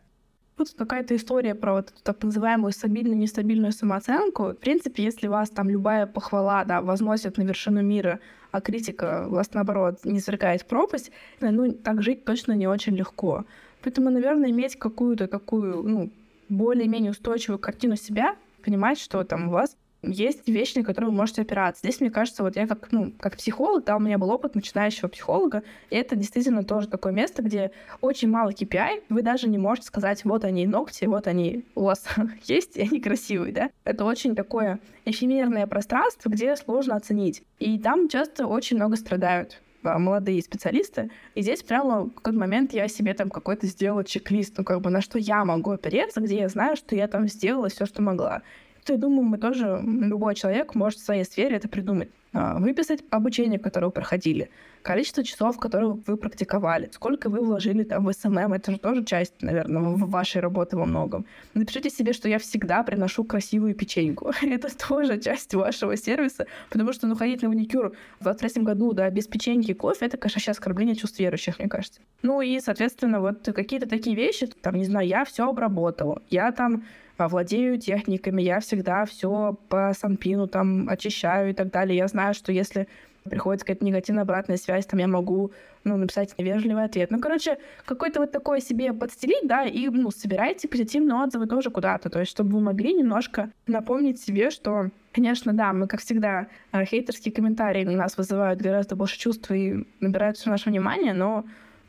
Тут 0.57 0.71
какая-то 0.77 1.15
история 1.17 1.53
про 1.53 1.73
вот 1.73 1.89
эту 1.89 2.01
так 2.01 2.23
называемую 2.23 2.71
стабильную, 2.71 3.17
нестабильную 3.17 3.73
самооценку. 3.73 4.51
В 4.51 4.55
принципе, 4.55 5.03
если 5.03 5.27
вас 5.27 5.49
там 5.49 5.69
любая 5.69 6.07
похвала, 6.07 6.63
да, 6.63 6.81
возносит 6.81 7.37
на 7.37 7.43
вершину 7.43 7.81
мира, 7.81 8.21
а 8.51 8.61
критика 8.61 9.25
вас, 9.27 9.53
наоборот, 9.53 10.05
не 10.05 10.21
свергает 10.21 10.61
в 10.61 10.65
пропасть, 10.65 11.11
ну, 11.41 11.73
так 11.73 12.01
жить 12.01 12.23
точно 12.23 12.53
не 12.53 12.67
очень 12.67 12.95
легко. 12.95 13.43
Поэтому, 13.83 14.09
наверное, 14.09 14.49
иметь 14.51 14.77
какую-то 14.77 15.27
такую, 15.27 15.83
ну, 15.83 16.11
более-менее 16.47 17.11
устойчивую 17.11 17.59
картину 17.59 17.97
себя, 17.97 18.37
понимать, 18.63 18.97
что 18.97 19.23
там 19.25 19.49
у 19.49 19.51
вас 19.51 19.75
есть 20.11 20.47
вещи, 20.47 20.77
на 20.77 20.83
которые 20.83 21.11
вы 21.11 21.17
можете 21.17 21.41
опираться. 21.41 21.79
Здесь, 21.83 21.99
мне 21.99 22.09
кажется, 22.09 22.43
вот 22.43 22.55
я 22.55 22.67
как, 22.67 22.91
ну, 22.91 23.13
как 23.19 23.37
психолог, 23.37 23.85
да, 23.85 23.95
у 23.95 23.99
меня 23.99 24.17
был 24.17 24.29
опыт 24.29 24.55
начинающего 24.55 25.07
психолога, 25.07 25.63
и 25.89 25.95
это 25.95 26.15
действительно 26.15 26.63
тоже 26.63 26.87
такое 26.87 27.13
место, 27.13 27.41
где 27.41 27.71
очень 28.01 28.29
мало 28.29 28.49
KPI, 28.49 29.03
вы 29.09 29.21
даже 29.21 29.47
не 29.47 29.57
можете 29.57 29.87
сказать, 29.87 30.23
вот 30.25 30.43
они 30.45 30.67
ногти, 30.67 31.05
вот 31.05 31.27
они 31.27 31.65
у 31.75 31.83
вас 31.83 32.05
есть, 32.43 32.77
и 32.77 32.81
они 32.81 32.99
красивые, 32.99 33.53
да. 33.53 33.69
Это 33.83 34.05
очень 34.05 34.35
такое 34.35 34.79
эфемерное 35.05 35.67
пространство, 35.67 36.29
где 36.29 36.55
сложно 36.55 36.95
оценить. 36.95 37.43
И 37.59 37.77
там 37.79 38.09
часто 38.09 38.47
очень 38.47 38.77
много 38.77 38.95
страдают 38.95 39.61
а, 39.85 39.99
молодые 39.99 40.41
специалисты. 40.41 41.11
И 41.35 41.41
здесь 41.41 41.63
прямо 41.63 42.05
в 42.05 42.09
какой-то 42.09 42.39
момент 42.39 42.73
я 42.73 42.87
себе 42.87 43.13
там 43.13 43.29
какой-то 43.29 43.67
сделала 43.67 44.03
чек-лист, 44.03 44.55
ну 44.57 44.63
как 44.63 44.81
бы 44.81 44.89
на 44.89 45.01
что 45.01 45.19
я 45.19 45.45
могу 45.45 45.71
опереться, 45.71 46.21
где 46.21 46.39
я 46.39 46.49
знаю, 46.49 46.75
что 46.75 46.95
я 46.95 47.07
там 47.07 47.27
сделала 47.27 47.69
все, 47.69 47.85
что 47.85 48.01
могла 48.01 48.41
я 48.93 48.99
думаю, 48.99 49.23
мы 49.23 49.37
тоже, 49.37 49.81
любой 49.83 50.35
человек 50.35 50.75
может 50.75 50.99
в 50.99 51.05
своей 51.05 51.23
сфере 51.23 51.55
это 51.55 51.67
придумать. 51.67 52.09
А, 52.37 52.59
выписать 52.59 53.01
обучение, 53.11 53.57
которое 53.57 53.85
вы 53.85 53.91
проходили, 53.93 54.49
количество 54.81 55.23
часов, 55.23 55.57
которые 55.57 55.97
вы 56.05 56.17
практиковали, 56.17 56.89
сколько 56.91 57.29
вы 57.29 57.39
вложили 57.39 57.83
там 57.83 58.03
в 58.05 58.11
SMM, 58.11 58.51
это 58.51 58.73
же 58.73 58.77
тоже 58.77 59.05
часть, 59.05 59.41
наверное, 59.41 59.81
вашей 59.81 60.41
работы 60.41 60.75
во 60.75 60.85
многом. 60.85 61.25
Напишите 61.53 61.89
себе, 61.89 62.11
что 62.11 62.27
я 62.27 62.37
всегда 62.37 62.83
приношу 62.83 63.23
красивую 63.23 63.73
печеньку. 63.73 64.33
это 64.41 64.67
тоже 64.77 65.17
часть 65.17 65.53
вашего 65.53 65.95
сервиса, 65.95 66.45
потому 66.69 66.91
что, 66.91 67.07
ну, 67.07 67.15
ходить 67.15 67.41
на 67.41 67.47
маникюр 67.47 67.95
в 68.19 68.23
23 68.23 68.63
году, 68.63 68.91
да, 68.91 69.09
без 69.09 69.27
печеньки 69.27 69.71
и 69.71 69.73
кофе, 69.73 70.05
это, 70.07 70.17
конечно, 70.17 70.41
сейчас 70.41 70.57
оскорбление 70.57 70.95
чувств 70.95 71.17
верующих, 71.19 71.59
мне 71.59 71.69
кажется. 71.69 72.01
Ну 72.21 72.41
и, 72.41 72.59
соответственно, 72.59 73.21
вот 73.21 73.45
какие-то 73.45 73.87
такие 73.87 74.13
вещи, 74.13 74.47
там, 74.47 74.75
не 74.75 74.83
знаю, 74.83 75.07
я 75.07 75.23
все 75.23 75.47
обработала, 75.47 76.21
я 76.29 76.51
там 76.51 76.83
владею 77.17 77.79
техниками, 77.79 78.41
я 78.41 78.59
всегда 78.59 79.05
все 79.05 79.57
по 79.69 79.93
санпину 79.97 80.47
там 80.47 80.89
очищаю 80.89 81.51
и 81.51 81.53
так 81.53 81.71
далее. 81.71 81.97
Я 81.97 82.07
знаю, 82.07 82.33
что 82.33 82.51
если 82.51 82.87
приходит 83.29 83.63
какая-то 83.63 83.83
негативная 83.83 84.23
обратная 84.23 84.57
связь, 84.57 84.85
там 84.85 84.99
я 84.99 85.07
могу 85.07 85.51
ну, 85.83 85.97
написать 85.97 86.35
невежливый 86.37 86.83
ответ. 86.83 87.11
Ну, 87.11 87.19
короче, 87.19 87.57
какой-то 87.85 88.19
вот 88.19 88.31
такой 88.31 88.61
себе 88.61 88.93
подстелить, 88.93 89.47
да, 89.47 89.63
и, 89.65 89.87
ну, 89.87 90.11
собирайте 90.11 90.67
позитивные 90.67 91.23
отзывы 91.23 91.47
тоже 91.47 91.69
куда-то, 91.69 92.09
то 92.09 92.19
есть 92.19 92.31
чтобы 92.31 92.51
вы 92.51 92.61
могли 92.61 92.93
немножко 92.93 93.49
напомнить 93.67 94.19
себе, 94.19 94.49
что, 94.51 94.89
конечно, 95.11 95.53
да, 95.53 95.73
мы, 95.73 95.87
как 95.87 96.01
всегда, 96.01 96.47
э, 96.71 96.85
хейтерские 96.85 97.33
комментарии 97.33 97.85
у 97.85 97.91
нас 97.91 98.17
вызывают 98.17 98.61
гораздо 98.61 98.95
больше 98.95 99.19
чувств 99.19 99.49
и 99.51 99.85
набирают 99.99 100.37
все 100.37 100.49
наше 100.49 100.69
внимание, 100.69 101.13
но 101.13 101.45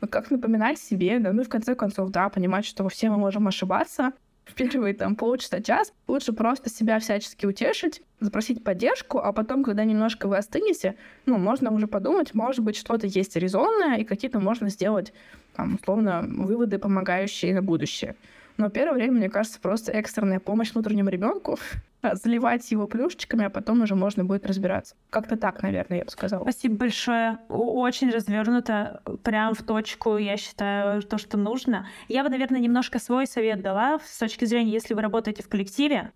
как 0.09 0.29
напоминать 0.29 0.79
себе, 0.79 1.19
да, 1.19 1.33
ну 1.33 1.41
и 1.41 1.45
в 1.45 1.49
конце 1.49 1.75
концов, 1.75 2.09
да, 2.09 2.29
понимать, 2.29 2.65
что 2.65 2.87
все 2.89 3.09
мы 3.09 3.17
можем 3.17 3.47
ошибаться, 3.47 4.13
первые 4.57 4.93
там 4.93 5.15
полчаса, 5.15 5.61
час, 5.61 5.93
лучше 6.07 6.33
просто 6.33 6.69
себя 6.69 6.99
всячески 6.99 7.45
утешить, 7.45 8.01
запросить 8.19 8.63
поддержку, 8.63 9.19
а 9.19 9.31
потом, 9.31 9.63
когда 9.63 9.83
немножко 9.83 10.27
вы 10.27 10.37
остынете, 10.37 10.95
ну, 11.25 11.37
можно 11.37 11.71
уже 11.71 11.87
подумать, 11.87 12.33
может 12.33 12.63
быть, 12.63 12.75
что-то 12.75 13.07
есть 13.07 13.35
резонное, 13.35 13.97
и 13.97 14.03
какие-то 14.03 14.39
можно 14.39 14.69
сделать, 14.69 15.13
там, 15.55 15.75
условно, 15.75 16.25
выводы, 16.27 16.79
помогающие 16.79 17.53
на 17.53 17.61
будущее. 17.61 18.15
Но 18.57 18.69
первое 18.69 18.95
время, 18.95 19.13
мне 19.13 19.29
кажется, 19.29 19.59
просто 19.59 19.91
экстренная 19.91 20.39
помощь 20.39 20.73
внутреннему 20.73 21.09
ребенку, 21.09 21.59
заливать 22.13 22.69
его 22.71 22.87
плюшечками, 22.87 23.45
а 23.45 23.49
потом 23.49 23.81
уже 23.81 23.95
можно 23.95 24.25
будет 24.25 24.45
разбираться. 24.45 24.95
Как-то 25.09 25.37
так, 25.37 25.61
наверное, 25.61 25.99
я 25.99 26.05
бы 26.05 26.11
сказала. 26.11 26.41
Спасибо 26.41 26.75
большое. 26.75 27.37
Очень 27.49 28.09
развернуто, 28.09 29.01
прям 29.23 29.53
в 29.53 29.61
точку, 29.61 30.17
я 30.17 30.37
считаю, 30.37 31.01
то, 31.03 31.17
что 31.17 31.37
нужно. 31.37 31.87
Я 32.07 32.23
бы, 32.23 32.29
наверное, 32.29 32.59
немножко 32.59 32.99
свой 32.99 33.27
совет 33.27 33.61
дала 33.61 33.99
с 33.99 34.17
точки 34.17 34.45
зрения, 34.45 34.71
если 34.71 34.93
вы 34.93 35.01
работаете 35.01 35.43
в 35.43 35.49
коллективе, 35.49 36.11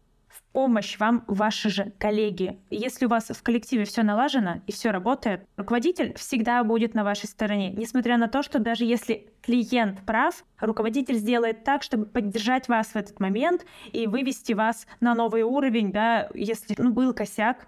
помощь 0.54 0.98
вам 1.00 1.24
ваши 1.28 1.70
же 1.70 1.94
коллеги. 1.98 2.60
Если 2.70 3.06
у 3.06 3.10
вас 3.10 3.30
в 3.30 3.44
коллективе 3.44 3.86
все 3.86 4.04
налажено 4.04 4.62
и 4.68 4.72
все 4.72 4.92
работает, 4.92 5.46
руководитель 5.58 6.14
всегда 6.16 6.64
будет 6.64 6.94
на 6.94 7.04
вашей 7.04 7.28
стороне, 7.28 7.72
несмотря 7.72 8.18
на 8.18 8.28
то, 8.28 8.44
что 8.44 8.60
даже 8.60 8.86
если 8.86 9.28
клиент 9.42 10.06
прав, 10.06 10.44
руководитель 10.60 11.16
сделает 11.16 11.64
так, 11.64 11.84
чтобы 11.84 12.06
поддержать 12.06 12.68
вас 12.68 12.88
в 12.88 12.96
этот 12.96 13.20
момент 13.20 13.66
и 13.92 14.08
вывести 14.08 14.54
вас 14.54 14.88
на 15.00 15.16
новый 15.16 15.44
уровень, 15.44 15.92
да, 15.92 16.30
если 16.34 16.76
ну, 16.78 16.92
был 16.92 17.14
косяк, 17.14 17.68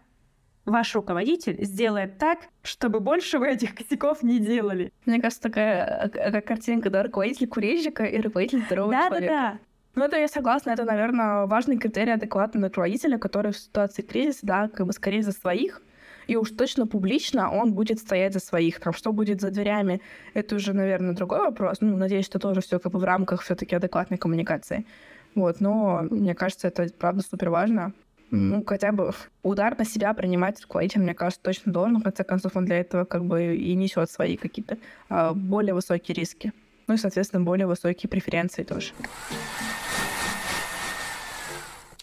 ваш 0.65 0.95
руководитель 0.95 1.63
сделает 1.63 2.17
так, 2.17 2.39
чтобы 2.61 2.99
больше 2.99 3.37
вы 3.39 3.49
этих 3.49 3.75
косяков 3.75 4.23
не 4.23 4.39
делали. 4.39 4.91
Мне 5.05 5.19
кажется, 5.19 5.43
такая 5.43 6.09
э, 6.13 6.41
картинка, 6.41 6.89
да, 6.89 7.03
руководитель 7.03 7.47
курильщика 7.47 8.03
и 8.03 8.19
руководитель 8.19 8.63
здорового 8.65 8.93
да, 8.93 9.07
человека. 9.07 9.33
Да-да-да. 9.33 9.59
Ну, 9.95 10.05
это 10.05 10.17
я 10.17 10.27
согласна, 10.27 10.71
это, 10.71 10.85
наверное, 10.85 11.45
важный 11.45 11.77
критерий 11.77 12.13
адекватного 12.13 12.67
руководителя, 12.67 13.19
который 13.19 13.51
в 13.51 13.57
ситуации 13.57 14.01
кризиса, 14.01 14.39
да, 14.41 14.67
как 14.67 14.87
бы 14.87 14.93
скорее 14.93 15.21
за 15.21 15.31
своих, 15.31 15.83
и 16.25 16.35
уж 16.35 16.49
точно 16.51 16.87
публично 16.87 17.51
он 17.51 17.73
будет 17.73 17.99
стоять 17.99 18.33
за 18.33 18.39
своих. 18.39 18.79
Там, 18.79 18.93
что 18.93 19.11
будет 19.11 19.41
за 19.41 19.51
дверями, 19.51 20.01
это 20.33 20.55
уже, 20.55 20.73
наверное, 20.73 21.13
другой 21.13 21.39
вопрос. 21.39 21.77
Ну, 21.81 21.95
надеюсь, 21.97 22.25
что 22.25 22.39
тоже 22.39 22.61
все 22.61 22.79
как 22.79 22.91
бы 22.91 22.99
в 22.99 23.03
рамках 23.03 23.43
все 23.43 23.55
таки 23.55 23.75
адекватной 23.75 24.17
коммуникации. 24.17 24.85
Вот, 25.35 25.59
но 25.59 26.07
мне 26.09 26.33
кажется, 26.33 26.69
это 26.69 26.87
правда 26.97 27.21
супер 27.21 27.49
важно. 27.49 27.93
Ну, 28.31 28.63
хотя 28.65 28.91
бы 28.91 29.11
удар 29.43 29.77
на 29.77 29.85
себя 29.85 30.11
принимать 30.15 30.59
руководитель, 30.61 31.01
мне 31.01 31.13
кажется, 31.13 31.43
точно 31.43 31.71
должен. 31.71 31.99
В 31.99 32.03
конце 32.03 32.23
концов, 32.23 32.55
он 32.55 32.65
для 32.65 32.79
этого 32.79 33.05
как 33.05 33.25
бы 33.25 33.55
и 33.55 33.75
несет 33.75 34.09
свои 34.09 34.37
какие-то 34.37 34.77
а, 35.09 35.33
более 35.33 35.75
высокие 35.75 36.15
риски. 36.15 36.51
Ну 36.87 36.95
и, 36.95 36.97
соответственно, 36.97 37.43
более 37.43 37.67
высокие 37.67 38.09
преференции 38.09 38.63
тоже. 38.63 38.93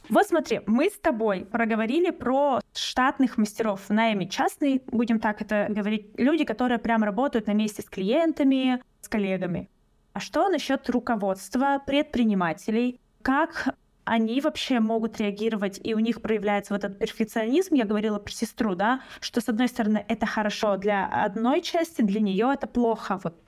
Вот 0.08 0.26
смотри, 0.26 0.60
мы 0.66 0.90
с 0.90 0.98
тобой 0.98 1.44
проговорили 1.44 2.10
про 2.10 2.60
штатных 2.74 3.38
мастеров 3.38 3.82
в 3.88 3.90
найме 3.90 4.28
частный, 4.28 4.82
будем 4.86 5.20
так 5.20 5.40
это 5.40 5.66
говорить, 5.68 6.10
люди, 6.16 6.44
которые 6.44 6.78
прям 6.78 7.04
работают 7.04 7.46
на 7.46 7.52
месте 7.52 7.82
с 7.82 7.84
клиентами, 7.84 8.82
с 9.00 9.08
коллегами. 9.08 9.70
А 10.12 10.18
что 10.18 10.48
насчет 10.48 10.90
руководства 10.90 11.80
предпринимателей? 11.86 13.00
Как 13.22 13.76
они 14.04 14.40
вообще 14.40 14.80
могут 14.80 15.20
реагировать, 15.20 15.78
и 15.84 15.94
у 15.94 16.00
них 16.00 16.20
проявляется 16.20 16.74
вот 16.74 16.82
этот 16.82 16.98
перфекционизм, 16.98 17.74
я 17.74 17.84
говорила 17.84 18.18
про 18.18 18.32
сестру, 18.32 18.74
да, 18.74 19.02
что 19.20 19.40
с 19.40 19.48
одной 19.48 19.68
стороны 19.68 20.04
это 20.08 20.26
хорошо 20.26 20.76
для 20.76 21.06
одной 21.06 21.62
части, 21.62 22.02
для 22.02 22.20
нее 22.20 22.50
это 22.52 22.66
плохо. 22.66 23.20
Вот. 23.22 23.40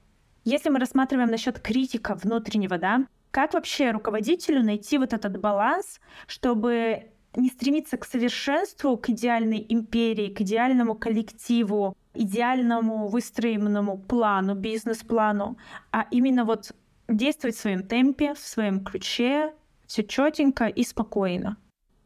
Если 0.45 0.71
мы 0.71 0.81
рассматриваем 0.81 1.31
насчет 1.31 1.61
критика 1.61 2.17
внутреннего, 2.17 2.79
да, 2.79 3.07
как 3.31 3.55
вообще 3.55 3.93
руководителю 3.93 4.63
найти 4.63 4.99
вот 4.99 5.13
этот 5.13 5.41
баланс, 5.41 6.01
чтобы 6.27 7.13
не 7.37 7.49
стремиться 7.49 7.97
к 7.97 8.05
совершенству, 8.05 8.97
к 8.97 9.09
идеальной 9.09 9.65
империи, 9.69 10.29
к 10.29 10.41
идеальному 10.41 10.95
коллективу, 10.95 11.97
идеальному 12.13 13.09
выстроенному 13.09 13.99
плану, 13.99 14.55
бизнес-плану, 14.55 15.57
а 15.93 16.07
именно 16.11 16.45
вот 16.45 16.73
действовать 17.09 17.57
в 17.57 17.61
своем 17.61 17.85
темпе, 17.85 18.35
в 18.35 18.39
своем 18.39 18.85
ключе, 18.85 19.55
все 19.87 20.03
четенько 20.03 20.67
и 20.67 20.83
спокойно. 20.85 21.57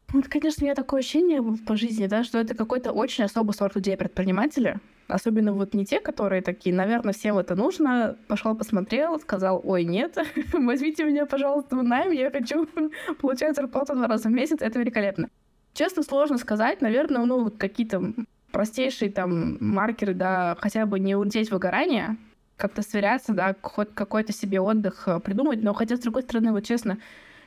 Вот, 0.09 0.27
конечно, 0.27 0.61
у 0.61 0.65
меня 0.65 0.75
такое 0.75 1.01
ощущение 1.01 1.41
по 1.65 1.75
жизни, 1.75 2.07
да, 2.07 2.23
что 2.23 2.37
это 2.37 2.55
какой-то 2.55 2.93
очень 2.93 3.25
особый 3.25 3.53
сорт 3.53 3.75
людей 3.75 3.97
предпринимателя, 3.97 4.79
Особенно 5.07 5.53
вот 5.53 5.73
не 5.73 5.85
те, 5.85 6.01
которые 6.01 6.41
такие, 6.41 6.75
наверное, 6.75 7.13
всем 7.13 7.37
это 7.37 7.55
нужно. 7.55 8.17
Пошел, 8.27 8.55
посмотрел, 8.55 9.19
сказал, 9.19 9.61
ой, 9.63 9.85
нет, 9.85 10.17
возьмите 10.53 11.05
меня, 11.05 11.25
пожалуйста, 11.25 11.77
в 11.77 11.83
найм, 11.83 12.11
я 12.11 12.29
хочу 12.29 12.67
получать 13.21 13.55
зарплату 13.55 13.95
два 13.95 14.07
раза 14.07 14.27
в 14.27 14.31
месяц, 14.31 14.57
это 14.61 14.79
великолепно. 14.79 15.29
Честно, 15.73 16.03
сложно 16.03 16.37
сказать, 16.37 16.81
наверное, 16.81 17.23
ну, 17.25 17.43
вот 17.43 17.57
какие-то 17.57 18.13
простейшие 18.51 19.11
там 19.11 19.57
маркеры, 19.61 20.13
да, 20.13 20.57
хотя 20.59 20.85
бы 20.85 20.99
не 20.99 21.15
улететь 21.15 21.49
в 21.49 21.51
выгорание, 21.53 22.17
как-то 22.57 22.81
сверяться, 22.81 23.33
да, 23.33 23.55
хоть 23.61 23.93
какой-то 23.93 24.33
себе 24.33 24.59
отдых 24.59 25.07
э, 25.07 25.19
придумать, 25.19 25.61
но 25.61 25.73
хотя, 25.73 25.95
с 25.95 25.99
другой 25.99 26.23
стороны, 26.23 26.51
вот 26.51 26.65
честно, 26.65 26.97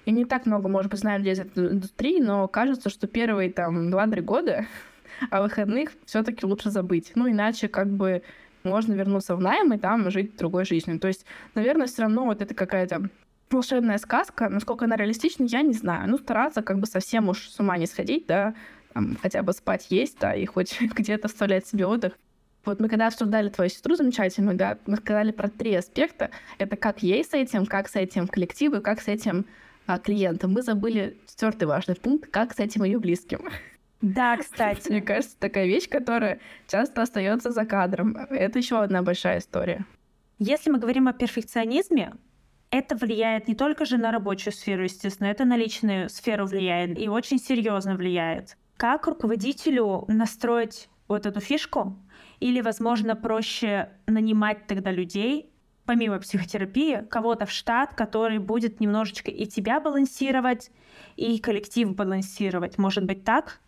я 0.07 0.13
не 0.13 0.25
так 0.25 0.47
много, 0.47 0.69
может 0.69 0.91
быть, 0.91 1.01
знаю 1.01 1.19
людей 1.19 1.35
из 1.35 1.41
этой 1.41 1.73
индустрии, 1.73 2.21
но 2.21 2.49
кажется, 2.49 2.89
что 2.89 3.07
первые 3.07 3.53
там 3.53 3.93
2-3 3.93 4.21
года 4.23 4.67
а 5.31 5.43
выходных 5.43 5.93
все-таки 6.07 6.47
лучше 6.47 6.71
забыть. 6.71 7.13
Ну, 7.15 7.31
иначе 7.31 7.69
как 7.69 7.89
бы 7.89 8.23
можно 8.63 8.93
вернуться 8.93 9.37
в 9.37 9.41
найм 9.41 9.73
и 9.73 9.79
там 9.79 10.11
жить 10.11 10.37
другой 10.37 10.65
жизнью. 10.65 10.99
То 10.99 11.09
есть, 11.09 11.25
наверное, 11.55 11.87
все 11.87 12.03
равно 12.03 12.25
вот 12.25 12.43
это 12.43 12.55
какая-то 12.55 13.09
волшебная 13.51 13.99
сказка, 13.99 14.49
насколько 14.49 14.85
она 14.85 14.97
реалистична, 14.97 15.45
я 15.45 15.63
не 15.63 15.73
знаю. 15.73 16.09
Ну, 16.09 16.19
стараться 16.19 16.63
как 16.63 16.79
бы 16.79 16.87
совсем 16.87 17.29
уж 17.29 17.49
с 17.49 17.59
ума 17.59 17.77
не 17.79 17.87
сходить, 17.87 18.27
да, 18.27 18.55
там, 18.93 19.17
хотя 19.21 19.43
бы 19.43 19.53
спать 19.53 19.87
есть, 19.91 20.19
да, 20.21 20.35
и 20.35 20.45
хоть 20.47 20.81
где-то 20.95 21.27
оставлять 21.27 21.67
себе 21.67 21.87
отдых. 21.87 22.17
Вот 22.65 22.79
мы 22.79 22.89
когда 22.89 23.07
обсуждали 23.07 23.49
твою 23.49 23.71
сестру 23.71 23.97
замечательную, 23.97 24.57
да, 24.57 24.77
мы 24.87 24.97
сказали 24.97 25.33
про 25.33 25.49
три 25.49 25.75
аспекта. 25.75 26.31
Это 26.59 26.77
как 26.77 27.03
ей 27.03 27.25
с 27.25 27.33
этим, 27.33 27.65
как 27.65 27.89
с 27.89 27.97
этим 27.97 28.29
коллективу, 28.29 28.83
как 28.83 29.01
с 29.01 29.09
этим 29.09 29.47
а, 29.87 29.99
клиентом. 29.99 30.53
Мы 30.53 30.63
забыли 30.63 31.17
четвертый 31.27 31.65
важный 31.65 31.95
пункт, 31.95 32.31
как 32.31 32.53
с 32.53 32.59
этим 32.59 32.85
ее 32.85 32.99
близким. 32.99 33.49
Да, 34.01 34.37
кстати. 34.39 34.89
Мне 34.89 35.03
кажется, 35.03 35.37
такая 35.39 35.67
вещь, 35.67 35.89
которая 35.89 36.41
часто 36.67 37.03
остается 37.03 37.51
за 37.51 37.65
кадром. 37.65 38.17
Это 38.17 38.59
еще 38.59 38.83
одна 38.83 39.03
большая 39.03 39.39
история. 39.39 39.85
Если 40.39 40.71
мы 40.71 40.79
говорим 40.79 41.07
о 41.09 41.13
перфекционизме, 41.13 42.15
это 42.71 42.97
влияет 42.97 43.49
не 43.49 43.55
только 43.55 43.85
же 43.85 43.99
на 43.99 44.13
рабочую 44.13 44.53
сферу, 44.53 44.85
естественно, 44.85 45.27
это 45.27 45.45
на 45.45 45.57
личную 45.57 46.09
сферу 46.09 46.47
влияет 46.47 46.99
и 46.99 47.09
очень 47.09 47.39
серьезно 47.39 47.97
влияет. 47.97 48.57
Как 48.77 49.07
руководителю 49.07 50.05
настроить 50.09 50.89
вот 51.09 51.27
эту 51.27 51.41
фишку? 51.41 51.99
Или, 52.39 52.63
возможно, 52.63 53.17
проще 53.17 53.91
нанимать 54.07 54.67
тогда 54.67 54.91
людей, 54.91 55.51
помимо 55.85 56.21
психотерапии, 56.21 57.05
кого-то 57.11 57.45
в 57.45 57.51
штат, 57.51 57.95
который 57.95 58.39
будет 58.39 58.81
немножечко 58.81 59.31
и 59.31 59.45
тебя 59.45 59.81
балансировать, 59.81 60.71
и 61.17 61.39
коллектив 61.39 61.95
балансировать. 61.95 62.79
Может 62.79 63.05
быть 63.05 63.25
так? 63.25 63.61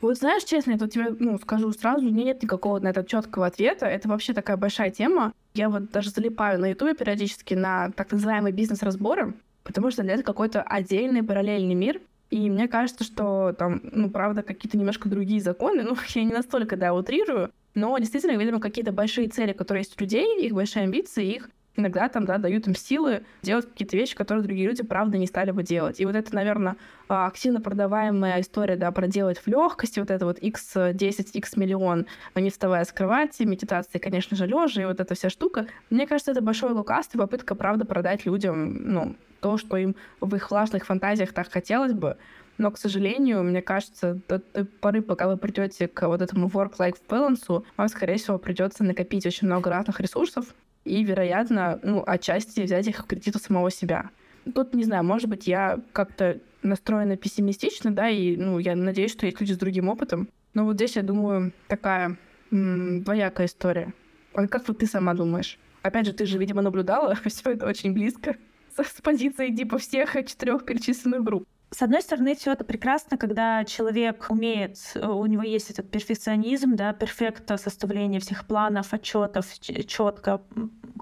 Вот 0.00 0.16
знаешь, 0.16 0.44
честно, 0.44 0.72
я 0.72 0.78
тут 0.78 0.92
тебе 0.92 1.08
ну, 1.18 1.38
скажу 1.38 1.72
сразу, 1.72 2.06
у 2.06 2.10
меня 2.10 2.24
нет 2.24 2.42
никакого 2.42 2.78
на 2.78 2.88
это 2.88 3.04
четкого 3.04 3.46
ответа. 3.46 3.86
Это 3.86 4.08
вообще 4.08 4.32
такая 4.32 4.56
большая 4.56 4.90
тема. 4.90 5.32
Я 5.54 5.68
вот 5.68 5.90
даже 5.90 6.10
залипаю 6.10 6.60
на 6.60 6.70
Ютубе 6.70 6.94
периодически 6.94 7.54
на 7.54 7.90
так 7.90 8.12
называемые 8.12 8.52
бизнес-разборы, 8.52 9.34
потому 9.64 9.90
что 9.90 10.02
это 10.04 10.22
какой-то 10.22 10.62
отдельный 10.62 11.24
параллельный 11.24 11.74
мир. 11.74 12.00
И 12.30 12.48
мне 12.50 12.68
кажется, 12.68 13.04
что 13.04 13.54
там, 13.58 13.80
ну, 13.82 14.10
правда, 14.10 14.42
какие-то 14.42 14.76
немножко 14.76 15.08
другие 15.08 15.40
законы, 15.40 15.82
ну, 15.82 15.96
я 16.14 16.24
не 16.24 16.32
настолько, 16.32 16.76
да, 16.76 16.94
утрирую, 16.94 17.50
но 17.74 17.96
действительно, 17.98 18.36
видимо, 18.36 18.60
какие-то 18.60 18.92
большие 18.92 19.28
цели, 19.28 19.52
которые 19.52 19.82
есть 19.82 19.98
у 19.98 20.04
людей, 20.04 20.44
их 20.44 20.52
большие 20.52 20.84
амбиции, 20.84 21.34
их 21.34 21.50
иногда 21.78 22.08
там, 22.08 22.24
да, 22.24 22.38
дают 22.38 22.66
им 22.66 22.74
силы 22.74 23.22
делать 23.42 23.66
какие-то 23.66 23.96
вещи, 23.96 24.14
которые 24.14 24.42
другие 24.42 24.66
люди, 24.66 24.82
правда, 24.82 25.16
не 25.16 25.26
стали 25.26 25.50
бы 25.52 25.62
делать. 25.62 26.00
И 26.00 26.04
вот 26.04 26.16
это, 26.16 26.34
наверное, 26.34 26.76
а, 27.08 27.26
активно 27.26 27.60
продаваемая 27.60 28.40
история, 28.40 28.76
да, 28.76 28.90
проделать 28.90 29.38
в 29.38 29.46
легкости, 29.46 30.00
вот 30.00 30.10
это 30.10 30.26
вот 30.26 30.38
x10, 30.40 31.30
x 31.32 31.56
миллион, 31.56 32.06
не 32.34 32.50
вставая 32.50 32.84
с 32.84 32.92
кровати, 32.92 33.44
медитации, 33.44 33.98
конечно 33.98 34.36
же, 34.36 34.46
лежа, 34.46 34.82
и 34.82 34.84
вот 34.84 35.00
эта 35.00 35.14
вся 35.14 35.30
штука. 35.30 35.66
Мне 35.90 36.06
кажется, 36.06 36.32
это 36.32 36.42
большое 36.42 36.72
лукавство, 36.72 37.18
попытка, 37.18 37.54
правда, 37.54 37.84
продать 37.84 38.26
людям, 38.26 38.92
ну, 38.92 39.16
то, 39.40 39.56
что 39.56 39.76
им 39.76 39.94
в 40.20 40.34
их 40.34 40.50
влажных 40.50 40.84
фантазиях 40.84 41.32
так 41.32 41.50
хотелось 41.50 41.92
бы. 41.92 42.16
Но, 42.58 42.72
к 42.72 42.78
сожалению, 42.78 43.44
мне 43.44 43.62
кажется, 43.62 44.18
до 44.28 44.40
той 44.40 44.64
поры, 44.64 45.00
пока 45.00 45.28
вы 45.28 45.36
придете 45.36 45.86
к 45.86 46.08
вот 46.08 46.20
этому 46.20 46.48
work-life 46.48 46.96
balance, 47.08 47.64
вам, 47.76 47.88
скорее 47.88 48.16
всего, 48.16 48.36
придется 48.36 48.82
накопить 48.82 49.24
очень 49.26 49.46
много 49.46 49.70
разных 49.70 50.00
ресурсов, 50.00 50.46
и, 50.88 51.04
вероятно, 51.04 51.78
ну, 51.82 52.02
отчасти 52.06 52.60
взять 52.60 52.86
их 52.86 52.98
в 52.98 53.06
кредит 53.06 53.36
у 53.36 53.38
самого 53.38 53.70
себя. 53.70 54.10
Тут, 54.54 54.74
не 54.74 54.84
знаю, 54.84 55.04
может 55.04 55.28
быть, 55.28 55.46
я 55.46 55.80
как-то 55.92 56.40
настроена 56.62 57.16
пессимистично, 57.16 57.94
да, 57.94 58.08
и, 58.08 58.36
ну, 58.36 58.58
я 58.58 58.74
надеюсь, 58.74 59.12
что 59.12 59.26
есть 59.26 59.40
люди 59.40 59.52
с 59.52 59.58
другим 59.58 59.88
опытом. 59.88 60.28
Но 60.54 60.64
вот 60.64 60.76
здесь, 60.76 60.96
я 60.96 61.02
думаю, 61.02 61.52
такая 61.68 62.16
двоякая 62.50 63.46
история. 63.46 63.92
А 64.34 64.46
как 64.46 64.66
вот 64.68 64.78
ты 64.78 64.86
сама 64.86 65.14
думаешь? 65.14 65.58
Опять 65.82 66.06
же, 66.06 66.12
ты 66.12 66.26
же, 66.26 66.38
видимо, 66.38 66.62
наблюдала 66.62 67.14
все 67.26 67.52
это 67.52 67.66
очень 67.66 67.92
близко 67.92 68.36
с, 68.76 68.82
с 68.84 69.00
позиции 69.00 69.54
типа 69.54 69.78
всех 69.78 70.12
четырех 70.26 70.64
перечисленных 70.64 71.22
групп. 71.22 71.46
С 71.70 71.82
одной 71.82 72.00
стороны, 72.00 72.34
все 72.34 72.52
это 72.52 72.64
прекрасно, 72.64 73.18
когда 73.18 73.62
человек 73.64 74.26
умеет, 74.30 74.78
э, 74.94 75.06
у 75.06 75.26
него 75.26 75.42
есть 75.42 75.68
этот 75.68 75.90
перфекционизм, 75.90 76.76
да, 76.76 76.94
перфекта 76.94 77.58
составление 77.58 78.20
всех 78.20 78.46
планов, 78.46 78.94
отчетов, 78.94 79.46
четко, 79.60 80.40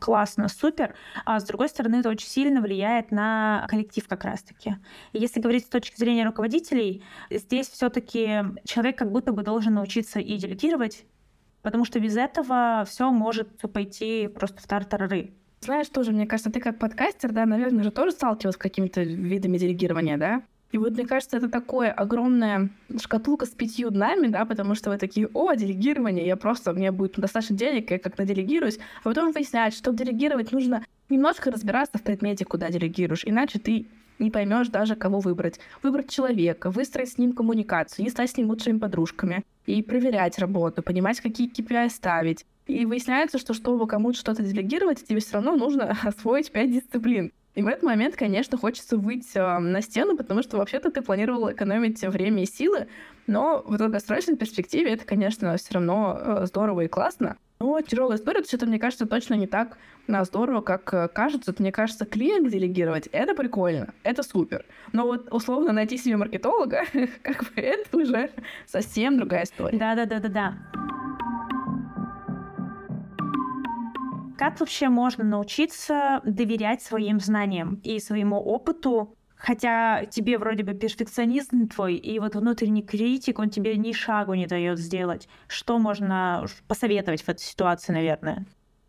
классно, 0.01 0.49
супер. 0.49 0.97
А 1.25 1.39
с 1.39 1.45
другой 1.45 1.69
стороны, 1.69 1.97
это 1.97 2.09
очень 2.09 2.27
сильно 2.27 2.61
влияет 2.61 3.13
на 3.13 3.67
коллектив 3.71 4.09
как 4.09 4.25
раз-таки. 4.25 4.77
Если 5.13 5.41
говорить 5.41 5.67
с 5.67 5.69
точки 5.69 5.97
зрения 5.97 6.25
руководителей, 6.25 7.05
здесь 7.31 7.69
все-таки 7.69 8.43
человек 8.65 8.99
как 8.99 9.13
будто 9.13 9.33
бы 9.33 9.45
должен 9.45 9.75
научиться 9.75 10.19
и 10.19 10.37
делегировать, 10.37 11.05
потому 11.63 11.85
что 11.85 12.01
без 12.01 12.17
этого 12.17 12.85
все 12.89 13.13
может 13.13 13.57
пойти 13.73 14.27
просто 14.27 14.61
в 14.61 14.67
тартарары. 14.67 15.33
Знаешь, 15.61 15.89
тоже, 15.89 16.11
мне 16.11 16.27
кажется, 16.27 16.51
ты 16.51 16.61
как 16.61 16.81
подкастер, 16.81 17.31
да, 17.31 17.47
наверное, 17.47 17.85
же 17.85 17.93
тоже 17.93 18.11
сталкивалась 18.11 18.57
с 18.57 18.59
какими-то 18.59 19.03
видами 19.03 19.59
делегирования, 19.59 20.17
да? 20.17 20.43
И 20.77 20.79
вот 20.79 20.93
мне 20.93 21.07
кажется, 21.07 21.39
это 21.39 21.49
такое 21.49 21.91
огромная 21.91 22.69
шкатулка 23.01 23.47
с 23.47 23.49
пятью 23.49 23.89
днами, 23.89 24.27
да, 24.27 24.45
потому 24.45 24.75
что 24.75 24.91
вы 24.91 24.99
такие, 24.99 25.27
о, 25.33 25.55
делегирование, 25.55 26.27
я 26.27 26.37
просто, 26.37 26.75
мне 26.75 26.93
будет 26.93 27.15
достаточно 27.17 27.57
денег, 27.57 27.91
я 27.91 27.99
как-то 27.99 28.27
делегируюсь, 28.27 28.79
а 29.01 29.05
потом 29.05 29.33
выясняется, 29.33 29.79
что 29.79 29.95
делегировать 29.95 30.53
нужно 30.53 30.85
немножко 31.09 31.51
разбираться 31.51 31.97
в 31.97 32.03
предмете, 32.03 32.45
куда 32.45 32.69
делегируешь, 32.69 33.23
иначе 33.25 33.59
ты 33.59 33.87
не 34.19 34.31
поймешь 34.31 34.69
даже, 34.69 34.97
кого 34.97 35.21
выбрать. 35.21 35.61
Выбрать 35.83 36.11
человека, 36.11 36.71
выстроить 36.71 37.13
с 37.13 37.17
ним 37.17 37.33
коммуникацию, 37.33 38.05
не 38.05 38.11
стать 38.11 38.33
с 38.33 38.37
ним 38.37 38.49
лучшими 38.49 38.79
подружками, 38.79 39.47
и 39.65 39.83
проверять 39.83 40.39
работу, 40.39 40.83
понимать, 40.83 41.23
какие 41.23 41.51
KPI 41.51 41.89
ставить. 41.89 42.45
И 42.67 42.85
выясняется, 42.85 43.39
что 43.39 43.55
чтобы 43.55 43.87
кому-то 43.87 44.19
что-то 44.19 44.43
делегировать, 44.43 45.07
тебе 45.07 45.21
все 45.21 45.37
равно 45.37 45.57
нужно 45.57 45.97
освоить 46.03 46.53
пять 46.53 46.71
дисциплин. 46.71 47.33
И 47.57 47.63
в 47.63 47.67
этот 47.69 47.83
момент, 47.83 48.17
конечно, 48.17 48.59
хочется 48.59 48.99
выйти 48.99 49.39
э, 49.39 49.59
на 49.59 49.81
стену, 49.81 50.15
потому 50.15 50.43
что 50.43 50.59
вообще-то 50.59 50.91
ты 50.91 51.01
планировал 51.01 51.51
экономить 51.51 52.03
время 52.03 52.43
и 52.43 52.47
силы, 52.47 52.87
но 53.27 53.63
в 53.67 53.79
долгосрочной 53.79 54.37
перспективе 54.37 54.93
это, 54.93 55.07
конечно, 55.07 55.57
все 55.57 55.75
равно 55.75 56.19
э, 56.21 56.47
здорово 56.47 56.83
и 56.83 56.89
классно. 56.89 57.39
Но 57.59 57.81
тяжелая 57.81 58.19
история, 58.19 58.43
то 58.43 58.55
это, 58.55 58.67
мне 58.67 58.79
кажется, 58.79 59.07
точно 59.07 59.35
не 59.35 59.47
так 59.47 59.79
на 60.07 60.23
здорово, 60.25 60.61
как 60.61 60.93
э, 60.93 61.09
кажется. 61.09 61.55
Мне 61.59 61.73
кажется, 61.73 62.05
клиент 62.05 62.51
делегировать— 62.51 63.07
это 63.13 63.35
прикольно, 63.35 63.95
это 64.03 64.23
супер. 64.23 64.67
Но 64.93 65.07
вот 65.07 65.33
условно 65.33 65.73
найти 65.73 65.97
себе 65.97 66.19
маркетолога, 66.19 66.85
как 67.23 67.55
бы 67.55 67.63
это 67.63 67.97
уже 67.97 68.31
совсем 68.67 69.17
другая 69.17 69.45
история. 69.45 69.79
Да-да-да-да-да. 69.79 70.59
Как 74.37 74.61
вообще 74.61 74.89
можно 74.91 75.25
научиться 75.25 76.21
доверять 76.25 76.83
своим 76.83 77.21
знаниям 77.21 77.77
и 77.83 77.99
своему 77.99 78.37
опыту, 78.37 79.17
хотя 79.35 80.05
тебе 80.07 80.39
вроде 80.39 80.63
бы 80.63 80.75
перфекционизм 80.75 81.69
твой, 81.69 81.97
и 81.97 82.19
вот 82.19 82.35
внутренний 82.35 82.83
критик, 82.83 83.39
он 83.39 83.49
тебе 83.49 83.77
ни 83.77 83.93
шагу 83.93 84.35
не 84.35 84.47
дает 84.47 84.79
сделать. 84.79 85.29
Что 85.49 85.79
можно 85.79 86.45
посоветовать 86.69 87.23
в 87.23 87.29
этой 87.31 87.41
ситуации, 87.43 87.93
наверное? 87.93 88.47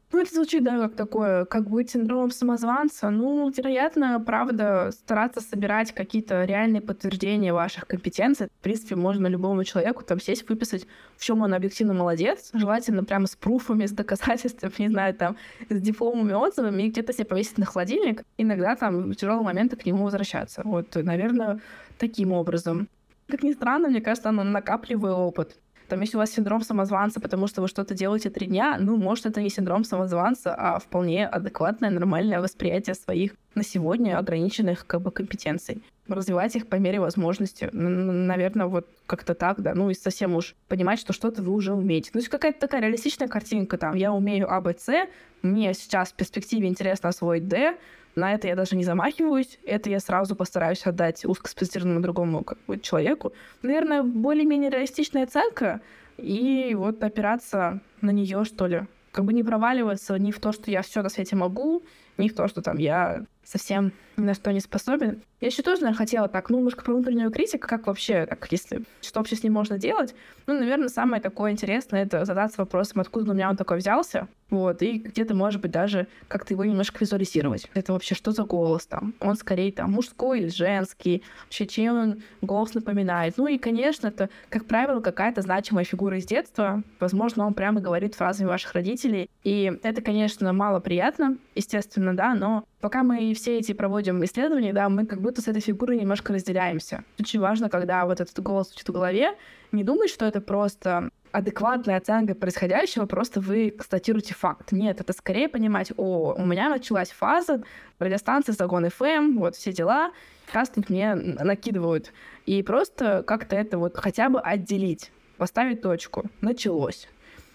Ну, 0.10 0.22
это 0.22 0.34
звучит, 0.34 0.64
да, 0.64 0.80
как 0.80 0.96
такое, 0.96 1.44
как 1.44 1.70
быть 1.70 1.90
синдромом 1.90 2.32
самозванца. 2.32 3.10
Ну, 3.10 3.50
вероятно, 3.50 4.22
правда, 4.26 4.92
стараться 4.94 5.42
собирать 5.42 5.94
какие-то 5.94 6.46
реальные 6.46 6.82
подтверждения 6.82 7.54
ваших 7.54 7.88
компетенций. 7.88 8.48
В 8.48 8.64
принципе, 8.64 8.96
можно 8.96 9.28
любому 9.28 9.66
человеку 9.66 10.06
там 10.06 10.22
сесть, 10.22 10.48
выписать, 10.48 10.88
в 11.18 11.26
чем 11.26 11.42
он 11.42 11.54
объективно 11.54 11.94
молодец, 11.94 12.52
желательно 12.54 13.04
прямо 13.04 13.28
с 13.28 13.36
пруфами, 13.36 13.86
с 13.86 13.92
доказательствами, 13.92 14.74
не 14.78 14.90
знаю, 14.90 15.14
там, 15.14 15.36
с 15.70 15.82
дипломами, 15.82 16.32
отзывами, 16.32 16.84
и 16.84 16.90
где-то 16.90 17.12
себе 17.12 17.26
повесить 17.26 17.58
на 17.58 17.66
холодильник. 17.66 18.24
Иногда 18.38 18.78
там 18.78 19.12
в 19.12 19.16
тяжелые 19.16 19.44
моменты 19.44 19.76
к 19.76 19.86
нему 19.86 20.06
возвращаться. 20.06 20.62
Вот, 20.64 20.96
наверное, 20.96 21.60
таким 21.98 22.32
образом. 22.32 22.88
Как 23.28 23.44
ни 23.44 23.52
странно, 23.52 23.90
мне 23.90 24.00
кажется, 24.00 24.30
оно 24.30 24.46
накапливает 24.46 25.16
опыт. 25.18 25.58
Там, 25.88 26.02
если 26.02 26.18
у 26.18 26.20
вас 26.20 26.32
синдром 26.32 26.62
самозванца, 26.62 27.20
потому 27.20 27.48
что 27.48 27.62
вы 27.62 27.68
что-то 27.68 27.94
делаете 27.94 28.30
три 28.30 28.48
дня, 28.48 28.78
ну, 28.80 28.98
может, 28.98 29.26
это 29.26 29.42
не 29.42 29.50
синдром 29.50 29.84
самозванца, 29.84 30.54
а 30.54 30.80
вполне 30.80 31.26
адекватное, 31.28 31.90
нормальное 31.90 32.42
восприятие 32.42 32.96
своих 32.96 33.34
на 33.56 33.64
сегодня 33.64 34.18
ограниченных 34.18 34.86
как 34.86 35.02
бы 35.02 35.12
компетенций. 35.12 35.82
Развивать 36.08 36.56
их 36.56 36.68
по 36.68 36.76
мере 36.76 37.00
возможности. 37.00 37.70
Наверное, 37.72 38.68
вот 38.68 38.88
как-то 39.06 39.34
так, 39.34 39.62
да. 39.62 39.74
Ну 39.74 39.90
и 39.90 39.94
совсем 39.94 40.36
уж 40.36 40.56
понимать, 40.68 41.00
что 41.00 41.14
что-то 41.14 41.42
вы 41.42 41.54
уже 41.54 41.74
умеете. 41.74 42.12
Ну, 42.14 42.20
есть 42.20 42.30
какая-то 42.30 42.60
такая 42.60 42.82
реалистичная 42.82 43.28
картинка 43.28 43.78
там. 43.78 43.96
Я 43.96 44.14
умею 44.14 44.52
А, 44.52 44.62
Б, 44.62 44.76
С, 44.78 45.08
мне 45.42 45.74
сейчас 45.74 46.10
в 46.10 46.16
перспективе 46.16 46.68
интересно 46.68 47.10
освоить 47.10 47.48
Д, 47.48 47.78
на 48.18 48.34
это 48.34 48.48
я 48.48 48.56
даже 48.56 48.76
не 48.76 48.84
замахиваюсь. 48.84 49.60
Это 49.64 49.90
я 49.90 50.00
сразу 50.00 50.36
постараюсь 50.36 50.86
отдать 50.86 51.24
узкоспециализированному 51.24 52.02
другому 52.02 52.46
человеку. 52.82 53.32
Наверное, 53.62 54.04
более-менее 54.04 54.72
реалистичная 54.72 55.24
оценка. 55.24 55.82
И 56.18 56.74
вот 56.76 57.04
опираться 57.04 57.80
на 58.02 58.10
нее, 58.10 58.44
что 58.44 58.66
ли. 58.68 58.88
Как 59.12 59.24
бы 59.24 59.34
не 59.34 59.44
проваливаться 59.44 60.18
ни 60.18 60.32
в 60.32 60.40
то, 60.40 60.52
что 60.52 60.72
я 60.72 60.82
все 60.82 61.02
на 61.02 61.10
свете 61.10 61.36
могу, 61.36 61.84
ни 62.18 62.28
в 62.28 62.36
то, 62.36 62.48
что 62.48 62.62
там 62.62 62.78
я 62.78 63.26
совсем 63.48 63.94
ни 64.18 64.24
на 64.24 64.34
что 64.34 64.52
не 64.52 64.60
способен. 64.60 65.22
Я 65.40 65.48
еще 65.48 65.62
тоже, 65.62 65.82
наверное, 65.82 65.98
хотела 65.98 66.28
так, 66.28 66.50
ну, 66.50 66.58
немножко 66.58 66.84
про 66.84 66.94
внутреннюю 66.94 67.32
критику, 67.32 67.68
как 67.68 67.86
вообще, 67.86 68.26
так, 68.26 68.48
если, 68.52 68.84
что 69.02 69.20
вообще 69.20 69.36
с 69.36 69.44
ним 69.44 69.54
можно 69.54 69.78
делать. 69.78 70.16
Ну, 70.48 70.58
наверное, 70.58 70.90
самое 70.90 71.22
такое 71.22 71.52
интересное— 71.52 72.04
это 72.06 72.26
задаться 72.26 72.62
вопросом, 72.62 73.02
откуда 73.02 73.32
у 73.32 73.34
меня 73.36 73.50
он 73.50 73.56
такой 73.56 73.78
взялся, 73.78 74.28
вот, 74.50 74.82
и 74.82 74.98
где-то, 74.98 75.36
может 75.36 75.62
быть, 75.62 75.72
даже 75.72 76.08
как-то 76.28 76.54
его 76.54 76.66
немножко 76.66 76.98
визуализировать. 77.00 77.70
Это 77.76 77.94
вообще 77.94 78.16
что 78.16 78.32
за 78.32 78.44
голос 78.44 78.88
там? 78.88 79.14
Он 79.20 79.36
скорее 79.36 79.72
там 79.72 79.92
мужской 79.92 80.40
или 80.40 80.48
женский? 80.48 81.22
Вообще, 81.44 81.68
чем 81.68 81.98
он 81.98 82.24
голос 82.42 82.74
напоминает? 82.74 83.36
Ну 83.38 83.48
и, 83.48 83.60
конечно, 83.60 84.08
это, 84.08 84.30
как 84.50 84.66
правило, 84.66 85.02
какая-то 85.02 85.42
значимая 85.42 85.84
фигура 85.84 86.18
из 86.18 86.26
детства. 86.26 86.82
Возможно, 87.00 87.46
он 87.46 87.54
прямо 87.54 87.82
говорит 87.82 88.16
фразами 88.16 88.48
ваших 88.48 88.74
родителей. 88.74 89.30
И 89.44 89.72
это, 89.84 90.02
конечно, 90.02 90.52
мало 90.54 90.80
приятно, 90.80 91.38
естественно, 91.54 92.16
да, 92.16 92.34
но 92.34 92.64
пока 92.80 93.04
мы 93.04 93.34
все 93.38 93.58
эти 93.58 93.74
проводим 93.74 94.24
исследования, 94.24 94.74
да, 94.74 94.90
мы 94.90 95.06
как 95.06 95.22
будто 95.22 95.42
с 95.42 95.48
этой 95.48 95.62
фигурой 95.62 95.98
немножко 95.98 96.34
разделяемся. 96.34 97.04
Очень 97.20 97.40
важно, 97.40 97.70
когда 97.70 98.06
вот 98.06 98.20
этот 98.20 98.38
голос 98.42 98.68
звучит 98.68 98.90
в 98.90 98.92
голове, 98.92 99.38
не 99.72 99.84
думать, 99.84 100.10
что 100.10 100.26
это 100.26 100.42
просто 100.42 101.10
адекватная 101.32 101.98
оценка 101.98 102.36
происходящего, 102.36 103.06
просто 103.06 103.40
вы 103.40 103.72
констатируете 103.72 104.34
факт. 104.34 104.72
Нет, 104.72 105.02
это 105.02 105.14
скорее 105.14 105.50
понимать, 105.50 105.92
о, 105.98 106.34
у 106.34 106.46
меня 106.46 106.70
началась 106.70 107.12
фаза, 107.12 107.64
радиостанции 108.00 108.54
Загон 108.54 108.86
FM, 108.86 109.38
вот 109.38 109.56
все 109.56 109.72
дела, 109.72 110.12
кастинг 110.52 110.90
мне 110.90 111.16
накидывают. 111.16 112.12
И 112.46 112.64
просто 112.64 113.24
как-то 113.26 113.56
это 113.56 113.78
вот 113.78 113.98
хотя 113.98 114.30
бы 114.30 114.40
отделить, 114.40 115.12
поставить 115.38 115.82
точку. 115.82 116.26
Началось. 116.42 117.08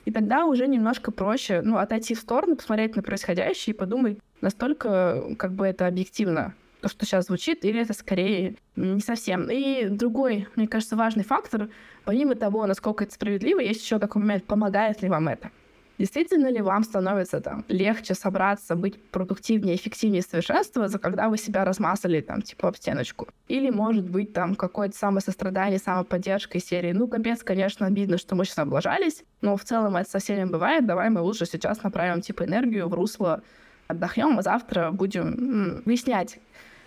И 0.05 0.11
тогда 0.11 0.47
уже 0.47 0.66
немножко 0.66 1.12
проще, 1.12 1.62
ну, 1.62 1.78
отойти 1.78 2.14
в 2.14 2.18
сторону, 2.18 2.57
посмотреть 2.57 2.97
на 2.97 3.03
происходящее 3.03 3.74
и 3.74 3.78
подумать, 3.78 4.18
настолько 4.43 5.34
как 5.38 5.55
бы 5.55 5.66
это 5.66 5.86
объективно, 5.86 6.55
то, 6.82 6.88
что 6.88 7.07
сейчас 7.07 7.26
звучит, 7.26 7.64
или 7.64 7.80
это 7.80 7.95
скорее 7.95 8.57
не 8.76 9.01
совсем. 9.01 9.49
И 9.51 9.86
другой, 9.88 10.49
мне 10.57 10.66
кажется, 10.66 10.97
важный 10.97 11.24
фактор, 11.24 11.70
помимо 12.05 12.34
того, 12.34 12.66
насколько 12.66 13.05
это 13.05 13.14
справедливо, 13.14 13.61
есть 13.61 13.82
еще 13.82 13.99
такой 13.99 14.20
момент, 14.20 14.45
помогает 14.45 15.01
ли 15.01 15.09
вам 15.09 15.28
это. 15.28 15.51
Действительно 15.99 16.49
ли 16.49 16.61
вам 16.61 16.82
становится 16.82 17.40
там 17.40 17.64
легче 17.68 18.14
собраться, 18.14 18.74
быть 18.74 19.01
продуктивнее, 19.11 19.76
эффективнее, 19.76 20.22
совершенствоваться, 20.22 20.99
когда 20.99 21.28
вы 21.28 21.38
себя 21.38 21.64
размазали 21.64 22.20
там 22.20 22.43
типа 22.43 22.68
об 22.68 22.76
стеночку? 22.76 23.28
Или 23.47 23.70
может 23.70 24.09
быть 24.11 24.32
там 24.32 24.57
какое-то 24.57 24.97
самосострадание, 24.97 25.78
самоподдержка 25.78 26.59
из 26.59 26.64
серии, 26.64 26.93
ну 26.93 27.07
капец, 27.07 27.45
конечно, 27.45 27.86
обидно, 27.86 28.18
что 28.18 28.34
мы 28.34 28.45
сейчас 28.45 28.59
облажались, 28.59 29.22
но 29.43 29.57
в 29.57 29.62
целом 29.62 29.97
это 29.97 30.11
со 30.11 30.18
всеми 30.18 30.45
бывает, 30.45 30.86
давай 30.86 31.11
мы 31.11 31.20
лучше 31.20 31.47
сейчас 31.47 31.84
направим 31.84 32.20
типа 32.20 32.45
энергию 32.45 32.88
в 32.88 32.95
русло 32.95 33.43
отдохнем, 33.89 34.39
а 34.39 34.43
завтра 34.43 34.91
будем 34.91 35.83
выяснять, 35.85 36.39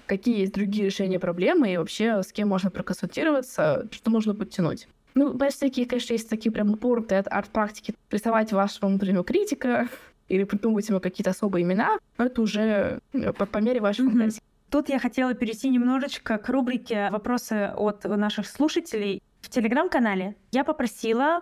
какие 0.06 0.40
есть 0.40 0.54
другие 0.54 0.86
решения 0.86 1.20
проблемы 1.20 1.74
и 1.74 1.78
вообще 1.78 2.22
с 2.22 2.32
кем 2.32 2.50
можно 2.50 2.72
проконсультироваться, 2.72 3.88
что 3.92 4.12
можно 4.12 4.36
подтянуть. 4.36 4.88
Ну, 5.16 5.34
знаешь, 5.34 5.56
такие, 5.56 5.88
конечно, 5.88 6.14
есть 6.14 6.30
такие 6.30 6.52
прям 6.52 6.72
упорты 6.72 7.16
от 7.16 7.28
арт-практики. 7.30 7.96
Рисовать 8.12 8.52
вашего 8.52 8.88
внутреннего 8.88 9.24
критика 9.24 9.88
или 10.28 10.44
придумывать 10.44 10.90
ему 10.90 11.00
какие-то 11.00 11.30
особые 11.30 11.64
имена, 11.64 11.98
но 12.18 12.26
это 12.26 12.42
уже 12.42 13.00
э, 13.14 13.32
по, 13.32 13.46
по 13.46 13.58
мере 13.60 13.80
вашей 13.80 14.06
mm-hmm. 14.06 14.10
фантазии. 14.10 14.42
Тут 14.70 14.90
я 14.90 15.00
хотела 15.00 15.34
перейти 15.34 15.70
немножечко 15.70 16.38
к 16.38 16.50
рубрике 16.50 17.10
«Вопросы 17.12 17.72
от 17.78 18.04
наших 18.04 18.48
слушателей». 18.48 19.22
В 19.42 19.50
Телеграм-канале 19.50 20.36
я 20.52 20.64
попросила 20.64 21.42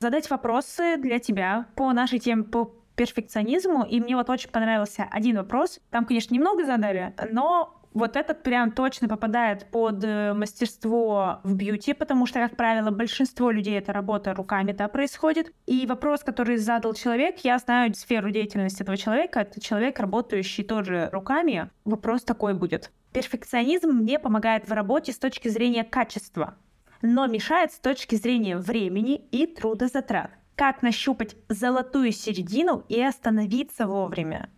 задать 0.00 0.28
вопросы 0.28 0.96
для 0.98 1.18
тебя 1.18 1.66
по 1.76 1.92
нашей 1.92 2.18
теме, 2.18 2.42
по 2.42 2.74
перфекционизму, 2.98 3.84
и 3.84 4.00
мне 4.00 4.16
вот 4.16 4.28
очень 4.28 4.50
понравился 4.50 5.06
один 5.10 5.36
вопрос. 5.36 5.78
Там, 5.90 6.04
конечно, 6.04 6.34
немного 6.34 6.64
задали, 6.64 7.14
но 7.30 7.80
вот 7.94 8.16
этот 8.16 8.42
прям 8.42 8.72
точно 8.72 9.08
попадает 9.08 9.66
под 9.70 10.02
э, 10.04 10.34
мастерство 10.34 11.40
в 11.44 11.54
бьюти, 11.54 11.94
потому 11.94 12.26
что, 12.26 12.40
как 12.40 12.56
правило, 12.56 12.90
большинство 12.90 13.50
людей 13.50 13.78
это 13.78 13.92
работа 13.92 14.34
руками, 14.34 14.72
да, 14.72 14.88
происходит. 14.88 15.52
И 15.66 15.86
вопрос, 15.86 16.24
который 16.24 16.56
задал 16.56 16.92
человек, 16.92 17.38
я 17.44 17.58
знаю 17.58 17.94
сферу 17.94 18.30
деятельности 18.30 18.82
этого 18.82 18.96
человека, 18.96 19.40
это 19.40 19.60
человек, 19.60 20.00
работающий 20.00 20.64
тоже 20.64 21.08
руками. 21.12 21.70
Вопрос 21.84 22.24
такой 22.24 22.54
будет. 22.54 22.90
Перфекционизм 23.12 23.90
мне 23.90 24.18
помогает 24.18 24.68
в 24.68 24.72
работе 24.72 25.12
с 25.12 25.18
точки 25.18 25.48
зрения 25.48 25.84
качества, 25.84 26.56
но 27.00 27.26
мешает 27.26 27.72
с 27.72 27.78
точки 27.78 28.16
зрения 28.16 28.56
времени 28.58 29.16
и 29.30 29.46
трудозатрат. 29.46 30.32
Как 30.58 30.82
нащупать 30.82 31.36
золотую 31.48 32.10
середину 32.10 32.84
и 32.88 33.00
остановиться 33.00 33.86
вовремя? 33.86 34.50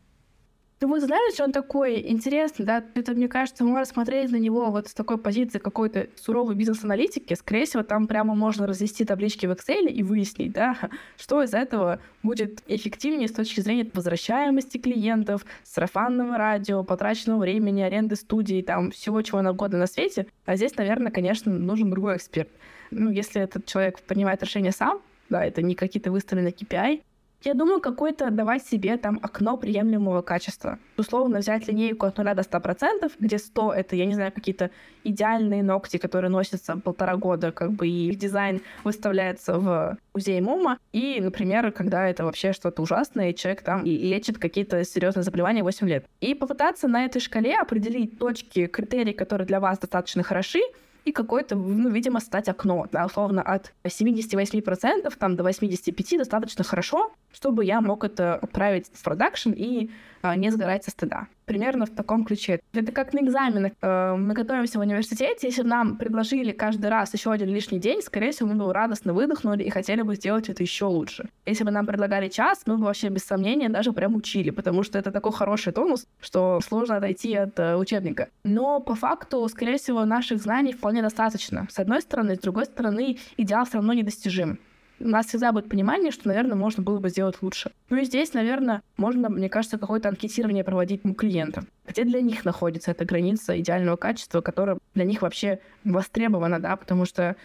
Ну, 0.80 0.88
вы 0.88 0.98
знаете, 0.98 1.44
он 1.44 1.52
такой 1.52 2.00
интересный, 2.10 2.64
да, 2.64 2.82
это, 2.94 3.12
мне 3.12 3.28
кажется, 3.28 3.64
можно 3.64 3.84
смотреть 3.84 4.30
на 4.30 4.36
него 4.36 4.70
вот 4.70 4.88
с 4.88 4.94
такой 4.94 5.18
позиции 5.18 5.58
какой-то 5.58 6.08
суровой 6.16 6.54
бизнес-аналитики. 6.54 7.34
Скорее 7.34 7.66
всего, 7.66 7.82
там 7.82 8.06
прямо 8.06 8.34
можно 8.34 8.66
развести 8.66 9.04
таблички 9.04 9.44
в 9.44 9.50
Excel 9.50 9.90
и 9.90 10.02
выяснить, 10.02 10.52
да, 10.52 10.74
что 11.18 11.42
из 11.42 11.52
этого 11.52 12.00
будет 12.22 12.62
эффективнее 12.66 13.28
с 13.28 13.32
точки 13.32 13.60
зрения 13.60 13.86
возвращаемости 13.92 14.78
клиентов, 14.78 15.44
сарафанного 15.64 16.38
радио, 16.38 16.82
потраченного 16.82 17.40
времени, 17.40 17.82
аренды 17.82 18.16
студии, 18.16 18.62
там, 18.62 18.90
всего 18.90 19.20
чего 19.20 19.40
угодно 19.40 19.76
на 19.76 19.86
свете. 19.86 20.28
А 20.46 20.56
здесь, 20.56 20.74
наверное, 20.78 21.12
конечно, 21.12 21.52
нужен 21.52 21.90
другой 21.90 22.16
эксперт. 22.16 22.48
Ну, 22.90 23.10
если 23.10 23.42
этот 23.42 23.66
человек 23.66 24.00
принимает 24.00 24.42
решение 24.42 24.72
сам, 24.72 25.02
да, 25.30 25.44
это 25.44 25.62
не 25.62 25.74
какие-то 25.74 26.10
выставленные 26.10 26.52
KPI, 26.52 27.02
я 27.42 27.54
думаю, 27.54 27.80
какое-то 27.80 28.30
давать 28.30 28.66
себе 28.66 28.98
там 28.98 29.18
окно 29.22 29.56
приемлемого 29.56 30.20
качества. 30.20 30.78
Условно 30.98 31.38
взять 31.38 31.66
линейку 31.68 32.04
от 32.04 32.18
0 32.18 32.34
до 32.34 32.42
100%, 32.42 33.12
где 33.18 33.38
100— 33.38 33.72
это, 33.76 33.96
я 33.96 34.04
не 34.04 34.12
знаю, 34.12 34.30
какие-то 34.30 34.70
идеальные 35.04 35.62
ногти, 35.62 35.96
которые 35.96 36.30
носятся 36.30 36.76
полтора 36.76 37.16
года, 37.16 37.50
как 37.50 37.72
бы, 37.72 37.88
и 37.88 38.08
их 38.08 38.18
дизайн 38.18 38.60
выставляется 38.84 39.58
в 39.58 39.96
музее 40.12 40.42
MoMA. 40.42 40.78
И, 40.92 41.18
например, 41.22 41.72
когда 41.72 42.06
это 42.06 42.24
вообще 42.24 42.52
что-то 42.52 42.82
ужасное, 42.82 43.30
и 43.30 43.34
человек 43.34 43.62
там 43.62 43.86
лечит 43.86 44.36
какие-то 44.36 44.84
серьезные 44.84 45.22
заболевания 45.22 45.62
8 45.62 45.88
лет. 45.88 46.04
И 46.20 46.34
попытаться 46.34 46.88
на 46.88 47.06
этой 47.06 47.20
шкале 47.20 47.56
определить 47.58 48.18
точки, 48.18 48.66
критерии, 48.66 49.12
которые 49.12 49.46
для 49.46 49.60
вас 49.60 49.78
достаточно 49.78 50.22
хороши, 50.22 50.60
и 51.04 51.12
какое-то, 51.12 51.54
ну, 51.56 51.88
видимо, 51.90 52.20
стать 52.20 52.48
окно, 52.48 52.86
да, 52.92 53.06
условно, 53.06 53.42
от 53.42 53.72
78% 53.84 55.12
там, 55.18 55.36
до 55.36 55.42
85% 55.44 56.18
достаточно 56.18 56.64
хорошо, 56.64 57.12
чтобы 57.32 57.64
я 57.64 57.80
мог 57.80 58.04
это 58.04 58.34
отправить 58.34 58.90
в 58.92 59.02
продакшн 59.02 59.50
и 59.50 59.90
а, 60.22 60.36
не 60.36 60.50
сгорать 60.50 60.84
со 60.84 60.90
стыда. 60.90 61.28
Примерно 61.46 61.86
в 61.86 61.90
таком 61.90 62.24
ключе. 62.24 62.60
Это 62.72 62.92
как 62.92 63.12
на 63.12 63.20
экзаменах. 63.20 63.72
Э, 63.80 64.14
мы 64.16 64.34
готовимся 64.34 64.78
в 64.78 64.82
университете. 64.82 65.48
Если 65.48 65.62
бы 65.62 65.68
нам 65.68 65.96
предложили 65.96 66.52
каждый 66.52 66.90
раз 66.90 67.14
еще 67.14 67.32
один 67.32 67.48
лишний 67.48 67.78
день, 67.78 68.02
скорее 68.02 68.30
всего, 68.30 68.50
мы 68.50 68.54
бы 68.54 68.72
радостно 68.72 69.14
выдохнули 69.14 69.64
и 69.64 69.70
хотели 69.70 70.02
бы 70.02 70.14
сделать 70.14 70.48
это 70.48 70.62
еще 70.62 70.84
лучше. 70.84 71.28
Если 71.46 71.64
бы 71.64 71.70
нам 71.70 71.86
предлагали 71.86 72.28
час, 72.28 72.62
мы 72.66 72.76
бы 72.76 72.84
вообще 72.84 73.08
без 73.08 73.24
сомнения 73.24 73.68
даже 73.68 73.92
прям 73.92 74.14
учили, 74.14 74.50
потому 74.50 74.82
что 74.82 74.98
это 74.98 75.10
такой 75.10 75.32
хороший 75.32 75.72
тонус, 75.72 76.06
что 76.20 76.60
сложно 76.60 76.96
отойти 76.96 77.34
от 77.34 77.58
э, 77.58 77.76
учебника. 77.76 78.28
Но 78.44 78.80
по 78.80 78.94
факту, 78.94 79.48
скорее 79.48 79.78
всего, 79.78 80.04
наших 80.04 80.38
знаний 80.38 80.72
вполне 80.72 81.02
достаточно. 81.02 81.66
С 81.70 81.78
одной 81.78 82.02
стороны, 82.02 82.36
с 82.36 82.40
другой 82.40 82.66
стороны, 82.66 83.18
идеал 83.38 83.64
все 83.64 83.78
равно 83.78 83.94
недостижим 83.94 84.58
у 85.00 85.08
нас 85.08 85.26
всегда 85.26 85.52
будет 85.52 85.68
понимание, 85.68 86.10
что, 86.10 86.28
наверное, 86.28 86.56
можно 86.56 86.82
было 86.82 86.98
бы 86.98 87.08
сделать 87.08 87.36
лучше. 87.40 87.72
Ну 87.88 87.96
и 87.96 88.04
здесь, 88.04 88.34
наверное, 88.34 88.82
можно, 88.96 89.28
мне 89.28 89.48
кажется, 89.48 89.78
какое-то 89.78 90.08
анкетирование 90.08 90.64
проводить 90.64 91.04
у 91.04 91.14
клиентов. 91.14 91.64
Где 91.86 92.04
для 92.04 92.20
них 92.20 92.44
находится 92.44 92.90
эта 92.90 93.04
граница 93.04 93.58
идеального 93.58 93.96
качества, 93.96 94.40
которая 94.40 94.78
для 94.94 95.04
них 95.04 95.22
вообще 95.22 95.60
востребована, 95.84 96.60
да, 96.60 96.76
потому 96.76 97.04
что 97.04 97.36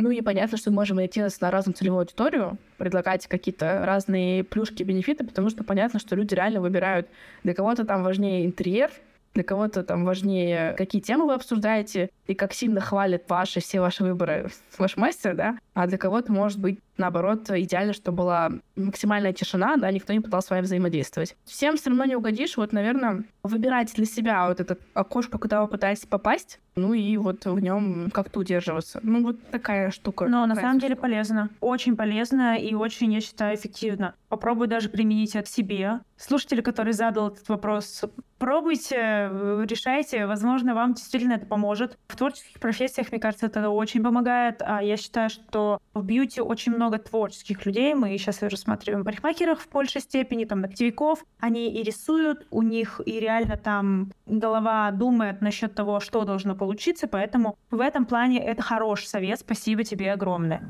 ну 0.00 0.10
и 0.10 0.20
понятно, 0.20 0.56
что 0.56 0.70
мы 0.70 0.76
можем 0.76 1.04
идти 1.04 1.20
на 1.40 1.50
разную 1.50 1.74
целевую 1.74 2.00
аудиторию, 2.00 2.56
предлагать 2.76 3.26
какие-то 3.26 3.84
разные 3.84 4.44
плюшки, 4.44 4.84
бенефиты, 4.84 5.24
потому 5.24 5.50
что 5.50 5.64
понятно, 5.64 5.98
что 5.98 6.14
люди 6.14 6.34
реально 6.34 6.60
выбирают. 6.60 7.08
Для 7.42 7.52
кого-то 7.52 7.84
там 7.84 8.04
важнее 8.04 8.46
интерьер, 8.46 8.92
для 9.34 9.42
кого-то 9.42 9.82
там 9.82 10.04
важнее, 10.04 10.74
какие 10.74 11.02
темы 11.02 11.26
вы 11.26 11.34
обсуждаете 11.34 12.10
и 12.26 12.34
как 12.34 12.52
сильно 12.52 12.80
хвалит 12.80 13.24
ваши 13.28 13.60
все 13.60 13.80
ваши 13.80 14.04
выборы 14.04 14.50
ваш 14.78 14.96
мастер, 14.96 15.34
да, 15.34 15.58
а 15.74 15.86
для 15.86 15.98
кого-то 15.98 16.32
может 16.32 16.58
быть 16.58 16.78
наоборот 16.98 17.50
идеально, 17.50 17.92
чтобы 17.92 18.18
была 18.18 18.50
максимальная 18.76 19.32
тишина, 19.32 19.76
да, 19.76 19.90
никто 19.90 20.12
не 20.12 20.20
пытался 20.20 20.48
с 20.48 20.50
вами 20.50 20.62
взаимодействовать. 20.62 21.36
Всем 21.44 21.76
все 21.76 21.90
равно 21.90 22.04
не 22.04 22.16
угодишь, 22.16 22.56
вот, 22.56 22.72
наверное, 22.72 23.24
выбирайте 23.42 23.94
для 23.94 24.06
себя 24.06 24.48
вот 24.48 24.60
это 24.60 24.76
окошко, 24.94 25.38
куда 25.38 25.62
вы 25.62 25.68
пытаетесь 25.68 26.06
попасть, 26.06 26.60
ну 26.78 26.94
и 26.94 27.16
вот 27.16 27.44
в 27.44 27.58
нем 27.58 28.10
как-то 28.12 28.40
удерживаться. 28.40 29.00
Ну 29.02 29.22
вот 29.22 29.50
такая 29.50 29.90
штука. 29.90 30.26
Но 30.28 30.46
на 30.46 30.54
самом 30.54 30.78
деле 30.78 30.96
полезно. 30.96 31.50
Очень 31.60 31.96
полезно 31.96 32.56
и 32.56 32.74
очень, 32.74 33.12
я 33.12 33.20
считаю, 33.20 33.56
эффективно. 33.56 34.14
Попробуй 34.28 34.68
даже 34.68 34.88
применить 34.88 35.34
это 35.34 35.50
себе. 35.50 36.00
Слушатели, 36.16 36.60
который 36.60 36.92
задал 36.92 37.28
этот 37.28 37.48
вопрос, 37.48 38.04
пробуйте, 38.38 39.28
решайте. 39.64 40.26
Возможно, 40.26 40.74
вам 40.74 40.94
действительно 40.94 41.34
это 41.34 41.46
поможет. 41.46 41.98
В 42.08 42.16
творческих 42.16 42.60
профессиях, 42.60 43.10
мне 43.10 43.20
кажется, 43.20 43.46
это 43.46 43.68
очень 43.70 44.02
помогает. 44.02 44.62
А 44.64 44.82
я 44.82 44.96
считаю, 44.96 45.30
что 45.30 45.80
в 45.94 46.04
бьюти 46.04 46.40
очень 46.40 46.72
много 46.72 46.87
творческих 46.96 47.66
людей. 47.66 47.92
Мы 47.92 48.16
сейчас 48.16 48.40
рассматриваем 48.40 49.04
парикмахеров 49.04 49.60
в 49.60 49.68
большей 49.70 50.00
степени, 50.00 50.46
там, 50.46 50.62
ногтевиков. 50.62 51.22
Они 51.38 51.70
и 51.70 51.82
рисуют, 51.82 52.46
у 52.50 52.62
них 52.62 53.02
и 53.04 53.20
реально 53.20 53.58
там 53.58 54.12
голова 54.24 54.90
думает 54.92 55.42
насчет 55.42 55.74
того, 55.74 56.00
что 56.00 56.24
должно 56.24 56.54
получиться, 56.54 57.06
поэтому 57.06 57.58
в 57.70 57.80
этом 57.80 58.06
плане 58.06 58.42
это 58.42 58.62
хороший 58.62 59.06
совет. 59.06 59.40
Спасибо 59.40 59.84
тебе 59.84 60.10
огромное. 60.12 60.62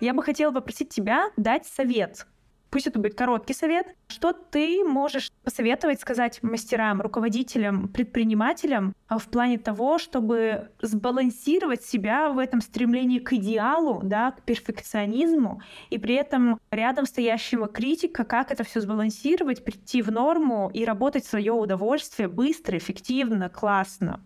Я 0.00 0.12
бы 0.12 0.22
хотела 0.22 0.52
попросить 0.52 0.90
тебя 0.90 1.30
дать 1.38 1.66
совет 1.66 2.26
Пусть 2.76 2.88
это 2.88 2.98
будет 2.98 3.14
короткий 3.14 3.54
совет. 3.54 3.86
Что 4.06 4.34
ты 4.34 4.84
можешь 4.84 5.32
посоветовать, 5.42 5.98
сказать 5.98 6.42
мастерам, 6.42 7.00
руководителям, 7.00 7.88
предпринимателям 7.88 8.92
а, 9.08 9.16
в 9.16 9.28
плане 9.28 9.56
того, 9.56 9.96
чтобы 9.96 10.68
сбалансировать 10.82 11.82
себя 11.82 12.28
в 12.28 12.36
этом 12.38 12.60
стремлении 12.60 13.18
к 13.18 13.32
идеалу, 13.32 14.02
да, 14.02 14.32
к 14.32 14.42
перфекционизму, 14.42 15.62
и 15.88 15.96
при 15.96 16.16
этом 16.16 16.60
рядом 16.70 17.06
стоящего 17.06 17.66
критика, 17.66 18.24
как 18.24 18.50
это 18.50 18.62
все 18.62 18.82
сбалансировать, 18.82 19.64
прийти 19.64 20.02
в 20.02 20.12
норму 20.12 20.70
и 20.74 20.84
работать 20.84 21.24
в 21.24 21.30
свое 21.30 21.52
удовольствие 21.52 22.28
быстро, 22.28 22.76
эффективно, 22.76 23.48
классно? 23.48 24.20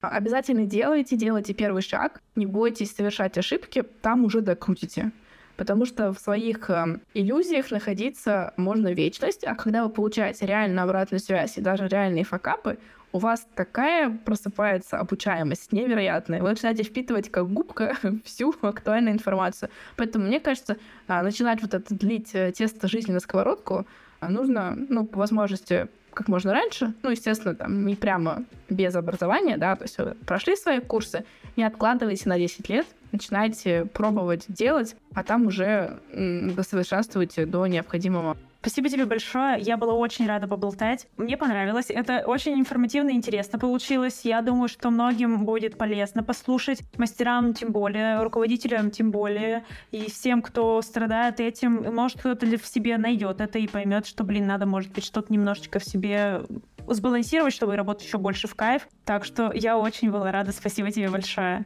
Обязательно 0.00 0.64
делайте, 0.64 1.16
делайте 1.16 1.52
первый 1.52 1.82
шаг, 1.82 2.22
не 2.34 2.46
бойтесь 2.46 2.96
совершать 2.96 3.36
ошибки, 3.36 3.82
там 3.82 4.24
уже 4.24 4.40
докрутите 4.40 5.12
потому 5.60 5.84
что 5.84 6.14
в 6.14 6.18
своих 6.18 6.70
э, 6.70 7.00
иллюзиях 7.12 7.70
находиться 7.70 8.54
можно 8.56 8.94
вечность, 8.94 9.44
а 9.44 9.54
когда 9.54 9.84
вы 9.84 9.90
получаете 9.90 10.46
реально 10.46 10.84
обратную 10.84 11.20
связь 11.20 11.58
и 11.58 11.60
даже 11.60 11.86
реальные 11.86 12.24
факапы, 12.24 12.78
у 13.12 13.18
вас 13.18 13.46
такая 13.54 14.08
просыпается 14.24 14.96
обучаемость 14.96 15.70
невероятная. 15.70 16.40
Вы 16.40 16.48
начинаете 16.48 16.82
впитывать 16.82 17.30
как 17.30 17.46
губка 17.52 17.94
всю 18.24 18.54
актуальную 18.62 19.12
информацию. 19.12 19.68
Поэтому, 19.98 20.28
мне 20.28 20.40
кажется, 20.40 20.78
а, 21.06 21.22
начинать 21.22 21.60
вот 21.60 21.74
это 21.74 21.94
длить 21.94 22.30
э, 22.34 22.52
тесто 22.52 22.88
жизни 22.88 23.12
на 23.12 23.20
сковородку 23.20 23.86
а, 24.20 24.30
нужно, 24.30 24.74
ну, 24.88 25.04
по 25.04 25.18
возможности, 25.18 25.88
как 26.12 26.28
можно 26.28 26.52
раньше. 26.52 26.92
Ну, 27.02 27.10
естественно, 27.10 27.54
там 27.54 27.86
не 27.86 27.96
прямо 27.96 28.44
без 28.68 28.94
образования, 28.94 29.56
да, 29.56 29.76
то 29.76 29.84
есть 29.84 29.98
вы 29.98 30.14
прошли 30.26 30.56
свои 30.56 30.80
курсы, 30.80 31.24
не 31.56 31.64
откладывайте 31.64 32.28
на 32.28 32.38
10 32.38 32.68
лет, 32.68 32.86
начинайте 33.12 33.86
пробовать 33.86 34.44
делать, 34.48 34.96
а 35.14 35.22
там 35.22 35.46
уже 35.46 35.98
досовершенствуйте 36.12 37.46
до 37.46 37.66
необходимого. 37.66 38.36
Спасибо 38.60 38.90
тебе 38.90 39.06
большое. 39.06 39.58
Я 39.58 39.78
была 39.78 39.94
очень 39.94 40.26
рада 40.26 40.46
поболтать. 40.46 41.06
Мне 41.16 41.38
понравилось. 41.38 41.86
Это 41.88 42.24
очень 42.26 42.60
информативно 42.60 43.08
и 43.08 43.14
интересно 43.14 43.58
получилось. 43.58 44.20
Я 44.24 44.42
думаю, 44.42 44.68
что 44.68 44.90
многим 44.90 45.46
будет 45.46 45.78
полезно 45.78 46.22
послушать. 46.22 46.82
Мастерам 46.98 47.54
тем 47.54 47.72
более, 47.72 48.22
руководителям 48.22 48.90
тем 48.90 49.12
более. 49.12 49.64
И 49.92 50.10
всем, 50.10 50.42
кто 50.42 50.82
страдает 50.82 51.40
этим, 51.40 51.94
может, 51.94 52.18
кто-то 52.18 52.46
в 52.46 52.66
себе 52.66 52.98
найдет 52.98 53.40
это 53.40 53.58
и 53.58 53.66
поймет, 53.66 54.06
что, 54.06 54.24
блин, 54.24 54.46
надо, 54.46 54.66
может 54.66 54.92
быть, 54.92 55.06
что-то 55.06 55.32
немножечко 55.32 55.78
в 55.78 55.84
себе 55.84 56.42
сбалансировать, 56.86 57.54
чтобы 57.54 57.76
работать 57.76 58.04
еще 58.04 58.18
больше 58.18 58.46
в 58.46 58.54
кайф. 58.54 58.88
Так 59.06 59.24
что 59.24 59.52
я 59.54 59.78
очень 59.78 60.10
была 60.10 60.30
рада. 60.32 60.52
Спасибо 60.52 60.90
тебе 60.90 61.08
большое. 61.08 61.64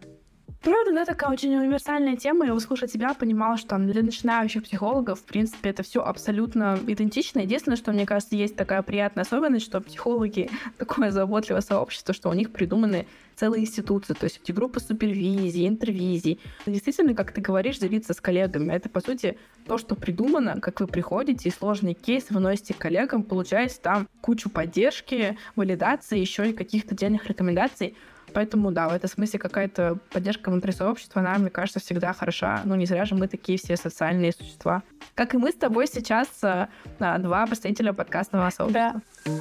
Правда, 0.65 0.93
да, 0.95 1.05
такая 1.05 1.31
очень 1.31 1.55
универсальная 1.55 2.17
тема. 2.17 2.47
Я 2.47 2.55
услышала 2.55 2.89
тебя, 2.89 3.13
понимала, 3.13 3.59
что 3.59 3.77
для 3.77 4.03
начинающих 4.03 4.63
психологов, 4.63 5.21
в 5.21 5.25
принципе, 5.25 5.69
это 5.69 5.83
все 5.83 6.03
абсолютно 6.03 6.79
идентично. 6.87 7.41
Единственное, 7.41 7.77
что, 7.77 7.93
мне 7.93 8.07
кажется, 8.07 8.35
есть 8.35 8.57
такая 8.57 8.81
приятная 8.81 9.25
особенность, 9.25 9.67
что 9.67 9.83
психологи 9.83 10.49
такое 10.79 11.11
заботливое 11.11 11.61
сообщество, 11.61 12.15
что 12.15 12.31
у 12.31 12.33
них 12.33 12.51
придуманы 12.51 13.07
целые 13.37 13.65
институции, 13.65 14.15
то 14.15 14.25
есть 14.25 14.41
эти 14.43 14.53
группы 14.53 14.81
супервизии, 14.81 15.69
интервизий. 15.69 16.41
Действительно, 16.65 17.15
как 17.15 17.33
ты 17.33 17.43
говоришь, 17.43 17.79
делиться 17.79 18.15
с 18.15 18.21
коллегами. 18.21 18.73
Это, 18.73 18.89
по 18.89 19.01
сути, 19.01 19.37
то, 19.67 19.77
что 19.77 19.95
придумано, 19.95 20.61
как 20.61 20.81
вы 20.81 20.87
приходите 20.87 21.51
и 21.51 21.53
сложный 21.53 21.93
кейс 21.93 22.31
выносите 22.31 22.73
коллегам, 22.73 23.23
получаете 23.23 23.77
там 23.83 24.09
кучу 24.23 24.49
поддержки, 24.49 25.37
валидации, 25.57 26.19
еще 26.19 26.49
и 26.49 26.53
каких-то 26.55 26.95
денежных 26.95 27.27
рекомендаций. 27.29 27.97
Поэтому, 28.35 28.73
да, 28.73 28.89
в 28.89 28.93
этом 28.93 29.09
смысле 29.09 29.39
какая-то 29.39 29.99
поддержка 30.11 30.51
внутри 30.51 30.73
сообщества, 30.73 31.21
она, 31.21 31.39
мне 31.39 31.51
кажется, 31.51 31.79
всегда 31.79 32.13
хороша. 32.13 32.63
Ну, 32.65 32.75
не 32.75 32.85
зря 32.85 33.05
же 33.05 33.15
мы 33.15 33.29
такие 33.29 33.57
все 33.59 33.77
социальные 33.77 34.33
существа. 34.33 34.83
Как 35.15 35.35
и 35.35 35.39
мы 35.39 35.53
с 35.53 35.55
тобой 35.55 35.87
сейчас, 35.87 36.29
а, 36.43 36.69
два 36.99 37.47
представителя 37.47 37.93
подкастного 37.93 38.51
сообщества. 38.51 39.01
Да. 39.25 39.41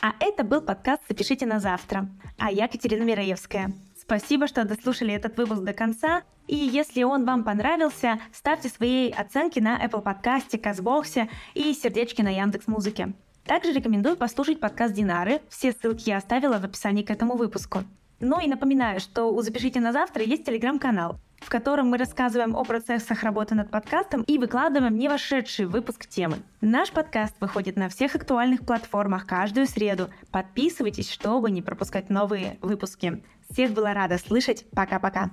А 0.00 0.14
это 0.20 0.44
был 0.44 0.60
подкаст 0.60 1.02
«Запишите 1.08 1.44
на 1.44 1.58
завтра». 1.58 2.08
А 2.38 2.52
я 2.52 2.68
Катерина 2.68 3.02
Мираевская. 3.02 3.72
Спасибо, 4.00 4.46
что 4.46 4.64
дослушали 4.64 5.12
этот 5.12 5.36
выпуск 5.36 5.62
до 5.62 5.72
конца. 5.72 6.22
И 6.46 6.54
если 6.54 7.02
он 7.02 7.24
вам 7.24 7.42
понравился, 7.44 8.20
ставьте 8.32 8.68
свои 8.68 9.10
оценки 9.10 9.58
на 9.58 9.84
Apple 9.84 10.02
подкасте, 10.02 10.56
Казбоксе 10.58 11.28
и 11.54 11.74
сердечки 11.74 12.22
на 12.22 12.30
Яндекс 12.30 12.66
Музыке. 12.68 13.12
Также 13.44 13.72
рекомендую 13.72 14.16
послушать 14.16 14.60
подкаст 14.60 14.94
Динары, 14.94 15.40
все 15.48 15.72
ссылки 15.72 16.08
я 16.08 16.18
оставила 16.18 16.58
в 16.58 16.64
описании 16.64 17.02
к 17.02 17.10
этому 17.10 17.36
выпуску. 17.36 17.84
Ну 18.20 18.38
и 18.40 18.48
напоминаю, 18.48 19.00
что 19.00 19.32
у 19.32 19.40
«Запишите 19.40 19.80
на 19.80 19.92
завтра» 19.92 20.22
есть 20.22 20.44
телеграм-канал, 20.44 21.18
в 21.40 21.48
котором 21.48 21.88
мы 21.88 21.96
рассказываем 21.96 22.54
о 22.54 22.64
процессах 22.64 23.22
работы 23.22 23.54
над 23.54 23.70
подкастом 23.70 24.22
и 24.22 24.36
выкладываем 24.36 24.98
не 24.98 25.08
вошедший 25.08 25.64
выпуск 25.64 26.06
темы. 26.06 26.36
Наш 26.60 26.90
подкаст 26.92 27.34
выходит 27.40 27.76
на 27.76 27.88
всех 27.88 28.14
актуальных 28.14 28.60
платформах 28.60 29.26
каждую 29.26 29.66
среду. 29.66 30.10
Подписывайтесь, 30.30 31.10
чтобы 31.10 31.50
не 31.50 31.62
пропускать 31.62 32.10
новые 32.10 32.58
выпуски. 32.60 33.22
Всех 33.50 33.72
была 33.72 33.94
рада 33.94 34.18
слышать. 34.18 34.66
Пока-пока. 34.70 35.30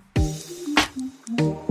thank 1.29 1.41
you 1.41 1.66